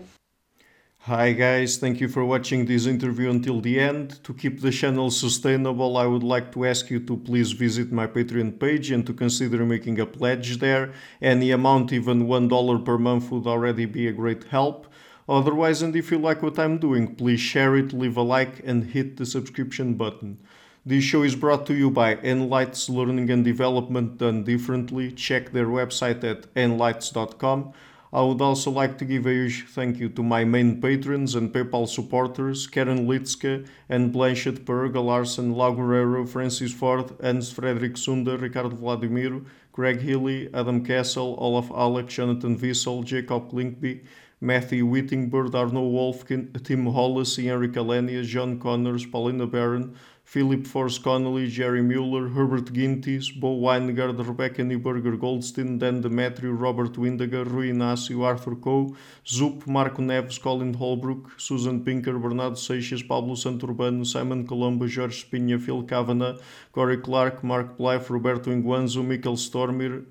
Hi 1.01 1.33
guys, 1.33 1.79
thank 1.79 2.01
you 2.01 2.07
for 2.07 2.25
watching 2.25 2.65
this 2.65 2.87
interview 2.87 3.29
until 3.29 3.61
the 3.61 3.81
end. 3.81 4.23
To 4.23 4.33
keep 4.33 4.61
the 4.61 4.71
channel 4.71 5.11
sustainable, 5.11 5.97
I 5.97 6.07
would 6.07 6.23
like 6.23 6.53
to 6.53 6.65
ask 6.65 6.91
you 6.91 7.01
to 7.01 7.17
please 7.17 7.51
visit 7.51 7.91
my 7.91 8.07
Patreon 8.07 8.61
page 8.61 8.93
and 8.93 9.05
to 9.09 9.13
consider 9.13 9.65
making 9.65 9.99
a 9.99 10.07
pledge 10.07 10.59
there. 10.59 10.93
Any 11.21 11.51
amount, 11.51 11.93
even 11.93 12.29
$1 12.29 12.85
per 12.85 12.99
month, 12.99 13.33
would 13.33 13.49
already 13.49 13.87
be 13.87 14.07
a 14.07 14.13
great 14.13 14.45
help. 14.45 14.87
Otherwise, 15.29 15.83
and 15.83 15.97
if 15.97 16.13
you 16.13 16.19
like 16.19 16.41
what 16.41 16.57
I'm 16.57 16.79
doing, 16.79 17.17
please 17.17 17.41
share 17.41 17.75
it, 17.75 17.93
leave 17.93 18.17
a 18.17 18.23
like, 18.23 18.63
and 18.65 18.85
hit 18.85 19.17
the 19.17 19.27
subscription 19.27 19.95
button. 19.95 20.39
This 20.85 21.05
show 21.05 21.23
is 21.23 21.37
brought 21.37 21.65
to 21.67 21.75
you 21.75 21.93
by 21.93 22.17
Enlites 22.17 22.89
Learning 22.89 23.31
and 23.31 23.45
Development 23.45 24.19
Done 24.19 24.43
Differently. 24.43 25.13
Check 25.13 25.53
their 25.53 25.67
website 25.69 26.25
at 26.25 26.53
enlites.com. 26.55 27.73
I 28.13 28.23
would 28.23 28.41
also 28.41 28.73
like 28.73 28.99
to 28.99 29.05
give 29.05 29.25
a 29.25 29.31
huge 29.31 29.67
thank 29.69 30.01
you 30.01 30.09
to 30.09 30.25
my 30.25 30.45
main 30.45 30.81
patrons 30.81 31.37
and 31.37 31.55
PayPal 31.55 31.89
supporters 31.89 32.67
Karen 32.67 33.07
Litske 33.07 33.65
and 33.89 34.13
Blanchett 34.13 34.65
Perga, 34.65 35.01
Larson, 35.01 35.55
Laguerrero, 35.55 36.29
Francis 36.29 36.73
Ford, 36.73 37.15
Hans 37.23 37.53
Frederick 37.53 37.97
Sunder, 37.97 38.37
Ricardo 38.37 38.75
Vladimiro, 38.75 39.47
Greg 39.71 40.01
Healy, 40.01 40.53
Adam 40.53 40.85
Castle, 40.85 41.37
Olaf 41.39 41.71
Alex, 41.71 42.13
Jonathan 42.13 42.59
Wiesel, 42.59 43.05
Jacob 43.05 43.53
Linkby, 43.53 44.01
Matthew 44.41 44.85
Whittingbird, 44.85 45.55
Arno 45.55 45.89
Wolfkin, 45.89 46.61
Tim 46.65 46.87
Hollis, 46.87 47.37
Henry 47.37 47.69
Kalenia, 47.69 48.25
John 48.25 48.59
Connors, 48.59 49.07
Paulina 49.07 49.47
Barron, 49.47 49.97
Philip 50.33 50.67
Force 50.67 50.97
Connolly, 50.97 51.47
Jerry 51.47 51.83
Mueller, 51.83 52.31
Herbert 52.31 52.73
Gintis, 52.73 53.39
Bo 53.39 53.61
Weingard, 53.61 54.19
Rebecca 54.27 54.63
Newberger 54.63 55.21
Goldstein, 55.21 55.77
Dan 55.77 56.01
Demetrio, 56.01 56.53
Robert 56.53 56.95
Windager, 56.95 57.45
Rui 57.45 57.71
Inácio, 57.71 58.25
Arthur 58.25 58.55
Coe, 58.55 58.97
Zup, 59.27 59.67
Marco 59.67 60.01
Neves, 60.01 60.41
Colin 60.41 60.73
Holbrook, 60.73 61.33
Susan 61.37 61.85
Pinker, 61.85 62.19
Bernardo 62.19 62.57
Seixas, 62.57 63.07
Pablo 63.07 63.35
Santurbano, 63.35 64.07
Simon 64.07 64.47
Colombo, 64.47 64.89
Jorge 64.89 65.23
Spinha, 65.23 65.61
Phil 65.61 65.83
Kavanagh, 65.83 66.41
Corey 66.73 66.97
Clark, 66.97 67.45
Mark 67.45 67.77
Blythe, 67.77 68.09
Roberto 68.09 68.51
Inguanzo, 68.51 69.07
Michael 69.07 69.37
Stormir, 69.37 70.07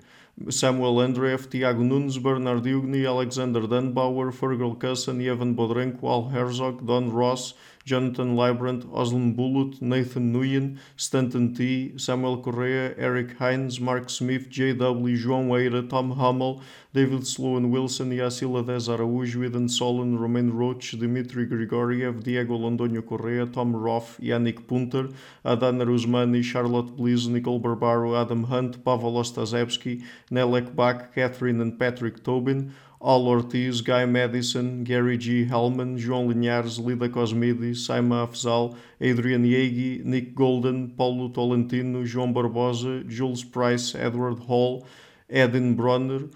Samuel 0.50 0.98
Andreev, 0.98 1.50
Tiago 1.50 1.82
Nunes, 1.82 2.20
Bernard 2.20 2.64
Ugni, 2.64 3.08
Alexander 3.08 3.62
Dunbauer, 3.62 4.32
Fergal 4.32 4.78
Cusson, 4.80 5.20
Evan 5.20 5.56
Bodrenko, 5.56 6.04
Al 6.04 6.30
Herzog, 6.30 6.86
Don 6.86 7.12
Ross, 7.12 7.56
Jonathan 7.86 8.36
Librand, 8.36 8.86
Oslam 8.86 9.36
Bullitt, 9.36 9.82
Nathan 9.82 10.34
Nguyen, 10.34 10.78
Stanton 10.96 11.54
T, 11.54 11.98
Samuel 11.98 12.42
Correa, 12.42 12.94
Eric 12.98 13.38
Hines, 13.38 13.80
Mark 13.80 14.10
Smith, 14.10 14.50
J.W., 14.50 15.18
João 15.18 15.50
Eira, 15.50 15.82
Tom 15.88 16.12
Hummel, 16.12 16.62
David 16.94 17.26
Sloan 17.26 17.72
Wilson, 17.72 18.12
Yacila 18.12 18.64
Dez 18.64 18.88
Araújo, 18.88 19.46
Eden 19.46 19.70
Solon, 19.70 20.20
Romain 20.20 20.52
Roach, 20.52 20.92
Dmitry 20.92 21.48
Grigoriev, 21.48 22.22
Diego 22.24 22.56
Londonio 22.58 23.02
Correa, 23.02 23.46
Tom 23.46 23.76
Roth, 23.76 24.20
Yannick 24.20 24.68
Punter, 24.68 25.10
Adana 25.44 25.86
Rusmani, 25.86 26.44
Charlotte 26.44 26.96
Bliss, 26.96 27.28
Nicole 27.28 27.60
Barbaro, 27.60 28.16
Adam 28.16 28.44
Hunt, 28.44 28.84
Pavel 28.84 29.14
Ostazewski, 29.14 30.04
Nelek 30.30 30.76
Bach, 30.76 31.14
Catherine 31.16 31.62
and 31.62 31.80
Patrick 31.80 32.24
Tobin, 32.24 32.74
Al 33.04 33.28
Ortiz, 33.28 33.82
Guy 33.82 34.06
Madison, 34.06 34.84
Gary 34.84 35.18
G. 35.18 35.44
Hellman, 35.44 35.98
João 35.98 36.28
Linhares, 36.28 36.78
Lida 36.78 37.10
Cosmides, 37.10 37.88
Saima 37.88 38.28
Afzal, 38.28 38.76
Adrian 39.02 39.44
Yegi, 39.44 40.04
Nick 40.06 40.36
Golden, 40.36 40.88
Paulo 40.88 41.30
Tolentino, 41.30 42.06
João 42.06 42.32
Barbosa, 42.32 43.04
Jules 43.08 43.44
Price, 43.44 43.96
Edward 43.96 44.40
Hall, 44.42 44.86
Edin 45.28 45.74
Bronner, 45.74 46.30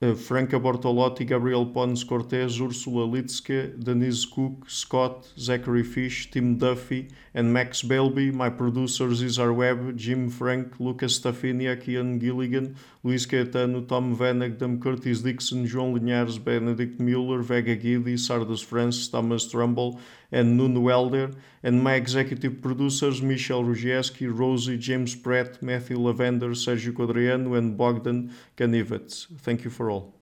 uh, 0.00 0.14
Franca 0.14 0.58
Bortolotti, 0.58 1.26
Gabriel 1.26 1.66
Pons 1.66 2.02
Cortez, 2.02 2.60
Ursula 2.60 3.04
Litske, 3.06 3.78
Denise 3.78 4.24
Cook, 4.24 4.70
Scott, 4.70 5.30
Zachary 5.38 5.82
Fish, 5.82 6.30
Tim 6.30 6.56
Duffy, 6.56 7.08
and 7.36 7.52
Max 7.52 7.82
Belby. 7.82 8.32
My 8.32 8.48
producers 8.48 9.22
Isar 9.22 9.52
Webb, 9.52 9.96
Jim 9.96 10.30
Frank, 10.30 10.80
Lucas 10.80 11.20
Stafiniak, 11.20 11.86
Ian 11.86 12.18
Gilligan, 12.18 12.74
Luís 13.04 13.26
Caetano, 13.26 13.86
Tom 13.86 14.16
Vanagdam, 14.16 14.80
Curtis 14.80 15.20
Dixon, 15.20 15.66
João 15.66 15.92
Linhares, 15.94 16.42
Benedict 16.42 16.98
Mueller, 16.98 17.42
Vega 17.42 17.76
Guidi, 17.76 18.14
Sardas 18.16 18.64
France, 18.64 19.06
Thomas 19.06 19.46
Trumbull, 19.48 20.00
and 20.32 20.56
Nuno 20.56 20.80
Welder, 20.80 21.30
and 21.62 21.84
my 21.84 21.94
executive 21.94 22.62
producers 22.62 23.20
Michel 23.20 23.62
Rugieski, 23.62 24.26
Rosie, 24.26 24.78
James 24.78 25.14
Pratt, 25.14 25.62
Matthew 25.62 25.98
Lavender, 25.98 26.50
Sergio 26.50 26.92
Quadriano, 26.92 27.56
and 27.56 27.76
Bogdan 27.76 28.32
Kanivets. 28.56 29.26
Thank 29.40 29.62
you 29.62 29.70
for 29.70 29.90
all. 29.90 30.14